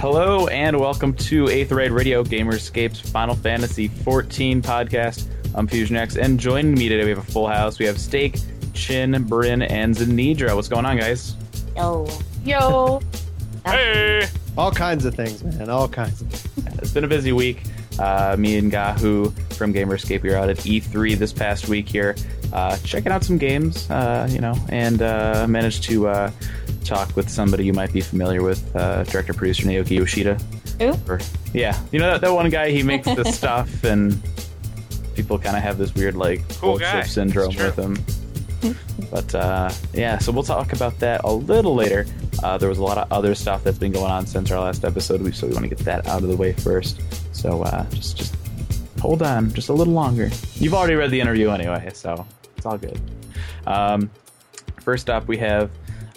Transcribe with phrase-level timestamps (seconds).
[0.00, 5.26] Hello and welcome to Eighth Raid Radio Gamerscape's Final Fantasy XIV podcast.
[5.54, 7.78] I'm FusionX, and joining me today we have a full house.
[7.78, 8.38] We have Steak,
[8.72, 10.56] Chin, Bryn, and Zanidra.
[10.56, 11.36] What's going on, guys?
[11.76, 12.08] Yo.
[12.46, 13.02] Yo.
[13.66, 14.26] Hey!
[14.56, 15.68] All kinds of things, man.
[15.68, 16.78] All kinds of things.
[16.78, 17.64] It's been a busy week.
[17.98, 22.16] Uh, me and Gahu from Gamerscape, we were out at E3 this past week here,
[22.54, 26.30] uh, checking out some games, uh, you know, and uh, managed to uh,
[26.90, 30.34] talk with somebody you might be familiar with, uh, director producer Naoki Yoshida.
[30.80, 30.94] Who?
[31.08, 31.20] Or,
[31.54, 32.70] yeah, you know that, that one guy.
[32.70, 34.20] He makes the stuff, and
[35.14, 37.96] people kind of have this weird like Cool bullshit syndrome with him.
[39.10, 42.06] but uh, yeah, so we'll talk about that a little later.
[42.42, 44.84] Uh, there was a lot of other stuff that's been going on since our last
[44.84, 47.00] episode, so we want to get that out of the way first.
[47.34, 48.34] So uh, just just
[49.00, 50.28] hold on, just a little longer.
[50.54, 52.26] You've already read the interview anyway, so
[52.56, 53.00] it's all good.
[53.66, 54.10] Um,
[54.82, 55.70] first up, we have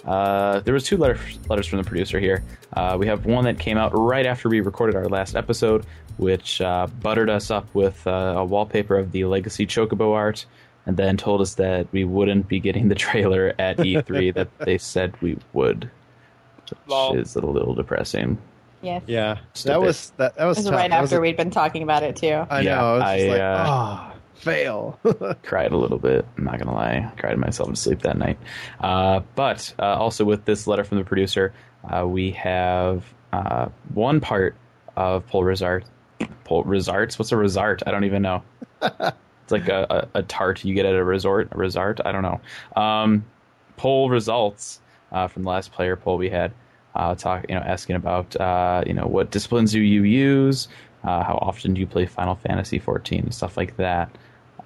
[0.06, 1.18] uh, there was two letter,
[1.48, 2.42] letters from the producer here.
[2.74, 5.86] Uh, we have one that came out right after we recorded our last episode,
[6.18, 10.44] which uh, buttered us up with uh, a wallpaper of the Legacy Chocobo art,
[10.86, 14.76] and then told us that we wouldn't be getting the trailer at E3 that they
[14.78, 15.90] said we would,
[16.56, 17.16] which Lol.
[17.18, 18.36] is a little depressing.
[18.82, 19.02] Yes.
[19.06, 20.36] Yeah, Just that was that.
[20.36, 20.78] That was, This is tough.
[20.78, 22.44] right That was after a- we'd been talking about it too.
[22.50, 22.96] I Yeah, know.
[22.96, 24.98] It's I, just like, uh, ah, fail.
[25.42, 26.26] cried a little bit.
[26.36, 28.38] I'm not gonna lie, I cried myself to sleep that night.
[28.80, 31.52] Uh, but uh, also with this letter from the producer,
[31.90, 34.56] uh, we have uh, one part
[34.96, 35.84] of Pol Resart.
[36.44, 37.18] Pol Resarts?
[37.18, 37.82] What's a Resart?
[37.86, 38.42] I don't even know.
[38.82, 41.48] it's like a, a, a tart you get at a resort.
[41.52, 42.00] A Resart?
[42.04, 42.80] I don't know.
[42.80, 43.24] Um,
[43.76, 44.80] poll results
[45.12, 46.52] uh, from the last player poll we had.
[46.94, 50.68] Uh, talk, you know, asking about uh, you know what disciplines do you use,
[51.02, 54.16] uh, how often do you play Final Fantasy 14, stuff like that.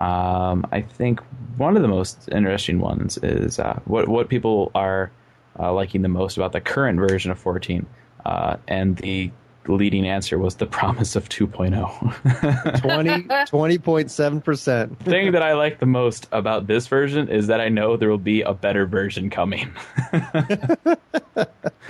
[0.01, 1.21] Um, I think
[1.57, 5.11] one of the most interesting ones is uh, what what people are
[5.59, 7.85] uh, liking the most about the current version of 14,
[8.25, 9.31] uh, and the
[9.67, 12.81] leading answer was the promise of 2.0.
[12.81, 14.99] 20 20.7 percent.
[15.01, 18.19] thing that I like the most about this version is that I know there will
[18.19, 19.71] be a better version coming.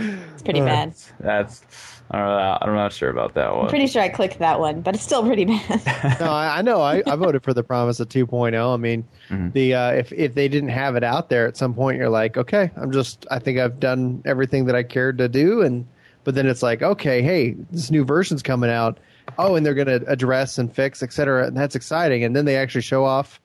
[0.00, 0.94] It's pretty Uh, bad.
[1.20, 1.64] That's
[2.10, 3.54] I don't know, I'm not sure about that one.
[3.54, 3.68] I'm one.
[3.68, 6.16] pretty sure I clicked that one, but it's still pretty bad.
[6.20, 6.80] No, I, I know.
[6.80, 8.74] I, I voted for the promise of 2.0.
[8.74, 9.52] I mean, Mhm.
[9.52, 12.36] the uh, if if they didn't have it out there at some point, you're like,
[12.38, 13.26] okay, I'm just.
[13.30, 15.86] I think I've done everything that I cared to do, and
[16.24, 18.98] but then it's like, okay, hey, this new version's coming out.
[19.38, 22.24] Oh, and they're going to address and fix, et cetera, and that's exciting.
[22.24, 23.38] And then they actually show off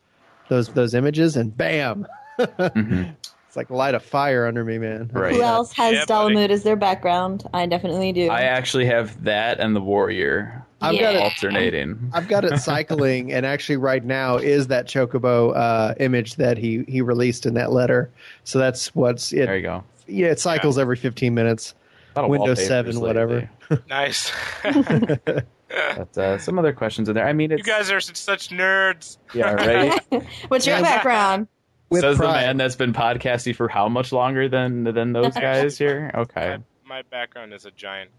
[0.48, 2.08] those those images, and bam,
[2.40, 3.14] Mhm.
[3.54, 5.12] it's like a light a fire under me, man.
[5.14, 5.36] Right.
[5.36, 6.06] Who else has Yeah.
[6.06, 7.48] Dalamud as their background?
[7.54, 8.32] I definitely do.
[8.32, 11.22] I actually have that and the warrior I've got it.
[11.22, 12.10] alternating.
[12.16, 16.84] I've got it cycling, and actually, right now is that Chocobo uh, image that he
[16.88, 18.10] he released in that letter.
[18.44, 19.46] So that's what's it.
[19.46, 19.84] There you go.
[20.08, 21.76] Yeah, it cycles every 15 minutes.
[22.16, 23.48] A lot of Windows 7, whatever.
[23.90, 24.32] Nice.
[25.74, 27.26] But uh, some other questions in there.
[27.26, 29.18] I mean, it's you guys are such, such nerds.
[29.34, 30.00] yeah, right.
[30.48, 31.48] What's your background?
[31.94, 35.78] With Says the man that's been podcasting for how much longer than than those guys
[35.78, 36.12] here?
[36.14, 36.58] Okay.
[36.86, 38.10] My, my background is a giant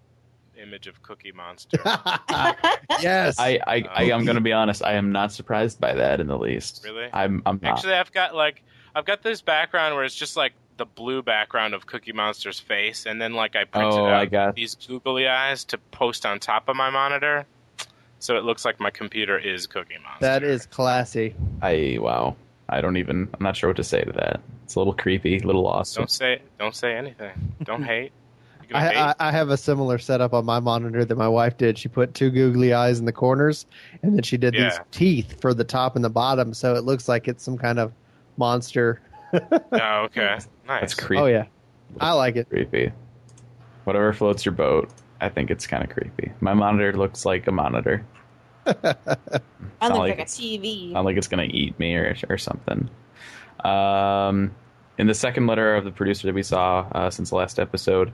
[0.56, 1.78] image of Cookie Monster.
[3.00, 3.38] yes.
[3.38, 4.84] I, I, I am going to be honest.
[4.84, 6.82] I am not surprised by that in the least.
[6.84, 7.08] Really?
[7.12, 7.42] I'm.
[7.46, 7.72] I'm not.
[7.78, 8.62] Actually, I've got like
[8.94, 13.06] I've got this background where it's just like the blue background of Cookie Monster's face,
[13.06, 16.38] and then like I printed Oh, out I got- these googly eyes to post on
[16.40, 17.46] top of my monitor,
[18.18, 20.18] so it looks like my computer is Cookie Monster.
[20.26, 21.34] that is classy.
[21.62, 22.36] I wow.
[22.68, 23.28] I don't even.
[23.32, 24.40] I'm not sure what to say to that.
[24.64, 26.02] It's a little creepy, a little awesome.
[26.02, 27.32] Don't say don't say anything.
[27.62, 28.12] Don't hate.
[28.68, 28.96] You hate?
[28.96, 31.76] I, I, I have a similar setup on my monitor that my wife did.
[31.76, 33.66] She put two googly eyes in the corners,
[34.02, 37.06] and then she did these teeth for the top and the bottom, so it looks
[37.08, 37.92] like it's some kind of
[38.36, 39.00] monster.
[39.32, 40.38] oh, okay.
[40.66, 40.80] Nice.
[40.80, 41.22] That's creepy.
[41.22, 41.44] Oh yeah,
[42.00, 42.48] I like it.
[42.48, 42.90] Creepy.
[43.84, 44.88] Whatever floats your boat.
[45.20, 46.32] I think it's kind of creepy.
[46.40, 48.06] My monitor looks like a monitor.
[49.80, 50.92] I look like- like a TV.
[50.92, 52.88] Not like it's gonna eat me or or something.
[53.64, 54.54] Um,
[54.98, 58.12] in the second letter of the producer that we saw uh, since the last episode,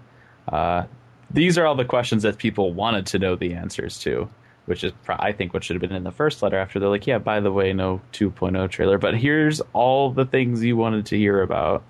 [0.48, 0.84] uh,
[1.30, 4.28] these are all the questions that people wanted to know the answers to,
[4.66, 6.56] which is pro- I think what should have been in the first letter.
[6.58, 10.62] After they're like, yeah, by the way, no 2.0 trailer, but here's all the things
[10.64, 11.82] you wanted to hear about.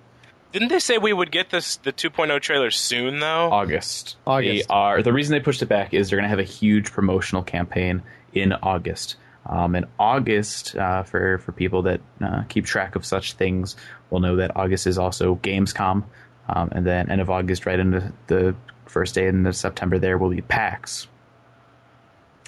[0.53, 3.51] Didn't they say we would get this the 2.0 trailer soon though?
[3.53, 4.17] August.
[4.27, 4.69] August.
[4.69, 6.91] They are the reason they pushed it back is they're going to have a huge
[6.91, 9.17] promotional campaign in August.
[9.47, 13.75] Um, in August, uh, for for people that uh, keep track of such things,
[14.11, 16.05] will know that August is also Gamescom,
[16.49, 18.55] um, and then end of August, right into the
[18.87, 21.07] first day in the September, there will be PAX.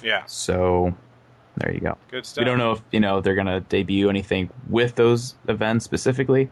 [0.03, 0.93] Yeah, So
[1.57, 1.97] there you go.
[2.11, 2.41] good stuff.
[2.41, 6.49] We don't know if you know they're going to debut anything with those events specifically,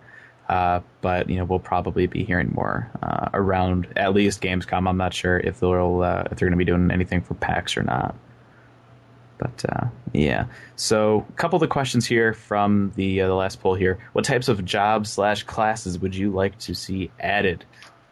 [0.50, 4.88] Uh, but you know we'll probably be hearing more uh, around at least Gamescom.
[4.88, 7.78] I'm not sure if they'll uh, if they're going to be doing anything for PAX
[7.78, 8.16] or not.
[9.42, 10.46] But uh, yeah,
[10.76, 14.24] so a couple of the questions here from the uh, the last poll here: What
[14.24, 17.66] types of jobs slash classes would you like to see added?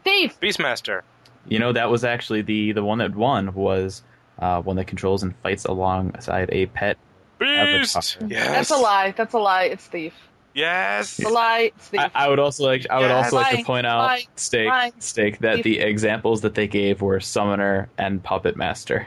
[0.03, 0.39] Thief.
[0.39, 1.03] Beastmaster.
[1.47, 4.01] You know that was actually the the one that won was
[4.39, 6.97] uh, one that controls and fights alongside a pet.
[7.37, 7.95] Beast.
[7.95, 8.27] Avatar.
[8.27, 8.47] Yes.
[8.47, 9.13] That's a lie.
[9.15, 9.63] That's a lie.
[9.65, 10.13] It's thief.
[10.55, 11.19] Yes.
[11.19, 11.71] It's a lie.
[11.75, 12.01] It's thief.
[12.01, 13.25] I, I would also like I would Yes.
[13.25, 14.91] also like to point out lie, steak lie.
[14.97, 19.05] steak that the examples that they gave were summoner and puppet master.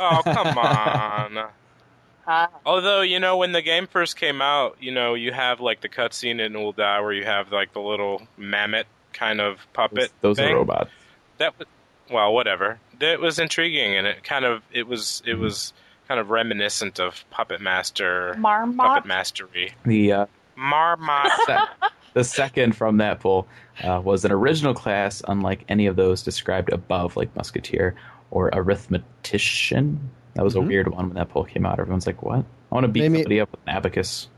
[0.00, 1.48] Oh come on.
[2.66, 5.88] Although you know, when the game first came out, you know, you have like the
[5.88, 10.10] cutscene in Ul'dah where you have like the little mammoth kind of puppet.
[10.20, 10.52] Those thing.
[10.52, 10.90] are robots.
[11.38, 11.68] That was
[12.10, 12.78] well, whatever.
[12.98, 15.72] That was intriguing, and it kind of it was it was
[16.08, 18.76] kind of reminiscent of Puppet Master, Marmot.
[18.78, 20.26] Puppet Mastery, The uh,
[20.56, 21.30] Marmot.
[21.46, 21.68] sec-
[22.14, 23.46] the second from that pool
[23.84, 27.94] uh, was an original class, unlike any of those described above, like musketeer
[28.30, 29.98] or arithmetician.
[30.34, 30.58] That was Mhm.
[30.64, 31.78] a weird one when that poll came out.
[31.80, 32.40] Everyone's like, "What?
[32.70, 34.28] I want to beat Maybe- somebody up with an abacus."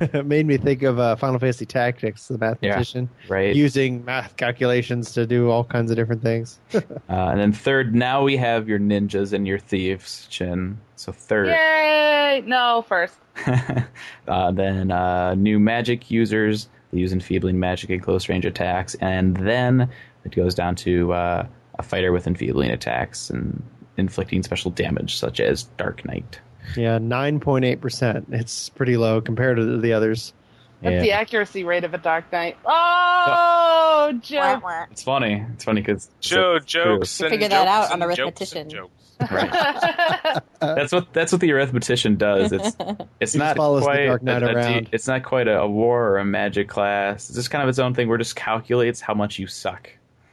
[0.00, 3.54] it made me think of uh, Final Fantasy Tactics, the mathematician, Right.
[3.54, 6.58] using math calculations to do all kinds of different things.
[6.74, 10.78] Uh, and then third, now we have your ninjas and your thieves, Chin.
[10.96, 11.48] So third.
[11.48, 12.42] Yay!
[12.46, 13.18] No, first.
[14.26, 16.68] uh, then uh, new magic users.
[16.92, 18.94] They use enfeebling magic and close range attacks.
[18.96, 19.88] And then
[20.24, 21.46] it goes down to uh,
[21.78, 23.62] a fighter with enfeebling attacks and
[23.96, 26.40] inflicting special damage, such as Dark Knight.
[26.76, 28.26] yeah, nine point eight percent.
[28.30, 30.32] It's pretty low compared to the others.
[30.82, 31.00] That's Yeah.
[31.02, 32.56] the accuracy rate of a Dark Knight.
[32.64, 34.62] Oh, Wah, joke.
[34.90, 35.44] It's funny.
[35.54, 38.60] It's funny because Joe jokes and figure that out on the jokes arithmetician.
[38.62, 38.90] and jokes.
[39.30, 39.50] Right.
[40.60, 42.50] That's what that's what the arithmetician does.
[42.52, 42.76] It's
[43.20, 44.84] it's He not just follows the quite Dark Knight a- a around.
[44.84, 47.28] de- it's not quite a, a war or a magic class.
[47.28, 49.88] It's just kind of its own thing where it just calculates how much you suck.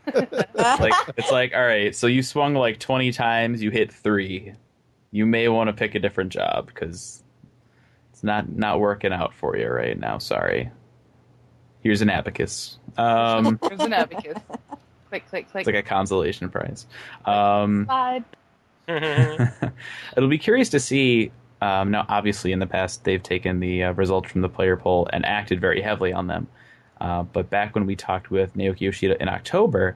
[0.54, 4.54] like it's like all right, so you swung like twenty times, you hit three.
[5.12, 7.24] You may want to pick a different job because
[8.12, 10.18] it's not not working out for you right now.
[10.18, 10.72] Sorry.
[11.82, 12.78] Here's an abacus.
[12.98, 14.38] Um, There's an abacus.
[15.10, 15.62] Click, click, click.
[15.62, 16.86] it's like a consolation prize.
[17.26, 18.24] Um, Slide.
[20.18, 21.32] It'll be curious to see.
[21.62, 25.08] Um, now, obviously, in the past, they've taken the uh, results from the player poll
[25.14, 26.48] and acted very heavily on them.
[27.02, 29.96] Uh, but back when we talked with Naoki Yoshida in October,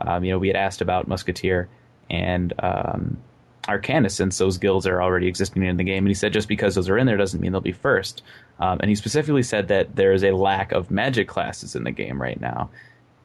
[0.00, 1.68] um, you know, we had asked about Musketeer
[2.08, 3.18] and um,
[3.64, 6.04] Arcanist, since those guilds are already existing in the game.
[6.04, 8.22] And he said just because those are in there doesn't mean they'll be first.
[8.58, 11.90] Um, and he specifically said that there is a lack of magic classes in the
[11.90, 12.70] game right now,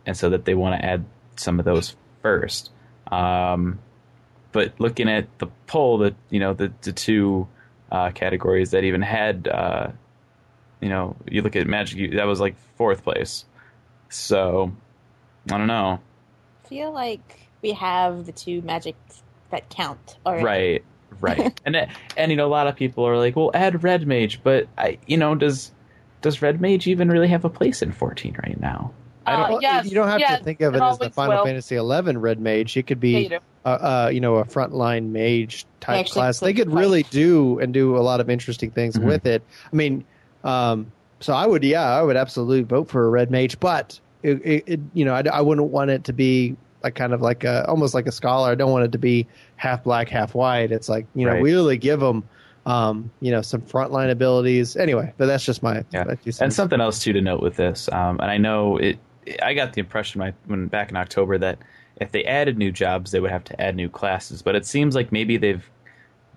[0.06, 1.06] and so that they want to add
[1.38, 2.70] some of those first.
[3.10, 3.80] Um,
[4.52, 7.48] but looking at the poll, the you know the the two
[7.92, 9.92] uh, categories that even had, uh,
[10.82, 13.46] you know, you look at Magic, that was like fourth place.
[14.10, 14.72] So
[15.52, 16.00] I don't know,
[16.66, 20.44] I feel like we have the two magics that count already.
[20.44, 20.86] right,
[21.22, 24.06] right, and it- and you know a lot of people are like, well, add Red
[24.08, 25.72] Mage, but I, you know, does
[26.22, 28.94] does Red Mage even really have a place in fourteen right now?
[29.26, 29.46] I don't.
[29.46, 31.38] Uh, Well, yes, you don't have yes, to think of it it as the Final
[31.38, 31.46] will.
[31.46, 32.76] Fantasy XI Red Mage.
[32.78, 36.40] It could Yeah, be you uh, uh, you know, a frontline mage type actually class.
[36.40, 39.06] They could could really do and do a lot of interesting things Mhm.
[39.06, 39.44] with it.
[39.72, 40.04] I mean,
[40.44, 44.42] um, so I would, yeah, I would absolutely vote for a red mage, but it,
[44.44, 47.44] it, it you know, I, I wouldn't want it to be like kind of like
[47.44, 48.50] a almost like a scholar.
[48.52, 50.72] I don't want it to be half black, half white.
[50.72, 51.42] It's like you know, Right.
[51.42, 52.24] we really give them,
[52.66, 54.76] um, you know, some frontline abilities.
[54.76, 56.06] Anyway, but that's just my, Yeah.
[56.06, 58.98] two And something else too to note with this, um, and I know it.
[59.44, 61.60] I got the impression my, when back in October that
[61.98, 64.42] if they added new jobs, they would have to add new classes.
[64.42, 65.70] But it seems like maybe they've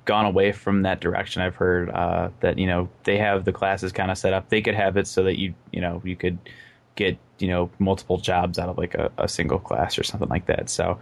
[0.05, 1.43] gone away from that direction.
[1.43, 4.49] I've heard uh, that you know they have the classes kind of set up.
[4.49, 6.39] They could have it so that you you know you could
[6.97, 10.47] get you know multiple jobs out of like a, a single class or something like
[10.47, 10.69] that.
[10.71, 10.99] So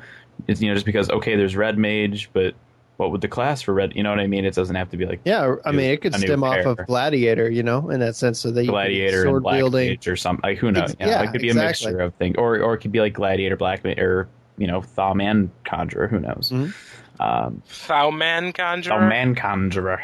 [0.47, 2.55] it's you know just because okay, there's red mage, but
[2.97, 3.95] what would the class for red?
[3.97, 4.45] You know what I mean?
[4.45, 7.51] It doesn't have to be like yeah, I mean, it could stem off of gladiator,
[7.51, 9.89] you know, in that sense, so that you could gladiator sword black wielding.
[9.91, 10.49] mage or something.
[10.49, 10.91] Like who knows?
[11.01, 11.89] You yeah, it could be exactly.
[11.89, 14.29] a mixture of things, or or it could be like gladiator, black mage, or
[14.59, 16.07] you know, Thom and conjurer.
[16.07, 16.51] Who knows?
[16.53, 16.75] Mhm.
[17.23, 18.99] Um, Thowman Conjurer.
[18.99, 20.02] Thom and conjurer.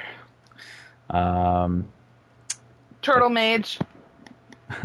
[1.10, 1.88] Um,
[3.02, 3.78] Turtle Mage.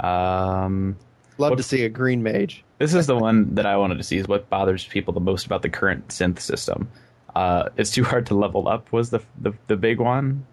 [0.00, 0.96] um,
[1.38, 2.62] Love What- to see a green mage.
[2.78, 4.18] this is the one that I wanted to see.
[4.18, 6.88] Is what bothers people the most about the current synth system.
[7.34, 8.92] Uh, it's too hard to level up.
[8.92, 10.46] Was the the, the big one,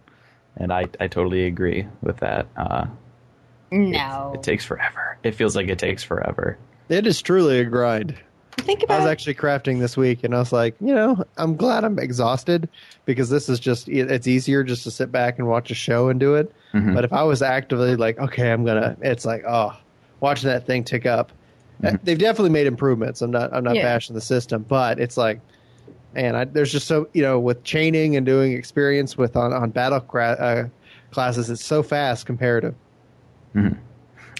[0.56, 2.48] and I I totally agree with that.
[2.56, 2.86] Uh,
[3.72, 4.32] No.
[4.36, 5.18] it takes forever.
[5.24, 6.58] It feels like it takes forever.
[6.88, 8.16] It is truly a grind.
[8.62, 11.84] Think I was actually crafting this week, and I was like, you know, I'm glad
[11.84, 12.70] I'm exhausted
[13.06, 16.20] because this is just it's easier just to sit back and watch a show and
[16.20, 16.54] do it.
[16.74, 16.94] Mhm.
[16.94, 19.76] But if I was actively like, okay, I'm gonna, it's like, oh,
[20.20, 21.32] watching that thing tick up.
[21.84, 22.00] Uh, Mhm.
[22.04, 23.22] They've definitely made improvements.
[23.22, 23.84] I'm not, I'm not Yeah.
[23.84, 25.40] bashing the system, but it's like,
[26.16, 29.70] and I, there's just so you know with chaining and doing experience with on on
[29.72, 30.68] battle cra- uh,
[31.12, 32.76] classes, it's so fast comparative.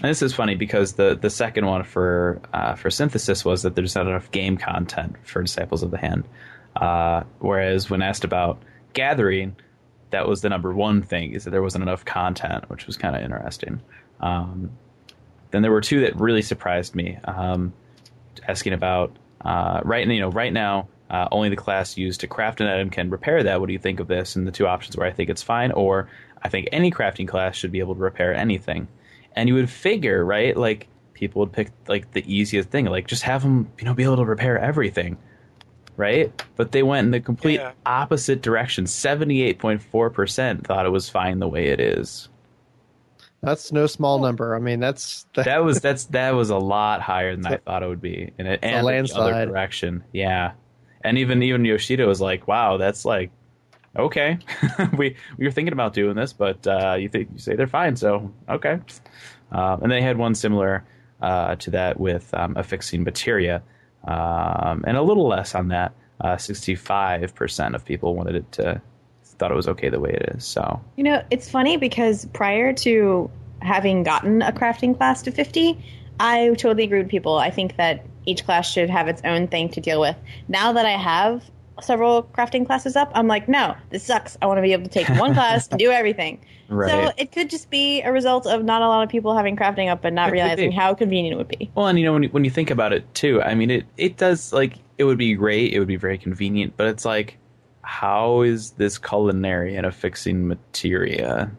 [0.02, 3.76] And this is funny because the the second one for uh, for synthesis was that
[3.76, 6.24] there's not enough game content for Disciples of the Hand.
[6.76, 8.62] Uh, whereas when asked about
[8.94, 9.56] gathering,
[10.12, 13.16] that was the number one thing is that there wasn't enough content, which was kind
[13.16, 13.82] of interesting.
[14.22, 14.72] Um,
[15.52, 17.18] then there were two that really surprised me.
[17.26, 17.74] Um,
[18.48, 22.62] asking about uh, right you know right now uh, only the class used to craft
[22.62, 23.60] an item can repair that.
[23.60, 24.36] What do you think of this?
[24.36, 26.08] And the two options where I think it's fine, or
[26.42, 28.88] I think any crafting class should be able to repair anything.
[29.36, 30.56] And you would figure, right?
[30.58, 34.04] Like people would pick like the easiest thing, like just have them, you know, be
[34.04, 35.18] able to repair everything,
[35.98, 36.32] right?
[36.56, 37.72] But they went in the complete Yeah.
[37.86, 38.88] opposite direction.
[38.88, 42.30] Seventy-eight point four percent thought it was fine the way it is.
[43.42, 44.54] That's no small number.
[44.56, 47.88] I mean, that's That was that's that was a lot higher than I thought it
[47.88, 50.52] would be, and it a and the other direction, yeah.
[51.02, 53.32] And even even Yoshida was like, "Wow, that's like
[54.06, 54.40] okay.
[54.98, 57.96] we we were thinking about doing this, but uh, you think you say they're fine,
[57.96, 58.80] so okay."
[59.52, 60.84] Um, and they had one similar
[61.22, 63.62] uh, to that with um, affixing materia,
[64.08, 65.94] um, and a little less on that.
[66.22, 68.82] Uh, Sixty-five percent of people wanted it to
[69.40, 70.46] thought it was okay the way it is.
[70.46, 75.78] So You know, it's funny because prior to having gotten a crafting class to 50,
[76.20, 77.38] I totally agree with people.
[77.38, 80.16] I think that each class should have its own thing to deal with.
[80.48, 81.50] Now that I have
[81.84, 84.38] several crafting classes up, I'm like, no, this sucks.
[84.42, 86.40] I want to be able to take one class and do everything.
[86.68, 86.90] right.
[86.90, 89.90] So it could just be a result of not a lot of people having crafting
[89.90, 91.72] up and not It realizing how convenient it would be.
[91.76, 93.86] Well, and you know when you, when you think about it too, I mean it
[93.98, 97.38] it does like it would be great, it would be very convenient, but it's like
[97.82, 101.50] how is this culinary and affixing materia,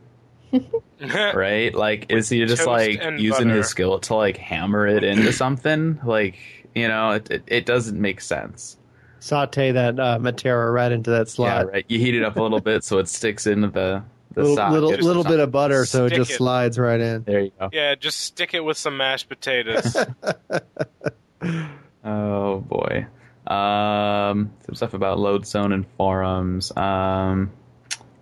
[1.34, 1.74] right?
[1.74, 3.56] Like is he just like using butter.
[3.56, 5.98] his skill to like hammer it into something?
[6.04, 6.38] Like,
[6.74, 8.76] you know, it it, it doesn't make sense.
[9.20, 11.46] Saute that uh, materia right into that slot.
[11.48, 11.72] Yeah, slot.
[11.72, 11.84] right.
[11.88, 14.80] You heat it up a little bit so it sticks into the the little socket
[14.82, 16.34] little, little bit of butter, so it Stick just it.
[16.36, 17.22] slides right in.
[17.24, 17.68] There you go.
[17.72, 19.96] yeah, just stick it with some mashed potatoes.
[22.04, 23.06] Oh boy.
[23.46, 26.74] Um, some stuff about load zone and forums.
[26.76, 27.50] Um,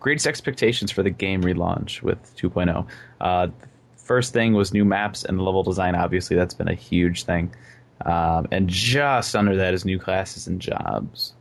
[0.00, 2.86] greatest expectations for the game relaunch with 2.0.
[3.20, 3.48] Uh,
[3.96, 5.94] first thing was new maps and level design.
[5.94, 7.54] Obviously, that's been a huge thing.
[8.04, 11.34] Um, and just under that is new classes and jobs.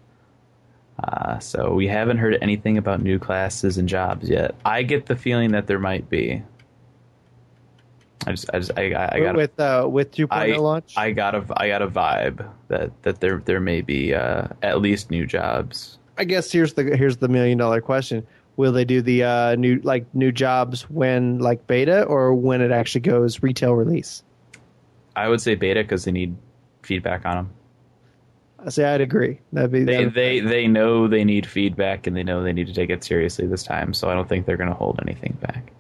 [1.04, 4.56] Uh, so we haven't heard anything about new classes and jobs yet.
[4.66, 6.42] I get the feeling that there might be.
[8.26, 10.96] I just, I just, I, I, I got with uh, with 2.0 I- launch.
[10.98, 14.82] I got a I got a vibe that that there there may be uh, at
[14.82, 16.00] least new jobs.
[16.18, 18.26] I guess here's the here's the million dollar question:
[18.58, 22.72] Will they do the uh, new like new jobs when like beta or when it
[22.72, 24.24] actually goes retail release?
[25.16, 26.36] I would say beta because they need
[26.88, 27.50] feedback on them.
[28.66, 29.40] I say I'd agree.
[29.54, 32.68] That'd be They that'd- they they know they need feedback and they know they need
[32.68, 33.94] to take it seriously this time.
[33.94, 35.72] So I don't think they're going to hold anything back.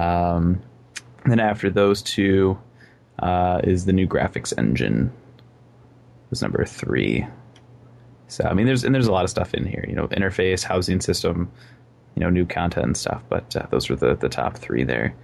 [0.00, 0.60] Um,
[1.26, 2.56] then after those two
[3.18, 5.12] uh, is the new graphics engine.
[6.30, 7.26] Was number three.
[8.28, 9.84] So I mean, there's and there's a lot of stuff in here.
[9.88, 11.50] You know, interface, housing system,
[12.14, 13.22] you know, new content and stuff.
[13.28, 15.14] But uh, those were the the top three there.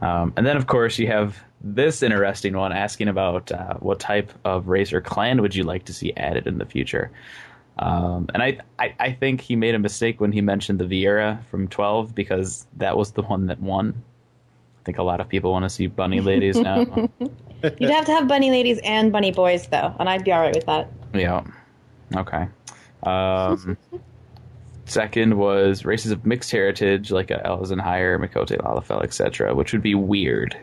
[0.00, 4.32] Um, and then of course you have this interesting one asking about uh, what type
[4.44, 7.10] of race or clan would you like to see added in the future.
[7.78, 11.44] Um, and I, I, I think he made a mistake when he mentioned the Viera
[11.46, 13.94] from 12 because that was the one that won.
[13.96, 16.80] I think a lot of people want to see bunny ladies now.
[17.62, 20.54] You'd have to have bunny ladies and bunny boys, though, and I'd be all right
[20.54, 20.92] with that.
[21.14, 21.42] Yeah.
[22.14, 22.46] Okay.
[23.02, 23.78] Um,
[24.86, 29.94] second was races of mixed heritage, like uh, Elzenhire, Miqo'te, Lalafell, etc., which would be
[29.94, 30.56] weird,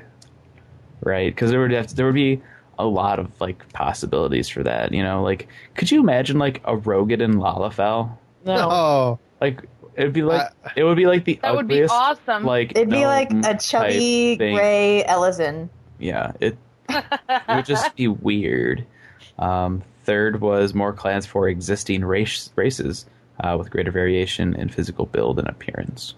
[1.01, 1.33] right?
[1.33, 2.41] Because there would have to, there would be
[2.77, 4.91] a lot of like possibilities for that.
[4.93, 8.17] You know, like could you imagine like a Rogan and Lalafell?
[8.45, 8.69] No.
[8.71, 9.61] Oh, Like
[9.95, 12.43] it'd be like it would be like the That would be awesome.
[12.43, 15.69] Like It'd be like a chubby gray Ellison.
[15.99, 16.57] Yeah, it
[16.89, 18.85] it would just be weird.
[19.39, 23.05] Um, third was more clans for existing race, races
[23.41, 26.13] uh, with greater variation in physical build and appearance,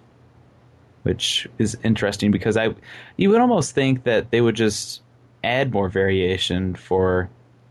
[1.04, 2.76] which is interesting because I
[3.18, 5.02] you would almost think that they would just
[5.44, 7.30] add more variation for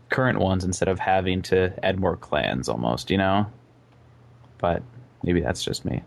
[0.09, 3.45] current ones instead of having to add more clans almost, you know.
[4.57, 4.83] But
[5.23, 6.03] maybe that's just me.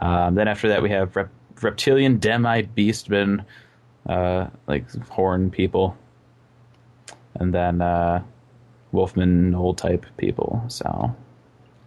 [0.00, 3.44] Um, then after that we have rep- reptilian, demite, beastmen,
[4.08, 5.96] uh, like horn people,
[7.34, 8.22] and then uh,
[8.92, 10.64] Wolfman Knoll type people.
[10.68, 11.14] So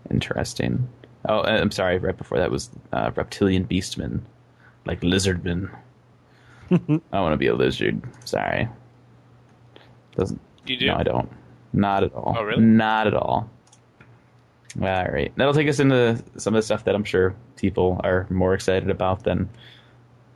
[0.10, 0.88] interesting.
[1.28, 1.98] Oh, uh, I'm sorry.
[1.98, 4.22] Right before that was uh, reptilian beastmen,
[4.86, 5.70] like lizardmen.
[6.72, 8.02] I want to be a lizard.
[8.26, 8.68] Sorry.
[10.16, 10.40] Doesn't.
[10.66, 10.88] You do?
[10.88, 11.32] No, I don't.
[11.74, 12.36] Not at all.
[12.38, 12.64] Oh, really?
[12.64, 13.50] Not at all.
[14.80, 15.32] All right.
[15.36, 18.90] That'll take us into some of the stuff that I'm sure people are more excited
[18.90, 19.50] about than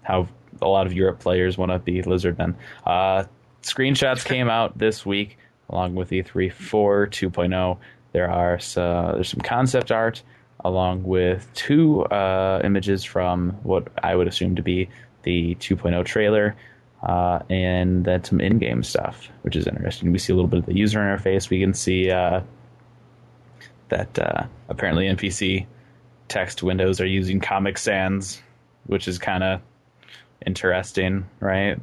[0.03, 0.27] how
[0.61, 2.55] a lot of Europe players want to be Lizardmen.
[2.85, 3.23] Uh,
[3.63, 5.37] screenshots came out this week
[5.69, 7.77] along with E3 4 2.0.
[8.11, 10.21] There are so, there's some concept art
[10.65, 14.89] along with two uh, images from what I would assume to be
[15.21, 16.55] the 2.0 trailer.
[17.03, 20.11] Uh, and then some in-game stuff, which is interesting.
[20.11, 21.51] We see a little bit of the user interface.
[21.51, 22.41] We can see uh,
[23.89, 25.67] that uh, apparently NPC
[26.29, 28.41] text windows are using Comic Sans,
[28.87, 29.61] which is kind of
[30.47, 31.77] interesting, right?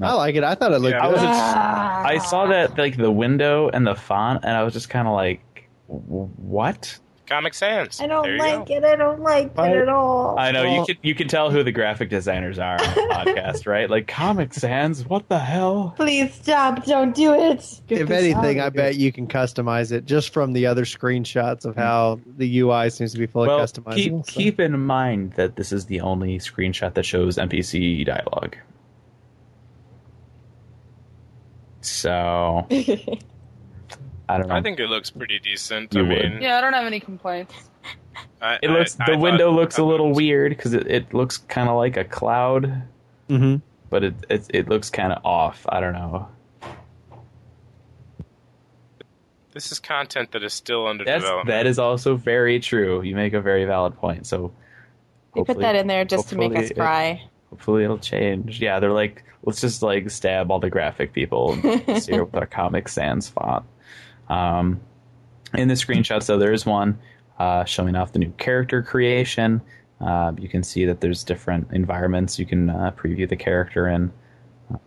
[0.00, 0.44] I like it.
[0.44, 1.06] I thought it looked Yeah.
[1.06, 4.90] I was I saw that like the window and the font, and I was just
[4.90, 6.98] kind of like, what?
[7.28, 8.00] Comic Sans.
[8.00, 8.74] I don't like go.
[8.76, 8.84] it.
[8.84, 10.38] I don't like I- it at all.
[10.38, 13.66] I know you can you can tell who the graphic designers are on the podcast,
[13.66, 13.88] right?
[13.90, 15.92] Like Comic Sans, what the hell?
[15.96, 16.84] Please stop.
[16.86, 17.80] Don't do it.
[17.86, 21.76] Get if anything, I bet you can customize it just from the other screenshots of
[21.76, 23.94] how the UI seems to be fully Well, customizable.
[23.94, 28.56] keep so- keep in mind that this is the only screenshot that shows NPC dialogue.
[31.80, 32.66] So
[34.28, 34.54] I don't know.
[34.54, 35.94] I think it looks pretty decent.
[35.94, 36.32] You I would.
[36.34, 37.54] mean, Yeah, I don't have any complaints.
[38.42, 40.86] I, it looks I- I the thought- window looks a little it weird because it,
[40.90, 42.82] it looks kind of like a cloud,
[43.28, 43.62] Mhm.
[43.90, 45.64] but it it, it looks kind of off.
[45.68, 46.28] I don't know.
[49.52, 51.48] This is content that is still under That's development.
[51.48, 53.02] that is also very true.
[53.02, 54.26] You make a very valid point.
[54.26, 54.52] So
[55.34, 57.22] We put that in there just to make us hopefully it- cry.
[57.50, 58.60] Hopefully it'll change.
[58.60, 62.44] Yeah, they're like, let's just like stab all the graphic people and see with our
[62.46, 63.64] Comic Sans font.
[64.28, 64.80] Um,
[65.54, 66.98] in the screenshots, though, there is one
[67.38, 69.60] uh, showing off the new character creation.
[70.00, 74.12] Uh, you can see that there's different environments you can uh, preview the character in.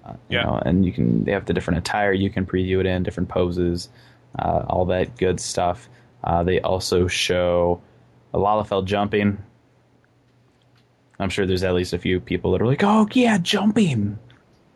[0.05, 0.43] Uh, you Yeah.
[0.43, 3.29] know, and you can they have the different attire you can preview it in, different
[3.29, 3.89] poses,
[4.37, 5.89] uh, all that good stuff.
[6.23, 7.81] Uh, they also show
[8.33, 9.39] a Lalafell jumping.
[11.19, 14.17] I'm sure there's at least a few people that are like, "Oh yeah, jumping."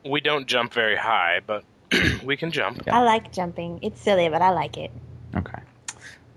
[0.08, 1.64] we don't jump very high, but
[2.24, 2.82] we can jump.
[2.86, 2.98] Yeah.
[2.98, 3.80] I like jumping.
[3.82, 4.92] It's silly, but I like it.
[5.36, 5.60] Okay.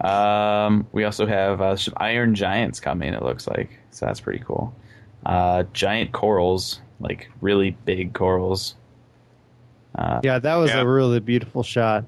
[0.00, 3.12] Um, we also have uh, some Iron Giants coming.
[3.14, 4.74] It looks like so that's pretty cool.
[5.26, 8.76] Uh, giant corals, like really big corals.
[9.94, 10.82] Uh, Yeah, that was Yeah.
[10.82, 12.04] a really beautiful shot.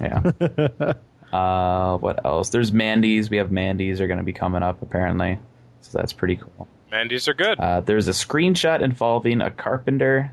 [0.00, 0.22] yeah.
[1.32, 2.50] Uh, what else?
[2.50, 3.28] There's Mandy's.
[3.28, 5.40] We have Mandy's are going to be coming up apparently,
[5.80, 6.68] so that's pretty cool.
[6.92, 7.58] Mandy's are good.
[7.58, 10.32] Uh, there's a screenshot involving a carpenter,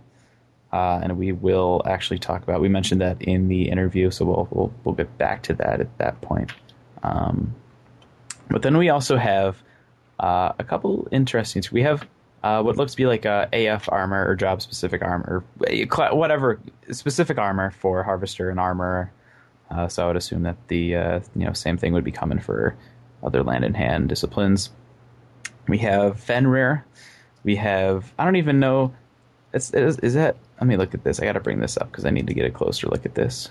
[0.71, 2.62] uh, and we will actually talk about.
[2.62, 5.97] We mentioned that in the interview, so we'll we'll, we'll get back to that at
[5.97, 6.51] that point.
[7.03, 7.55] Um,
[8.49, 9.62] but then we also have
[10.19, 11.63] uh, a couple interesting.
[11.71, 12.07] We have
[12.43, 16.60] uh, what looks to be like a AF armor or job specific armor, or whatever
[16.91, 19.12] specific armor for harvester and armor.
[19.69, 22.39] Uh, so I would assume that the uh, you know same thing would be coming
[22.39, 22.75] for
[23.23, 24.69] other land in hand disciplines.
[25.67, 26.86] We have Fenrir.
[27.43, 28.93] We have I don't even know.
[29.53, 30.38] It's, is, is that?
[30.62, 31.19] Let me look at this.
[31.19, 33.15] I got to bring this up because I need to get a closer look at
[33.15, 33.50] this.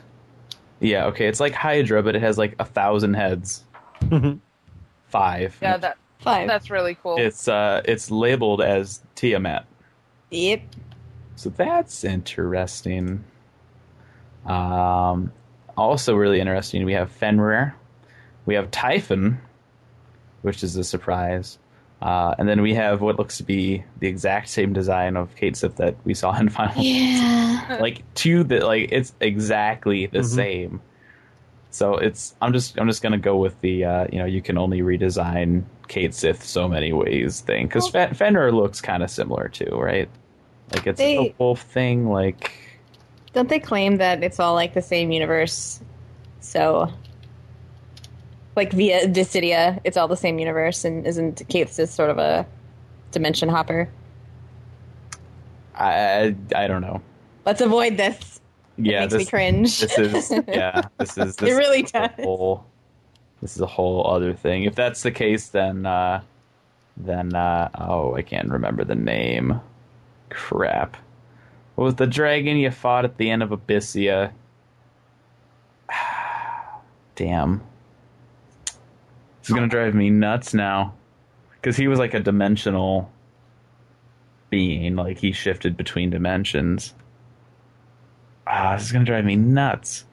[0.79, 1.27] Yeah, okay.
[1.27, 3.65] It's like Hydra, but it has like a thousand heads.
[5.09, 5.59] Five.
[5.61, 6.47] Yeah, that Five.
[6.47, 7.17] that's really cool.
[7.19, 9.67] It's uh, it's labeled as Tiamat.
[10.31, 10.63] yep.
[11.35, 13.25] So that's interesting.
[14.47, 15.33] Um,
[15.77, 16.85] also really interesting.
[16.85, 17.75] We have Fenrir.
[18.47, 19.41] We have Typhon,
[20.43, 21.59] which is a surprise.
[22.03, 25.55] Uh, and then we have what looks to be the exact same design of Cait
[25.57, 27.77] Sith that we saw in Final Yeah.
[27.81, 30.25] like two that like it's exactly the Mhm.
[30.35, 30.81] same.
[31.71, 34.57] So it's I'm just I'm just gonna go with the uh, you know you can
[34.59, 39.49] only redesign Cait Sith so many ways thing because Fen- Fenrir looks kind of similar
[39.49, 40.09] too, right?
[40.75, 42.09] Like it's They- a wolf thing.
[42.09, 42.51] Like
[43.35, 45.81] Don't they claim that it's all like the same universe?
[46.41, 46.91] So,
[48.61, 52.47] like via Dissidia, it's all the same universe, and isn't Kate's just sort of a
[53.11, 53.89] dimension hopper?
[55.75, 57.01] I I, don't know.
[57.47, 58.39] Let's avoid this.
[58.77, 59.81] Yeah, it makes this me cringe.
[59.81, 59.99] this
[60.31, 62.25] is yeah this is this It really is a does.
[62.25, 62.67] whole
[63.41, 64.65] this is a whole other thing.
[64.65, 66.21] If that's the case, then uh,
[66.99, 69.59] then uh, oh I can't remember the name.
[70.29, 70.99] Crap.
[71.77, 74.33] What was the dragon you fought at the end of Abyssea?
[77.15, 77.63] Damn.
[79.41, 80.95] This is gonna drive me nuts now.
[81.61, 83.11] Because he was like a dimensional
[84.49, 86.95] being, like he shifted between dimensions.
[88.47, 90.05] Ah, this is gonna drive me nuts.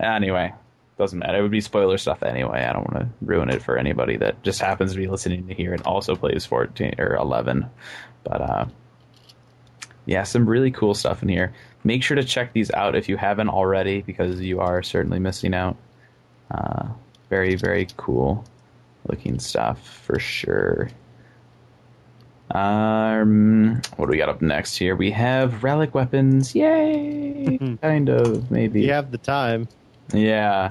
[0.00, 0.52] Anyway,
[0.98, 1.38] doesn't matter.
[1.38, 2.64] It would be spoiler stuff anyway.
[2.64, 5.54] I don't want to ruin it for anybody that just happens to be listening to
[5.54, 7.68] here and also plays 14 or 11.
[8.24, 8.66] But uh,
[10.06, 11.52] yeah, some really cool stuff in here.
[11.84, 15.54] Make sure to check these out if you haven't already, because you are certainly missing
[15.54, 15.76] out.
[16.50, 16.88] Uh,
[17.28, 18.44] very, very cool
[19.08, 20.90] looking stuff for sure.
[22.50, 24.96] Um, what do we got up next here?
[24.96, 26.54] We have relic weapons.
[26.54, 27.58] Yay!
[27.82, 28.82] kind of, maybe.
[28.82, 29.68] You have the time.
[30.12, 30.70] Yeah.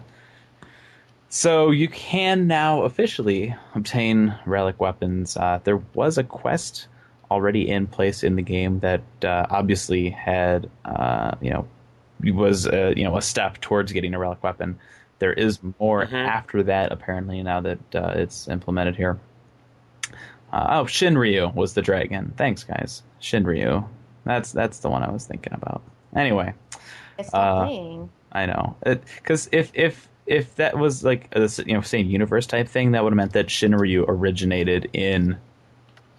[1.30, 5.38] So you can now officially obtain relic weapons.
[5.38, 6.88] Uh, there was a quest
[7.30, 11.68] already in place in the game that uh, obviously had, uh, you know,
[12.34, 14.80] was uh, you know a step towards getting a relic weapon.
[15.20, 16.28] There is more Mhm.
[16.28, 19.18] after that apparently now that uh, it's implemented here.
[20.52, 22.34] Uh, oh, Shinryu was the dragon.
[22.38, 23.04] Thanks, guys.
[23.22, 23.86] Shinryu.
[24.24, 25.82] That's that's the one I was thinking about.
[26.16, 26.54] Anyway.
[27.18, 28.06] It's Uh.
[28.32, 32.68] I know, because if if if that was like a you know same universe type
[32.68, 35.38] thing, that would have meant that Shinryu originated in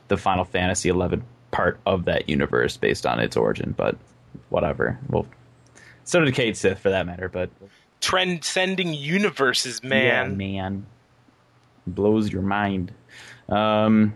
[0.09, 3.75] the Final Fantasy XI part of that universe based on its origin.
[3.77, 3.97] But
[4.49, 4.99] whatever.
[5.11, 5.27] Well,
[6.05, 7.29] so did Cait Sith for that matter.
[7.29, 7.51] But
[8.01, 10.05] Transcending universes, man.
[10.05, 10.87] yeah, man,
[11.87, 12.93] blows your mind.
[13.49, 14.15] Um,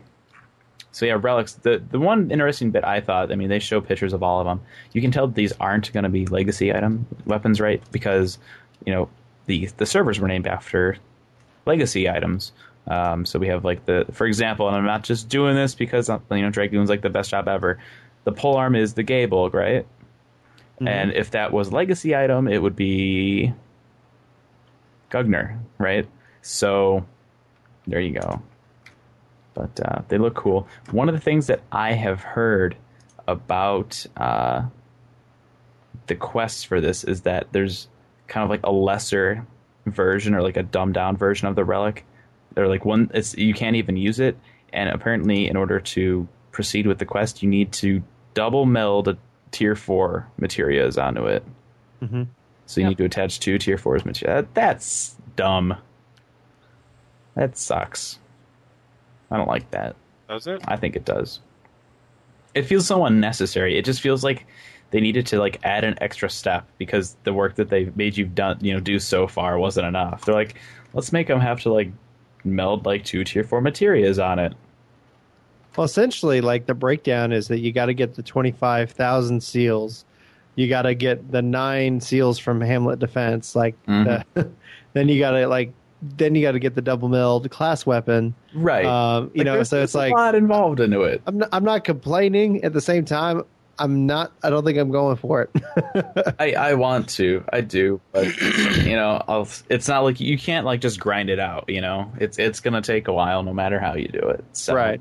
[0.93, 1.55] so yeah, relics.
[1.55, 3.33] The the one interesting bit I thought.
[3.33, 4.61] I mean, they show pictures of all of them.
[4.93, 7.83] You can tell these aren't going to be legacy item weapons, right?
[7.91, 8.39] Because
[8.85, 9.09] you know
[9.47, 10.97] the the servers were named after
[11.67, 12.53] legacy items.
[12.89, 16.11] Um, so we have like the, for example, and I'm not just doing this because
[16.11, 17.79] uh, you know Dragoon's like the best job ever.
[18.25, 19.87] The pole arm is the Gabel, right?
[20.85, 23.53] And if that was legacy item, it would be
[25.13, 26.09] Gungnir, right?
[26.41, 27.07] So
[27.87, 28.43] there you go.
[29.55, 30.67] But uh, they look cool.
[30.91, 32.77] One of the things that I have heard
[33.29, 34.63] about uh,
[36.07, 37.89] the quests for this is that there's
[38.27, 39.47] kind of like a lesser
[39.87, 42.05] version or like a dumbed down version of the relic.
[42.57, 44.39] Or like one, it's you can't even use it.
[44.73, 48.03] And apparently, in order to proceed with the quest, you need to
[48.35, 49.19] double meld a
[49.51, 51.45] tier four materials onto it.
[52.03, 52.29] Mhm.
[52.67, 52.91] So you Yep.
[52.91, 54.43] need to attach two tier fours material.
[54.43, 55.77] That, uh, that's dumb.
[57.35, 58.19] That sucks.
[59.31, 59.97] I don't like that.
[60.29, 60.63] Does it?
[60.67, 61.41] I think it does.
[62.55, 63.79] It feels so unnecessary.
[63.79, 64.47] It just feels like
[64.91, 68.27] they needed to like add an extra step because the work that they made you
[68.27, 70.25] done you know do so far wasn't enough.
[70.25, 70.57] They're like,
[70.93, 71.91] let's make them have to like
[72.45, 74.53] meld like two tier four materials on it.
[75.77, 80.05] Well, essentially, like the breakdown is that you got to get the 25,000 seals.
[80.55, 83.57] You got to get the nine seals from Hamlet Defense.
[83.57, 84.25] Like, Mhm.
[84.35, 84.49] the,
[84.93, 85.73] then you got to like,
[86.17, 88.35] then you got to get the double milled class weapon.
[88.55, 88.85] Right.
[88.85, 91.23] Um, you Like, know, there's- so it's like a lot involved into it.
[91.27, 92.65] I'm not, I'm not complaining.
[92.65, 93.43] At the same time,
[93.79, 94.33] I'm not.
[94.43, 96.35] I don't think I'm going for it.
[96.39, 98.27] I, I want to, I do, but
[98.85, 101.65] you know, I'll, it's not like you can't like just grind it out.
[101.69, 104.45] You know, it's it's gonna take a while, no matter how you do it.
[104.53, 105.01] So, Right.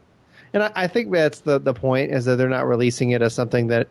[0.53, 3.33] And I, I think that's the the point is that they're not releasing it as
[3.35, 3.87] something that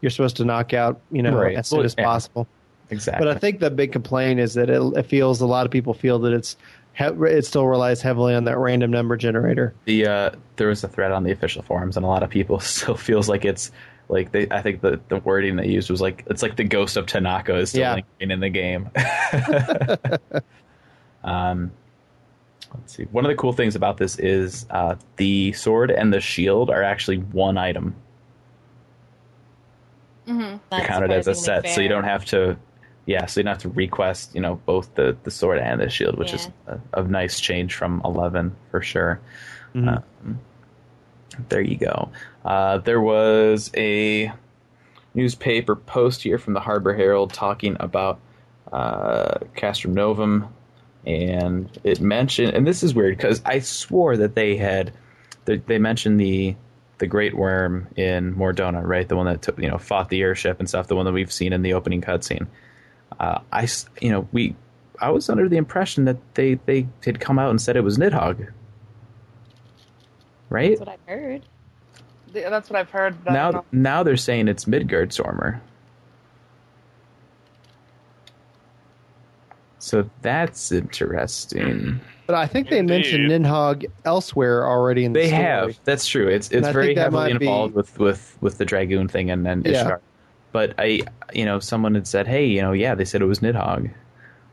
[0.00, 1.00] you're supposed to knock out.
[1.10, 1.56] You know, Right.
[1.56, 2.04] as soon Well, as yeah.
[2.04, 2.46] possible.
[2.90, 3.24] exactly.
[3.26, 5.94] But I think the big complaint is that it, it feels a lot of people
[5.94, 6.56] feel that it's
[6.94, 9.74] he- it still relies heavily on that random number generator.
[9.84, 12.60] the uh, there was a thread on the official forums, and a lot of people
[12.60, 13.72] still feels like it's
[14.08, 14.46] like they.
[14.50, 17.56] I think the the wording they used was like it's like the ghost of Tanaka
[17.56, 17.94] is still Yeah.
[18.20, 18.90] lingering in the game.
[21.24, 21.72] um,
[22.74, 23.04] let's see.
[23.04, 26.82] One of the cool things about this is uh, the sword and the shield are
[26.82, 27.94] actually one item.
[30.26, 30.56] Mm-hmm.
[30.70, 32.56] They're counted as a set, so you don't have to.
[33.06, 35.90] Yeah, so you don't have to request, you know, both the, the sword and the
[35.90, 39.20] shield, which is a, a nice change from eleven for sure.
[39.74, 40.02] Mhm.
[40.22, 40.40] Um,
[41.48, 42.10] there you go.
[42.44, 44.32] Uh, there was a
[45.14, 48.20] newspaper post here from the Harbor Herald talking about
[48.72, 50.48] uh, Castrum Novum,
[51.06, 54.92] and it mentioned, and this is weird because I swore that they had,
[55.44, 56.56] they, they mentioned the
[56.98, 59.08] the Great Worm in Mor Dhona, right?
[59.08, 60.86] The one that took, you know fought the airship and stuff.
[60.86, 62.46] The one that we've seen in the opening cutscene.
[63.18, 63.68] Uh, I,
[64.00, 64.56] you know, we,
[65.00, 67.98] I was under the impression that they they had come out and said it was
[67.98, 68.48] Nidhogg,
[70.50, 70.70] right?
[70.70, 71.42] That's what I heard.
[72.32, 73.16] That's what I've heard.
[73.24, 75.60] now now they're saying it's Midgardsormr.
[79.84, 82.00] So that's interesting.
[82.26, 82.94] But I think they Indeed.
[82.94, 85.42] mentioned Nidhogg elsewhere already in the They story.
[85.42, 85.78] have.
[85.84, 86.26] That's true.
[86.26, 89.08] It's it's I very think that heavily might be- involved with, with, with the dragoon
[89.08, 89.84] thing and then Yeah.
[89.84, 90.00] Ishgard.
[90.52, 91.02] But I
[91.34, 93.92] you know, someone had said, Hey, you know, yeah, they said it was Nidhogg.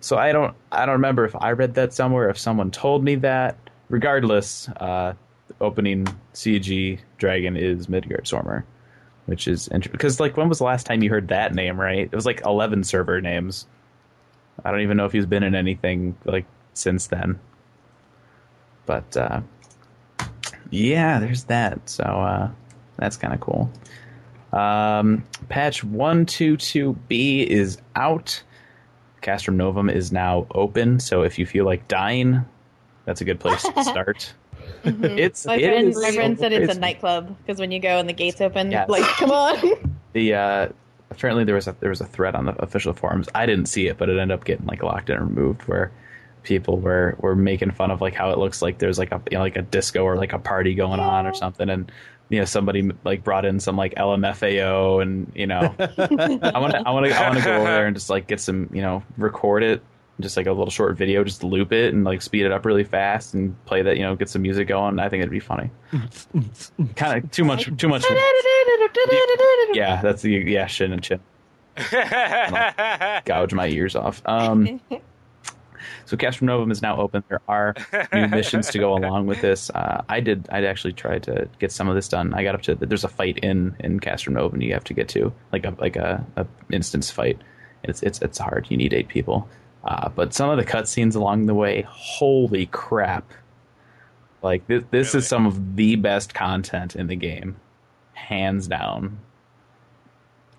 [0.02, 3.16] So I don't I don't remember if I read that somewhere, if someone told me
[3.16, 3.58] that.
[3.88, 5.14] Regardless, uh
[5.48, 8.64] the opening CG dragon is Midgardsormr.
[9.28, 12.10] Which is interesting because like when was the last time you heard that name, right?
[12.12, 13.66] It was like eleven server names.
[14.64, 17.40] I don't even know if he's been in anything like since then.
[18.86, 19.42] But uh,
[20.70, 21.90] yeah, there's that.
[21.90, 22.50] So uh,
[22.98, 23.72] that's kind of cool.
[24.54, 28.44] Um, patch 122B is out.
[29.22, 32.44] Castrum Novum is now open, so if you feel like dying,
[33.06, 34.34] that's a good place to start.
[34.84, 37.80] It's My it friend, is my friend so said it's a nightclub because when you
[37.80, 38.90] go and the gates open, Yes.
[38.90, 39.58] like, come on.
[40.14, 40.70] The uh,
[41.12, 43.30] apparently there was a there was a thread on the official forums.
[43.36, 45.92] I didn't see it, but it ended up getting like locked and removed where
[46.44, 49.38] people were were making fun of like how it looks like there's like a you
[49.38, 51.92] know, like a disco or like a party going on or something, and
[52.30, 56.84] you know somebody like brought in some like LMFAO and you know I want to
[56.86, 58.82] I want to I want to go over there and just like get some you
[58.82, 59.84] know record it.
[60.22, 62.84] Just like a little short video, just loop it and like speed it up really
[62.84, 65.00] fast and play that, you know, get some music going.
[65.00, 65.70] I think it'd be funny.
[66.96, 68.06] kind of too much, too much.
[69.74, 71.20] Yeah, that's the yeah shin and chin.
[73.26, 74.22] Gouge my ears off.
[74.26, 74.82] Um,
[76.06, 77.24] so Castrum Novum is now open.
[77.30, 77.74] There are
[78.14, 79.70] new missions to go along with this.
[79.70, 80.48] Uh, I did.
[80.52, 82.34] I actually tried to get some of this done.
[82.34, 82.76] I got up to.
[82.76, 85.96] There's a fight in in Castrum Novum you have to get to, like a like
[85.96, 87.40] a, a instance fight.
[87.84, 88.68] It's it's it's hard.
[88.70, 89.48] You need eight people.
[89.84, 93.32] Uh, but some of the cutscenes along the way, holy crap!
[94.42, 95.20] Like this, this Really?
[95.20, 97.56] is some of the best content in the game,
[98.14, 99.20] hands down.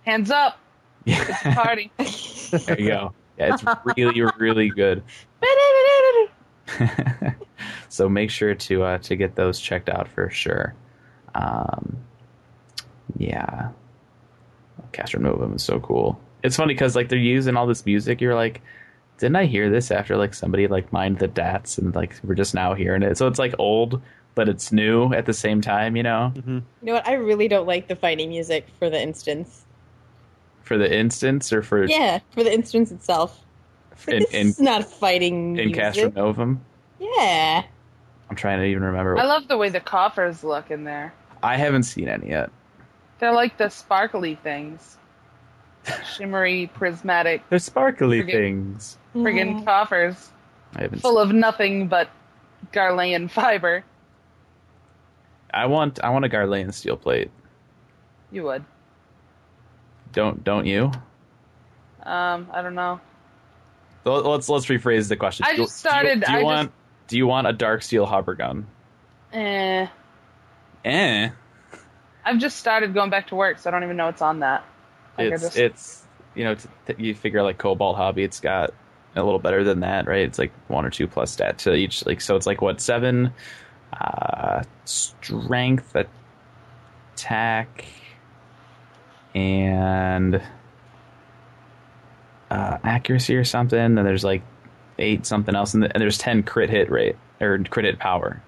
[0.05, 0.59] Hands up.
[1.05, 1.55] Yeah.
[1.55, 1.91] Party.
[1.97, 3.13] There you go.
[3.39, 3.65] Yeah, it's
[3.97, 5.03] really, really good.
[7.89, 10.75] so make sure to uh, to get those checked out for sure.
[11.35, 11.97] Um,
[13.17, 13.71] yeah,
[14.93, 16.21] Castrum Novum is so cool.
[16.43, 18.21] It's funny because like they're using all this music.
[18.21, 18.61] You're like,
[19.23, 22.55] didn't I hear this after like somebody like mined the DATs and like we're just
[22.55, 23.17] now hearing it?
[23.17, 24.03] So it's like old,
[24.35, 25.95] but it's new at the same time.
[25.97, 26.55] You know, mm-hmm.
[26.57, 27.07] You know what?
[27.07, 29.65] I really don't like the fighting music for the instance.
[30.65, 33.45] for the instance or for Yeah, for the instance itself.
[34.09, 35.77] in this in, is not fighting in music.
[35.77, 36.65] Castrum Novum.
[36.99, 37.63] Yeah.
[38.29, 39.17] I'm trying to even remember.
[39.19, 41.15] I love the way the coffers look in there.
[41.45, 42.51] I haven't seen any yet.
[43.21, 44.99] They're like the sparkly things.
[46.17, 48.99] Shimmery, prismatic, They're sparkly Forget- things.
[49.15, 50.31] Friggin' coffers
[50.77, 51.01] I haven't.
[51.01, 52.09] full of nothing but
[52.73, 53.85] Garlean fiber.
[55.53, 56.03] I want.
[56.03, 57.31] I want a Garlean steel plate.
[58.31, 58.65] You would.
[60.13, 60.91] Don't don't you?
[62.03, 63.01] Um, I don't know.
[64.05, 65.47] Let's let's rephrase the question.
[65.47, 66.73] I Do you- just started- Do you, do you I want?
[67.09, 68.67] Do you want a dark steel hopper gun?
[69.33, 69.87] Eh.
[70.85, 71.29] Eh.
[72.25, 74.65] I've just started going back to work, so I don't even know what's on that.
[75.19, 78.73] Like, It's just- it's you know t- t- you figure like Cobalt Hobby, it's got
[79.15, 80.23] a little better than that, right?
[80.23, 82.07] It's like one or two plus stat to each.
[82.07, 83.33] Like so, it's like what seven,
[83.93, 85.95] uh, strength,
[87.15, 87.85] attack,
[89.35, 90.43] and
[92.51, 93.79] uh, accuracy or something.
[93.79, 94.43] And there's like
[94.99, 98.43] eight something else, and, th- and there's ten crit hit rate or crit hit power,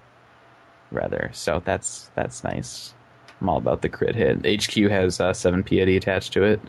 [0.91, 1.29] rather.
[1.33, 2.93] So that's that's nice.
[3.41, 4.45] I'm all about the crit hit.
[4.45, 6.59] HQ has uh, seven piety attached to it,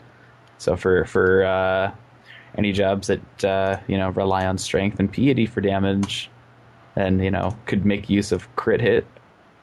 [0.59, 1.91] so for for uh,
[2.57, 6.29] any jobs that uh, you know rely on strength and piety for damage,
[6.95, 9.05] and you know could make use of crit hit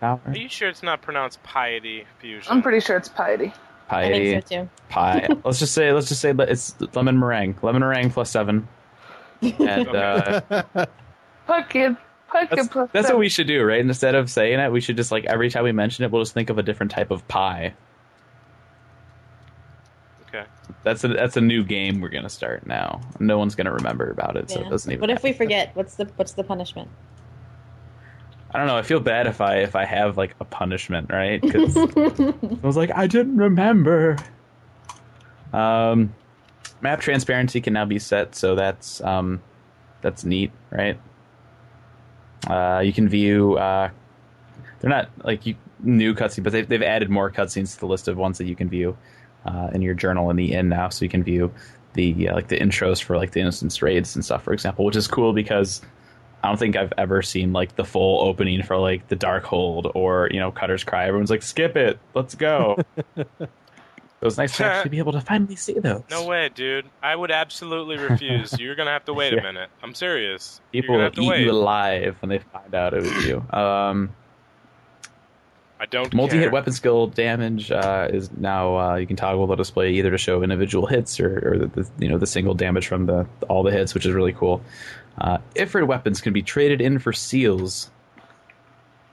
[0.01, 0.21] power.
[0.27, 2.53] Are you sure it's not pronounced piety fusion?
[2.53, 3.53] I'm pretty sure it's piety.
[3.91, 4.71] I Piety think so too.
[4.89, 5.29] pie.
[5.45, 7.57] let's just say let's just say that it's lemon meringue.
[7.63, 8.67] Lemon meringue plus seven.
[9.43, 10.41] And uh,
[11.47, 11.97] Pumpkin.
[12.29, 13.81] Pumpkin that's, plus that's what we should do, right?
[13.81, 16.33] Instead of saying it, we should just like every time we mention it, we'll just
[16.35, 17.75] think of a different type of pie.
[20.35, 20.47] Okay.
[20.83, 23.01] That's a that's a new game we're gonna start now.
[23.21, 24.67] No one's gonna remember about it, so Yeah.
[24.67, 25.01] it doesn't even.
[25.01, 25.39] What if we matter.
[25.39, 25.71] forget?
[25.75, 26.89] What's the what's the punishment?
[28.51, 28.77] I don't know.
[28.77, 31.41] I feel bad if I if I have like a punishment, right?
[31.43, 34.17] Because I was like, I didn't remember.
[35.53, 36.15] Um,
[36.81, 39.41] map transparency can now be set, so that's um,
[40.01, 40.99] that's neat, right?
[42.49, 43.55] Uh, you can view.
[43.57, 43.91] Uh,
[44.81, 48.09] they're not like you, new cutscenes, but they've they've added more cutscenes to the list
[48.09, 48.97] of ones that you can view
[49.47, 51.53] uh, in your journal in the end now, so you can view
[51.95, 54.97] the uh, like the intros for like the instance raids and stuff, for example, which
[54.97, 55.81] is cool because
[56.43, 59.91] I don't think I've ever seen like the full opening for like the Dark Hold
[59.95, 61.07] or you know Cutter's Cry.
[61.07, 62.77] Everyone's like, skip it, let's go.
[63.17, 63.29] it
[64.21, 66.03] was nice to actually be able to finally see those.
[66.11, 66.87] No way, dude.
[67.03, 68.53] I would absolutely refuse.
[68.59, 69.41] You're gonna have to wait Yeah.
[69.41, 69.69] a minute.
[69.83, 70.61] I'm serious.
[70.73, 71.41] People will gonna have to eat wait.
[71.47, 73.45] you alive when they find out it was you.
[73.51, 74.15] Um,
[75.81, 76.51] I don't multi-hit care.
[76.53, 80.43] weapon skill damage uh, is now uh, you can toggle the display either to show
[80.43, 83.73] individual hits or, or the, the you know the single damage from the all the
[83.73, 84.63] hits, which is really cool.
[85.19, 87.91] Uh, Ifrit weapons can be traded in for seals.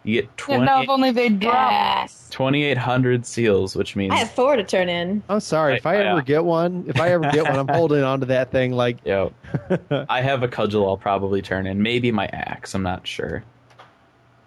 [0.04, 1.72] You get Yeah, 20, no, if only they drop.
[1.72, 2.28] Yes.
[2.32, 5.22] 2,800 seals, which means I have four to turn in.
[5.30, 5.76] I'm sorry.
[5.76, 8.26] If I I- I- ever get one, if I ever get one, I'm holding onto
[8.28, 9.32] that thing like Yo,
[10.10, 10.88] I have a cudgel.
[10.88, 11.82] I'll probably turn in.
[11.84, 12.74] Maybe my axe.
[12.74, 13.44] I'm not sure.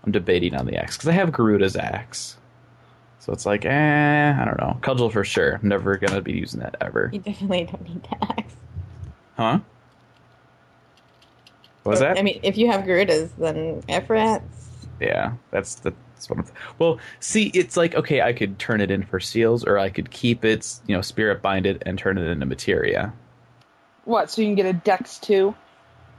[0.04, 2.36] I'm debating on the axe because I have Garuda's axe.
[3.20, 4.78] So it's like, eh, I don't know.
[4.82, 5.54] Cudgel for sure.
[5.62, 7.08] I'm never gonna be using that ever.
[7.12, 8.54] You definitely don't need that axe.
[9.36, 9.60] Huh?
[11.84, 12.18] What was that?
[12.18, 14.42] I mean, if you have Garudas, then Ifrits.
[15.00, 16.46] Yeah, that's that's one of.
[16.46, 19.88] The, well, see, it's like okay, I could turn it in for seals, or I
[19.88, 23.12] could keep it, you know, spirit bind it and turn it into materia.
[24.04, 24.30] What?
[24.30, 25.54] So you can get a Dex two?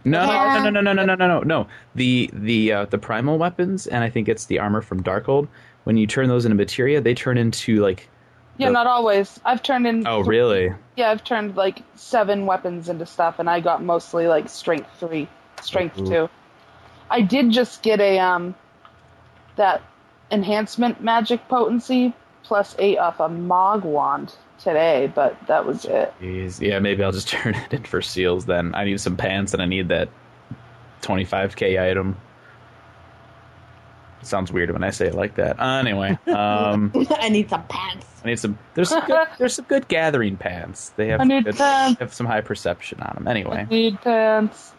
[0.05, 0.61] No, Yeah.
[0.63, 1.67] no, no, no, no, no, no, no, no.
[1.95, 5.47] The the uh, the primal weapons, and I think it's the armor from Darkhold.
[5.83, 8.07] When you turn those into materia, they turn into like.
[8.57, 9.39] Yeah, The- not always.
[9.43, 10.07] I've turned in.
[10.07, 10.71] Oh, really?
[10.95, 15.27] Yeah, I've turned like seven weapons into stuff, and I got mostly like strength three,
[15.61, 16.05] strength Ooh.
[16.07, 16.29] two.
[17.09, 18.55] I did just get a um
[19.57, 19.81] that
[20.31, 22.13] enhancement magic potency
[22.43, 26.13] plus eight off a Mog wand today, but that was it.
[26.21, 26.59] Jeez.
[26.61, 28.73] Yeah, maybe I'll just turn it in for seals then.
[28.75, 30.09] I need some pants, and I need that
[31.01, 32.17] 25k item.
[34.21, 35.59] Sounds weird when I say it like that.
[35.59, 38.07] Uh, anyway, um, I need some pants.
[38.23, 38.57] I need some.
[38.73, 40.89] There's some good, there's some good gathering pants.
[40.95, 41.99] They have I need good, pants.
[41.99, 43.27] have some high perception on them.
[43.27, 44.73] I Anyway, need pants.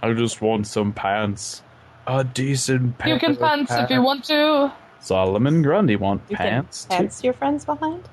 [0.00, 1.62] I just want some pants.
[2.06, 4.72] A decent pair You can of pants if you want to.
[5.00, 7.02] Solomon Grundy want You pants can too.
[7.02, 8.08] pants your friends behind.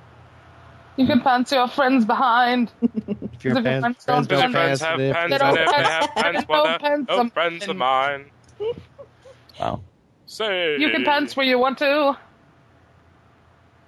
[0.99, 2.71] You can pants your friends behind.
[2.81, 5.37] if your If your fans, friends friends don't don't have pants Friends have it, They
[5.37, 8.25] don't have- have pens, no well, pens, no some- friends of mine.
[9.59, 9.81] Wow.
[10.25, 12.17] Say You can pants where you want to.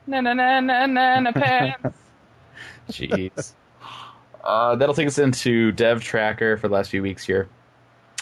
[0.08, 1.98] Na na na na na na pants.
[2.90, 3.54] Jeez.
[4.44, 7.48] uh, that'll take us into Dev Tracker for the last few weeks here.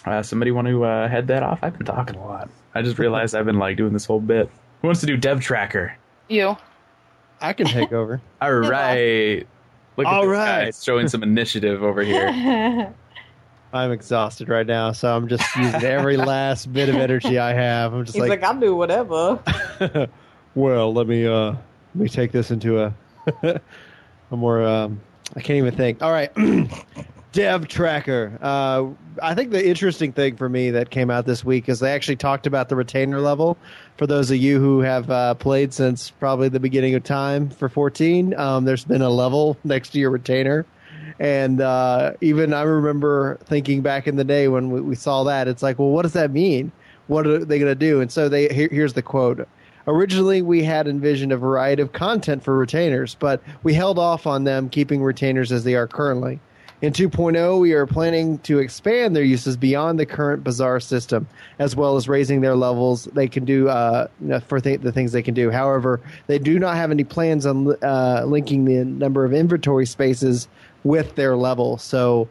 [0.06, 1.60] Uh, somebody want to uh, head that off?
[1.62, 2.50] I've been talking a lot.
[2.76, 4.50] I just realized I've been like doing this whole bit.
[4.82, 5.96] Who wants to do Dev Tracker?
[6.28, 6.58] You.
[7.42, 8.22] I can take over.
[8.42, 9.46] All right.
[9.98, 10.66] Look at All this right.
[10.66, 12.94] guy showing some initiative over here.
[13.74, 17.94] I'm exhausted right now, so I'm just using every last bit of energy I have.
[17.94, 19.40] I'm just He's like, like, I'll do whatever.
[20.56, 22.94] well, let me uh, let me take this into a
[23.44, 24.64] a more.
[24.66, 25.02] Um,
[25.36, 26.02] I can't even think.
[26.02, 26.32] All right,
[27.32, 28.38] Dev Tracker.
[28.42, 28.88] Uh,
[29.22, 32.16] I think the interesting thing for me that came out this week is they actually
[32.16, 33.56] talked about the retainer level.
[33.98, 37.70] For those of you who have uh, played since probably the beginning of time for
[37.70, 40.66] 14, um, there's been a level next to your retainer.
[41.20, 45.48] And uh, even I remember thinking back in the day when we, we saw that,
[45.48, 46.72] it's like, well, what does that mean?
[47.08, 48.02] What are they going to do?
[48.02, 49.48] And so they here, here's the quote.
[49.86, 54.44] Originally, we had envisioned a variety of content for retainers, but we held off on
[54.44, 56.40] them keeping retainers as they are currently.
[56.82, 61.28] In 2.0, we are planning to expand their uses beyond the current Bazaar system,
[61.60, 64.08] as well as raising their levels they can do uh,
[64.48, 65.52] for th- the things they can do.
[65.52, 70.48] However, they do not have any plans on uh, linking the number of inventory spaces
[70.86, 71.78] with their level.
[71.78, 72.30] So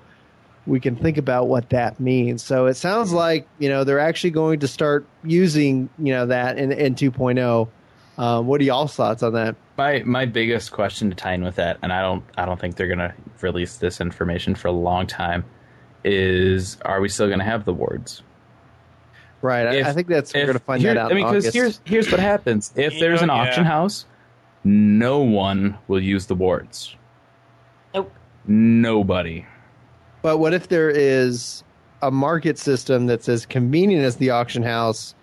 [0.67, 2.43] we can think about what that means.
[2.43, 6.59] So it sounds like you know they're actually going to start using you know that
[6.59, 7.69] in in 2.0.
[8.19, 9.55] Um, what are y'all's thoughts on that?
[9.77, 12.75] My my biggest question to tie in with that, and I don't I don't think
[12.77, 15.45] they're gonna release this information for a long time,
[16.05, 18.23] is are we still gonna have the wards?
[19.41, 21.13] Right, I, If- I think that's we're going to find here- that out.
[21.13, 23.43] I mean, because here's here's what happens if You there's know, an yeah.
[23.49, 24.05] auction house,
[24.65, 26.97] no one will use the wards.
[27.95, 28.13] Nope.
[28.49, 29.47] Nobody.
[30.23, 31.63] But what if there is
[32.03, 35.15] a market system that's as convenient as the auction house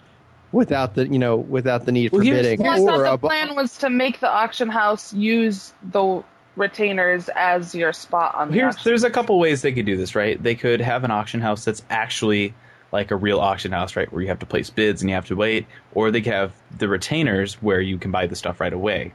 [0.56, 3.14] without the you know without the need Well, for here's- bidding Well, I or thought
[3.14, 6.24] a the plan was to make the auction house use the
[6.56, 8.90] retainers as your spot on the Here's auction.
[8.90, 10.42] there's a couple ways they could do this, right?
[10.42, 12.54] They could have an auction house that's actually
[12.94, 15.26] like a real auction house, right, where you have to place bids and you have
[15.26, 18.72] to wait, or they could have the retainers where you can buy the stuff right
[18.72, 19.12] away,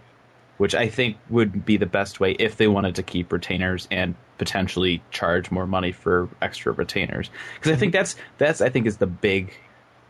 [0.58, 4.14] which I think would be the best way if they wanted to keep retainers and
[4.36, 7.30] potentially charge more money for extra retainers.
[7.54, 8.00] Because I think mm-hmm.
[8.00, 9.54] that's that's I think is the big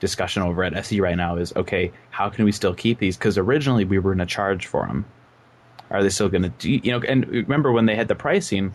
[0.01, 3.17] discussion over at SE right now is okay, how can we still keep these?
[3.17, 5.05] Because originally we were going to charge for them.
[5.91, 7.01] Are they still going to do you know?
[7.07, 8.75] And remember when they had the pricing,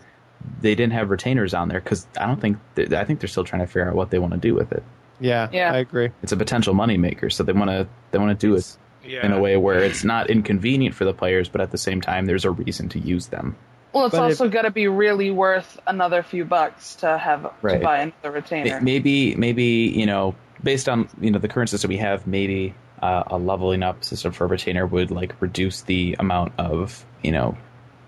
[0.61, 3.61] they didn't have retainers on there because I don't think I think they're still trying
[3.61, 4.83] to figure out what they want to do with it.
[5.19, 5.71] yeah, Yeah.
[5.73, 6.09] I agree.
[6.23, 9.25] It's a potential moneymaker, so they want to they want to do it Yeah.
[9.25, 12.25] in a way where it's not inconvenient for the players, but at the same time
[12.25, 13.55] there's a reason to use them.
[13.95, 17.77] Well, it's but also got to be really worth another few bucks to have Right.
[17.77, 18.79] to buy another retainer.
[18.81, 19.63] Maybe maybe
[19.95, 23.83] you know based on you know the current system we have, maybe uh, a leveling
[23.83, 27.57] up system for a retainer would like reduce the amount of you know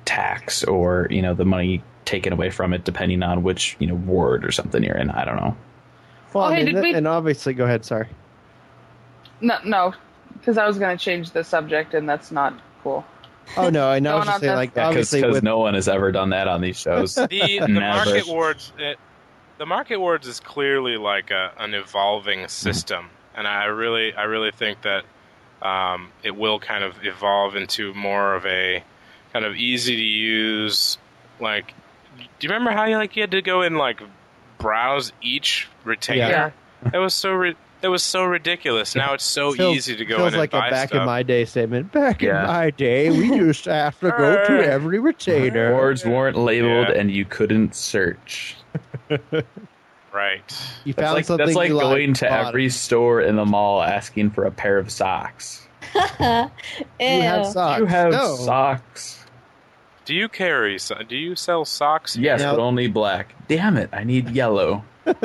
[0.05, 3.95] tax or you know the money taken away from it depending on which you know
[3.95, 5.09] ward or something you're in.
[5.09, 5.55] I don't know.
[6.33, 7.85] Well, Oh, I hey, mean, did we- and obviously, go ahead.
[7.85, 8.07] Sorry.
[9.41, 9.93] No, no,
[10.33, 13.05] because I was going to change the subject, and that's not cool.
[13.55, 14.15] Oh no, I know.
[14.15, 16.31] I was just on saying, like Yeah, obviously because with no one has ever done
[16.31, 17.15] that on these shows.
[17.15, 17.27] the
[17.59, 18.97] the market wards it,
[19.57, 24.51] the market wards is clearly like a, an evolving system, and I really I really
[24.51, 25.05] think that
[25.61, 28.83] um, it will kind of evolve into more of a
[29.33, 30.97] kind of easy to use.
[31.39, 31.73] Like,
[32.17, 34.01] do you remember how you like you had to go and like
[34.57, 36.29] browse each retainer?
[36.29, 36.51] Yeah.
[36.91, 38.95] That was so ri- that was so ridiculous.
[38.95, 41.01] Now it's so feels, easy to go feels in like and a back stuff.
[41.01, 41.91] in my day statement.
[41.91, 42.41] Back Yeah.
[42.41, 45.73] in my day, we used to have to go to every retainer.
[45.73, 46.99] Wards weren't labeled, Yeah.
[46.99, 48.55] and you couldn't search.
[49.09, 50.41] right.
[50.85, 52.73] You That's found like, something that's like you going to every it.
[52.73, 55.67] store in the mall asking for a pair of socks.
[56.99, 57.79] You have socks.
[57.79, 58.35] You have no.
[58.35, 59.23] socks.
[60.07, 60.79] Do you carry?
[60.79, 62.15] so- Do you sell socks?
[62.15, 63.35] Yes, Now- but only black.
[63.49, 63.89] Damn it!
[63.91, 64.83] I need yellow.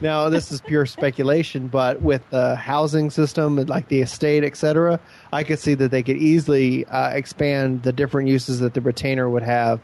[0.00, 5.00] Now, this is pure speculation, but with the housing system and like the estate, etc.,
[5.32, 9.28] I could see that they could easily uh, expand the different uses that the retainer
[9.28, 9.80] would have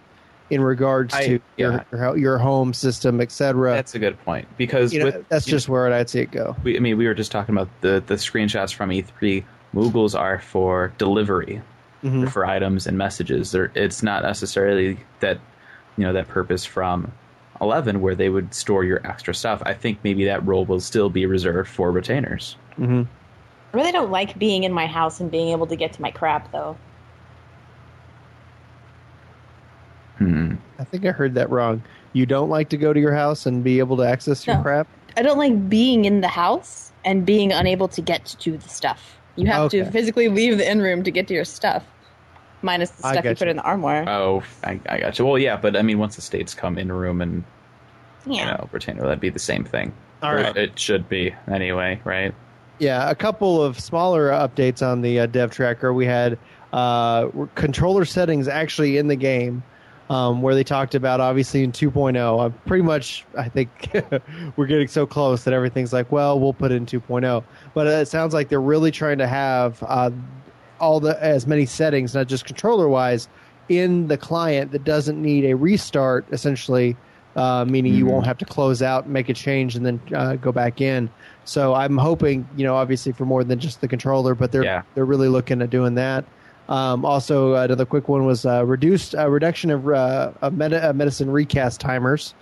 [0.51, 1.82] in regards I- to yeah.
[1.93, 3.72] your, your your home system, etc.
[3.72, 6.20] That's a good point because You know, with, that's you know, just where I'd see
[6.20, 6.55] it go.
[6.64, 9.45] we, I mean, we were just talking about the the screenshots from E3.
[9.74, 11.62] Moogles are for delivery
[12.03, 12.28] Mhm.
[12.30, 13.53] for items and messages.
[13.53, 15.38] They're, it's not necessarily that
[15.96, 17.12] you know that purpose from
[17.61, 19.62] Eleven where they would store your extra stuff.
[19.64, 22.57] I think maybe that role will still be reserved for retainers.
[22.76, 23.03] hmm
[23.72, 26.11] I really don't like being in my house and being able to get to my
[26.11, 26.76] crap, though.
[30.18, 30.55] Hmm.
[30.78, 31.82] I think I heard that wrong.
[32.12, 34.62] You don't like to go to your house and be able to access your No.
[34.62, 34.88] crap?
[35.16, 39.18] I don't like being in the house and being unable to get to the stuff.
[39.37, 39.78] You have Okay.
[39.85, 41.85] to physically leave the in room to get to your stuff,
[42.61, 43.51] minus the stuff you get put you.
[43.53, 44.09] in the armoire.
[44.09, 45.24] Oh, I, I got you.
[45.26, 47.45] Well, yeah, but I mean, once the states come in room and
[48.26, 48.53] you yeah.
[48.53, 49.93] know retainer, that'd be the same thing.
[50.22, 50.57] All Or right.
[50.57, 52.35] It should be anyway, right?
[52.78, 55.93] Yeah, a couple of smaller updates on the uh, dev tracker.
[55.93, 56.39] We had
[56.72, 59.62] uh, controller settings actually in the game,
[60.11, 62.16] um, where they talked about obviously in 2.0.
[62.46, 63.70] Uh, pretty much, I think
[64.57, 67.42] we're getting so close that everything's like, well, we'll put it in 2.0.
[67.74, 70.11] But it sounds like they're really trying to have uh,
[70.80, 73.28] all the as many settings, not just controller wise,
[73.68, 76.26] in the client that doesn't need a restart.
[76.32, 76.96] Essentially,
[77.36, 78.11] uh, meaning you Mhm.
[78.11, 81.09] won't have to close out, make a change, and then uh, go back in.
[81.44, 84.82] So I'm hoping, you know, obviously for more than just the controller, but they're Yeah.
[84.94, 86.24] they're really looking at doing that.
[86.68, 91.30] Um, also, another quick one was uh, reduced uh, reduction of, uh, of uh, medicine
[91.30, 92.34] recast timers.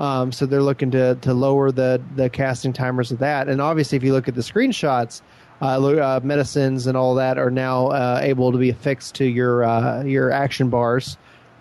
[0.00, 3.48] Um, so they're looking to to lower the the casting timers of that.
[3.48, 5.22] And obviously, if you look at the screenshots,
[5.60, 9.62] uh, uh, medicines and all that are now able to be affixed to your
[10.04, 11.16] your action bars,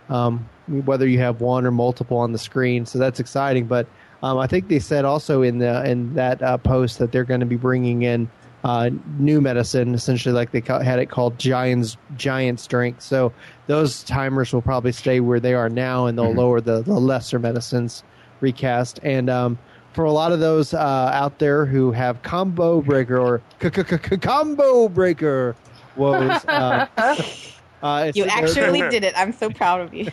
[0.09, 2.85] um, whether you have one or multiple on the screen.
[2.87, 3.65] So that's exciting.
[3.65, 3.87] But
[4.23, 7.45] um, I think they said also in the in that post that they're going to
[7.45, 8.27] be bringing in
[8.63, 8.89] uh,
[9.19, 13.01] new medicine, essentially like they had it called Giants Giant Strength.
[13.01, 13.31] So
[13.67, 16.37] those timers will probably stay where they are now, and they'll Mhm.
[16.37, 18.03] lower the, the lesser medicines
[18.39, 18.99] recast.
[19.03, 19.57] And um,
[19.93, 20.77] for a lot of those uh,
[21.13, 23.41] out there who have combo breaker or
[24.21, 25.55] combo breaker
[25.97, 26.87] woes, uh,
[27.83, 29.13] uh, You actually did it.
[29.17, 30.07] I'm so proud of you.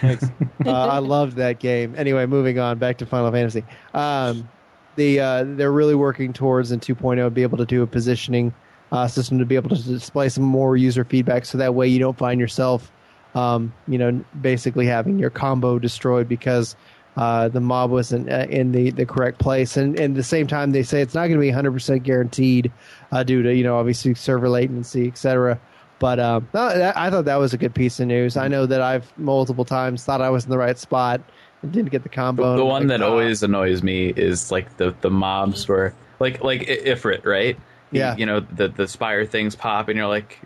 [0.00, 0.30] Thanks.
[0.66, 1.94] uh, I loved that game.
[1.96, 3.64] Anyway, moving on back to Final Fantasy.
[3.92, 4.48] Um,
[4.96, 8.52] the uh, they're really working towards in 2.0 be able to do a positioning
[8.92, 11.98] uh, system to be able to display some more user feedback, so that way you
[11.98, 12.92] don't find yourself,
[13.34, 16.76] um, you know, basically having your combo destroyed because
[17.16, 19.76] uh, the mob wasn't uh, in the, the correct place.
[19.76, 22.72] And, and at the same time, they say it's not going to be 100% guaranteed
[23.12, 25.60] uh, due to you know obviously server latency, etc.
[25.98, 28.36] But um, I thought that was a good piece of news.
[28.36, 31.20] I know that I've multiple times thought I was in the right spot
[31.64, 32.52] and didn't get the combo.
[32.52, 35.94] The, the one like, that "Ah." always annoys me is like the the mobs where
[36.20, 37.58] like like Ifrit, right?
[37.90, 38.16] Yeah.
[38.16, 40.38] You know the the spire things pop, and you're like,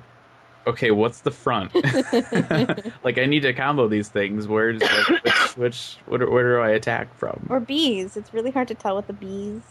[0.66, 1.74] okay, what's the front?
[3.04, 4.46] like I need to combo these things.
[4.46, 7.46] Where's like, which which where, where do I attack from?
[7.50, 8.16] Or bees.
[8.16, 9.62] It's really hard to tell with the bees.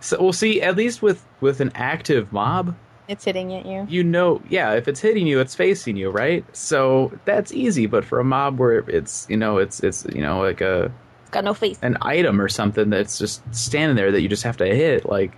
[0.00, 0.60] So we'll see.
[0.60, 2.76] At least with with an active mob,
[3.08, 3.86] It's hitting at you.
[3.88, 6.44] you know, yeah, if it's hitting you, it's facing you, right?
[6.56, 7.86] So that's easy.
[7.86, 10.90] But for a mob where it's you know it's it's you know like a
[11.22, 11.78] It's got no face.
[11.82, 15.32] an item or something that's just standing there that you just have to hit, like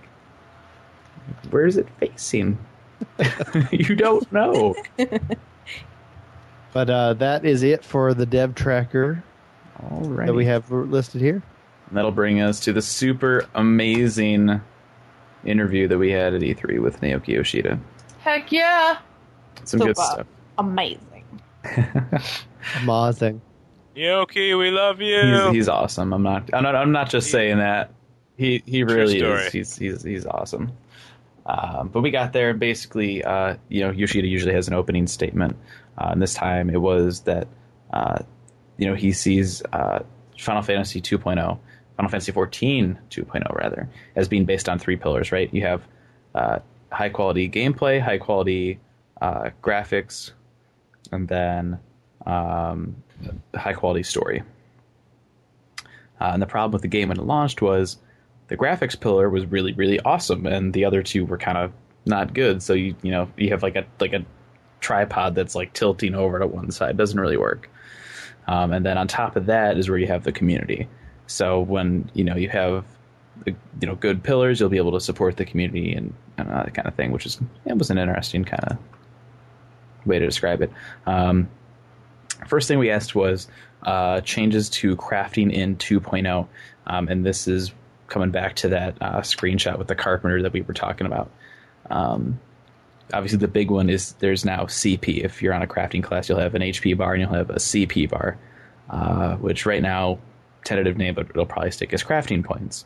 [1.49, 2.57] where is it facing?
[3.71, 4.75] you don't know.
[6.73, 9.23] But uh, that is it for the dev tracker
[9.81, 10.27] All right.
[10.27, 11.41] that we have listed here.
[11.91, 14.61] That'll bring us to the super amazing
[15.47, 17.79] interview that we had at E3 with Naoki Yoshida.
[18.19, 18.99] Heck yeah!
[19.63, 20.27] Some So, good uh, stuff.
[20.57, 21.23] Amazing.
[22.83, 23.41] Amazing.
[23.95, 25.21] Yoki, we love you.
[25.21, 26.13] He's, he's awesome.
[26.13, 26.49] I'm not.
[26.53, 26.75] I'm not.
[26.75, 27.91] I'm not just saying that.
[28.37, 29.51] He he really is.
[29.51, 30.71] He's he's he's awesome.
[31.47, 35.07] Um, but we got there, and basically, uh, you know, Yoshida usually has an opening
[35.07, 35.55] statement.
[35.97, 37.47] Uh, and this time it was that,
[37.93, 38.19] uh,
[38.77, 39.99] you know, he sees uh,
[40.37, 41.57] Final Fantasy 2.0,
[41.97, 45.51] Final Fantasy 14 2.0, rather, as being based on three pillars, right?
[45.53, 45.87] You have
[46.35, 46.59] uh,
[46.91, 48.79] high quality gameplay, high quality
[49.21, 50.31] uh, graphics,
[51.11, 51.79] and then
[52.25, 52.95] um,
[53.55, 54.43] high quality story.
[56.21, 57.97] Uh, and the problem with the game when it launched was
[58.47, 61.71] the graphics pillar was really really awesome, and the other two were kind of
[62.05, 62.61] not good.
[62.61, 64.23] So you you know you have like a like a
[64.79, 67.69] tripod that's like tilting over to one side doesn't really work.
[68.47, 70.87] Um, and then on top of that is where you have the community.
[71.27, 72.85] So when you know you have
[73.45, 73.55] you
[73.87, 76.95] know good pillars, you'll be able to support the community and, and that kind of
[76.95, 78.77] thing, which is it was an interesting kind of
[80.05, 80.71] way to describe it.
[81.05, 81.49] Um,
[82.47, 83.47] first thing we asked was
[83.83, 86.47] uh, changes to crafting in 2.0,
[86.87, 87.71] um, and this is
[88.07, 91.29] coming back to that uh, screenshot with the carpenter that we were talking about.
[91.89, 92.39] Um,
[93.13, 95.23] obviously, the big one is there's now CP.
[95.23, 97.55] If you're on a crafting class, you'll have an HP bar and you'll have a
[97.55, 98.37] CP bar,
[98.89, 100.19] uh, which right now,
[100.67, 102.85] tentative name, but it'll probably stick as crafting points.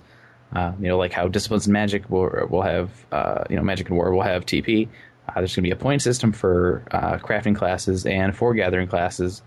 [0.53, 3.88] Uh, you know, like how disciplines and magic will will have, uh, you know, magic
[3.88, 4.88] and war will have TP.
[5.27, 8.88] Uh, there's going to be a point system for uh, crafting classes and for gathering
[8.88, 9.41] classes.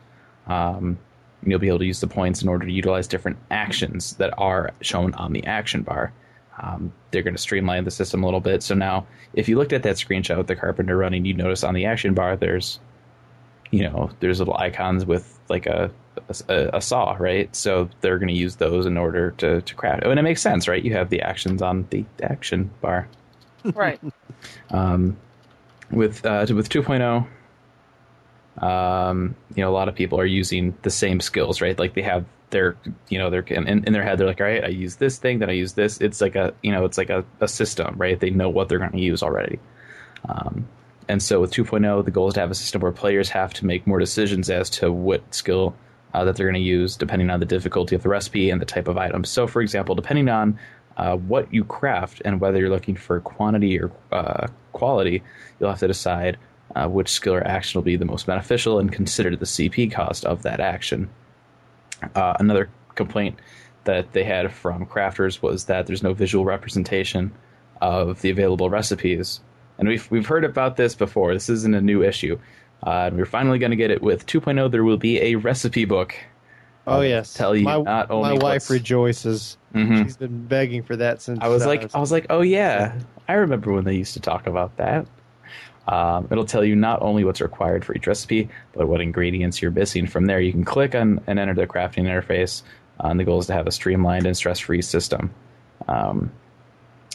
[0.47, 0.99] Um,
[1.45, 4.73] you'll be able to use the points in order to utilize different actions that are
[4.81, 6.13] shown on the action bar.
[6.59, 8.63] Um, they're going to streamline the system a little bit.
[8.63, 11.75] So now, if you looked at that screenshot with the carpenter running, you'd notice on
[11.75, 12.79] the action bar there's,
[13.71, 15.91] you know, there's little icons with like a
[16.49, 17.55] a, a saw, right?
[17.55, 20.03] So they're going to use those in order to to craft.
[20.05, 20.83] Oh, and it makes sense, right?
[20.83, 23.09] You have the actions on the action bar.
[23.75, 23.99] Right.
[24.69, 25.17] Um,
[25.91, 27.27] with uh, with 2.0,
[28.63, 31.79] um, you know, a lot of people are using the same skills, right?
[31.79, 32.77] Like they have their,
[33.09, 35.39] you know, their in, in their head, they're like, all right, I use this thing,
[35.39, 35.99] then I use this.
[36.01, 38.21] It's like a, you know, it's like a, a system, right?
[38.21, 39.59] They know what they're going to use already.
[40.29, 40.69] Um,
[41.09, 43.67] and so with 2.0, the goal is to have a system where players have to
[43.67, 45.75] make more decisions as to what skill
[46.15, 48.67] uh, that they're going to use, depending on the difficulty of the recipe and the
[48.67, 49.25] type of item.
[49.25, 50.59] So, for example, depending on
[50.97, 55.23] uh, what you craft and whether you're looking for quantity or uh, quality,
[55.59, 56.39] you'll have to decide
[56.77, 60.25] uh, which skill or action will be the most beneficial and consider the CP cost
[60.25, 61.11] of that action.
[62.15, 63.39] Uh, another complaint
[63.85, 67.33] that they had from crafters was that there's no visual representation
[67.81, 69.41] of the available recipes.
[69.79, 71.35] And we've, we've heard about this before.
[71.35, 72.39] This isn't a new issue.
[72.87, 74.71] Uh, and we're finally going to get it with 2.0.
[74.71, 76.15] There will be a recipe book.
[76.87, 79.57] Oh yes, tell you my, not only my wife what's- rejoices.
[79.75, 80.05] Mhm.
[80.05, 82.95] She's been begging for that since I was like, I was like, oh yeah,
[83.27, 85.07] I remember when they used to talk about that.
[85.89, 89.71] Um, it'll tell you not only what's required for each recipe, but what ingredients you're
[89.71, 90.07] missing.
[90.07, 92.63] From there, you can click on and enter the crafting interface.
[93.03, 95.31] Uh, and the goal is to have a streamlined and stress-free system.
[95.89, 96.31] Um,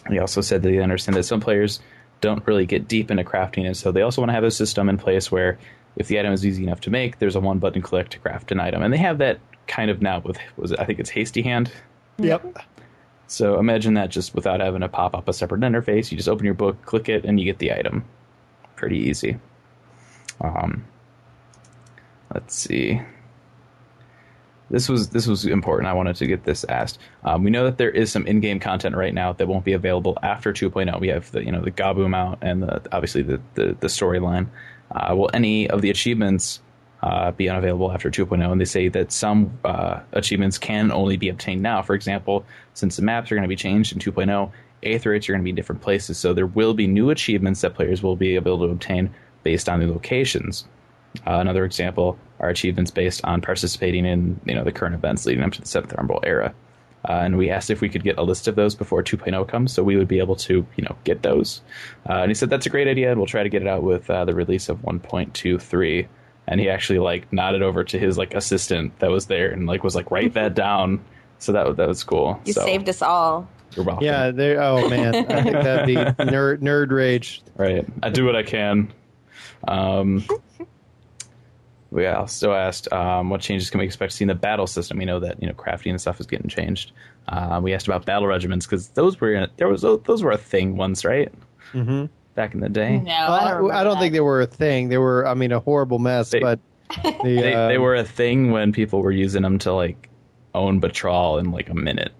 [0.09, 1.79] he also said that they understand that some players
[2.21, 4.89] don't really get deep into crafting, and so they also want to have a system
[4.89, 5.57] in place where
[5.95, 8.59] if the item is easy enough to make, there's a one-button click to craft an
[8.59, 11.41] item, and they have that kind of now with was it, I think it's Hasty
[11.41, 11.71] Hand.
[12.17, 12.43] yep.
[13.27, 16.11] So imagine that just without having to pop up a separate interface.
[16.11, 18.03] You just open your book, click it, and you get the item.
[18.75, 19.37] Pretty easy.
[20.41, 20.85] Um,
[22.33, 23.01] let's see.
[24.69, 25.87] This was this was important.
[25.87, 26.99] I wanted to get this asked.
[27.23, 30.17] Um, we know that there is some in-game content right now that won't be available
[30.21, 30.99] after 2.0.
[30.99, 34.47] We have the you know the Gaboom out and the, obviously the the, the storyline.
[34.91, 36.61] Uh, will any of the achievements
[37.01, 38.51] uh, be unavailable after 2.0?
[38.51, 41.81] And they say that some uh, achievements can only be obtained now.
[41.81, 44.51] For example, since the maps are going to be changed in 2.0,
[44.83, 47.75] Aetherytes are going to be in different places, so there will be new achievements that
[47.75, 49.09] players will be able to obtain
[49.43, 50.65] based on the locations.
[51.25, 55.43] Uh, another example are achievements based on participating in you know the current events leading
[55.43, 56.53] up to the Seventh Umbral era.
[57.07, 59.73] Uh, and we asked if we could get a list of those before 2.0 comes,
[59.73, 61.61] so we would be able to you know get those.
[62.09, 63.83] Uh, and he said that's a great idea, and we'll try to get it out
[63.83, 66.07] with uh, the release of 1.23.
[66.47, 69.83] And he actually like nodded over to his like assistant that was there and like
[69.83, 71.03] was like write that down.
[71.37, 72.39] So that that was cool.
[72.45, 73.47] You so, saved us all.
[73.75, 74.05] You're welcome.
[74.05, 74.61] Yeah, there.
[74.61, 75.95] Oh man, I think that'd be
[76.25, 77.41] nerd nerd rage.
[77.55, 77.85] Right.
[78.01, 78.91] I do what I can.
[79.67, 80.25] Um,
[81.91, 84.97] we also asked um, what changes can we expect to see in the battle system.
[84.97, 86.91] We know that you know crafting and stuff is getting changed.
[87.27, 90.77] Uh, we asked about battle regiments because those were there was those were a thing
[90.77, 91.31] once, right?
[91.71, 94.45] hmm Back in the day, No, I, I don't, I don't think they were a
[94.47, 94.87] thing.
[94.87, 96.29] They were, I mean, a horrible mess.
[96.29, 96.59] They- but
[97.03, 100.09] the, they, they um, were a thing when people were using them to like
[100.55, 102.13] own Batraal in like a minute,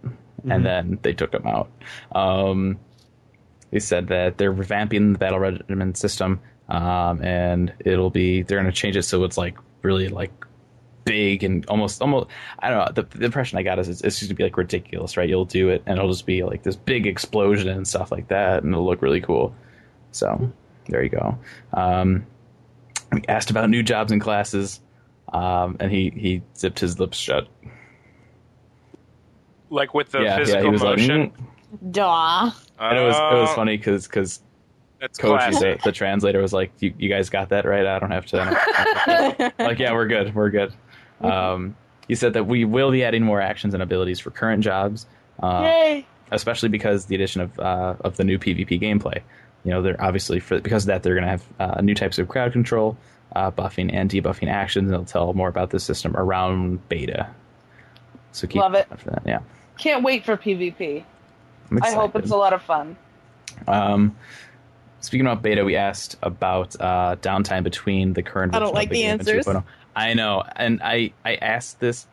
[0.45, 0.55] Mhm.
[0.55, 1.69] and then they took them out.
[2.11, 2.79] Um,
[3.71, 6.39] they said that they're revamping the battle regiment system,
[6.69, 10.31] um, and it'll be they're going to change it so it's like really like
[11.05, 12.27] big and almost almost
[12.59, 14.57] I don't know the, the impression I got is it's, it's just gonna be like
[14.57, 15.27] ridiculous, right?
[15.27, 18.63] You'll do it and it'll just be like this big explosion and stuff like that,
[18.63, 19.55] and it'll look really cool.
[20.11, 20.51] So
[20.87, 21.37] there you go.
[21.73, 22.25] Um,
[23.11, 24.81] we asked about new jobs and classes,
[25.33, 27.47] um, and he he zipped his lips shut.
[29.71, 31.19] Like with the yeah, yeah, physical he was motion.
[31.21, 31.91] like, mm.
[31.91, 32.51] Duh.
[32.79, 34.41] and it was it was Oh, funny because because
[34.99, 35.81] That's Koji, classic.
[35.81, 37.85] the, the translator, was like, you, "You guys got that right?
[37.85, 40.73] I don't have to." Don't have to- like, yeah, we're good, we're good.
[41.21, 41.75] Um,
[42.07, 45.05] he said that we will be adding more actions and abilities for current jobs,
[45.41, 46.05] uh, Yay!
[46.31, 49.21] especially because the addition of uh, of the new PvP gameplay.
[49.63, 52.17] You know, they're obviously for because of that they're going to have uh, new types
[52.17, 52.97] of crowd control,
[53.35, 54.85] uh, buffing and debuffing actions.
[54.89, 57.29] And they'll tell more about the system around beta.
[58.31, 58.87] So keep Love it.
[58.89, 59.23] an for that.
[59.25, 59.39] Yeah,
[59.77, 61.03] Can't wait for PvP.
[61.71, 62.95] I'm hope it's a lot of fun.
[63.67, 64.15] Um,
[65.01, 68.51] speaking about beta, we asked about uh, downtime between the current.
[68.51, 68.63] Version.
[68.63, 69.45] I don't like of the game and answers.
[69.45, 69.63] 2.0.
[69.95, 72.07] I know, and I I asked this,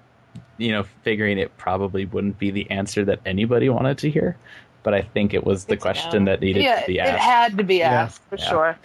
[0.58, 4.36] you know, figuring it probably wouldn't be the answer that anybody wanted to hear,
[4.82, 6.32] but I think it was the It's question no.
[6.32, 7.14] that needed yeah, to be asked.
[7.14, 8.02] it had to be Yeah.
[8.02, 8.48] asked for Yeah.
[8.48, 8.78] sure.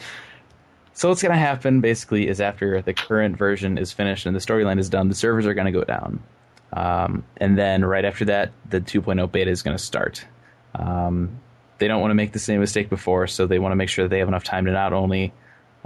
[0.94, 4.40] So what's going to happen basically is after the current version is finished and the
[4.40, 6.22] storyline is done, the servers are going to go down.
[6.74, 10.24] Um, and then right after that, the 2.0 beta is going to start.
[10.76, 11.40] Um,
[11.82, 14.06] they don't want to make the same mistake before, so they want to make sure
[14.06, 15.34] that they have enough time to not only,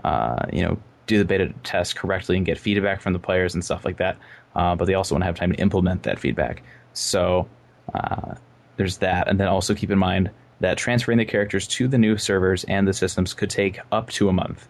[0.04, 3.64] uh, you know, do the beta test correctly and get feedback from the players and
[3.64, 4.18] stuff like that,
[4.56, 6.64] uh, but they also want to have time to implement that feedback.
[6.92, 7.50] So
[7.94, 8.36] uh,
[8.78, 12.18] there's that, and then also keep in mind that transferring the characters to the new
[12.18, 14.68] servers and the systems could take up to a month.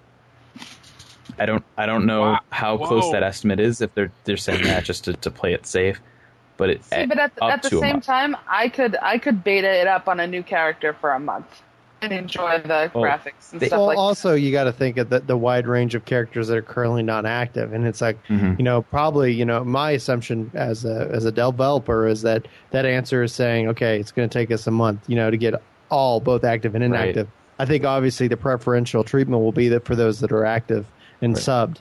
[1.40, 2.40] I don't I don't know Wow.
[2.52, 5.66] how close that estimate is if they're they're saying that just to, to play it
[5.66, 6.02] safe,
[6.58, 9.44] but it See, but at, up at the to same time, I could I could
[9.44, 11.46] beta it up on a new character for a month
[12.02, 14.98] and enjoy the Well, graphics and they- stuff well, like also you got to think
[14.98, 18.18] of the, the wide range of characters that are currently not active, and it's like
[18.28, 18.58] Mhm.
[18.60, 22.86] you know probably you know my assumption as a as a developer is that that
[22.86, 25.56] answer is saying okay it's going to take us a month you know to get
[25.90, 27.02] all both active and Right.
[27.04, 27.28] inactive.
[27.58, 30.86] I think obviously the preferential treatment will be that for those that are active
[31.22, 31.42] and Right.
[31.44, 31.78] subbed.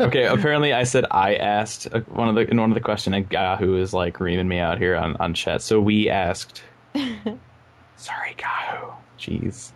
[0.00, 3.28] Okay, apparently I said I asked one of the in one of the question and
[3.28, 5.62] Gahu is like reaming me out here on, on chat.
[5.62, 6.62] So we asked
[7.96, 8.92] Sorry, Gahu.
[9.18, 9.72] Jeez.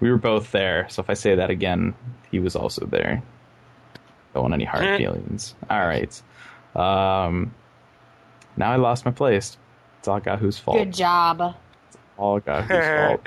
[0.00, 1.94] We were both there, so if I say that again,
[2.30, 3.22] he was also there.
[4.34, 5.54] Don't want any hard feelings.
[5.70, 6.20] Alright.
[6.74, 7.54] Um
[8.56, 9.56] now I lost my place.
[9.98, 10.78] It's all Gahu's fault.
[10.78, 11.54] Good job.
[11.88, 13.24] It's all Gahu's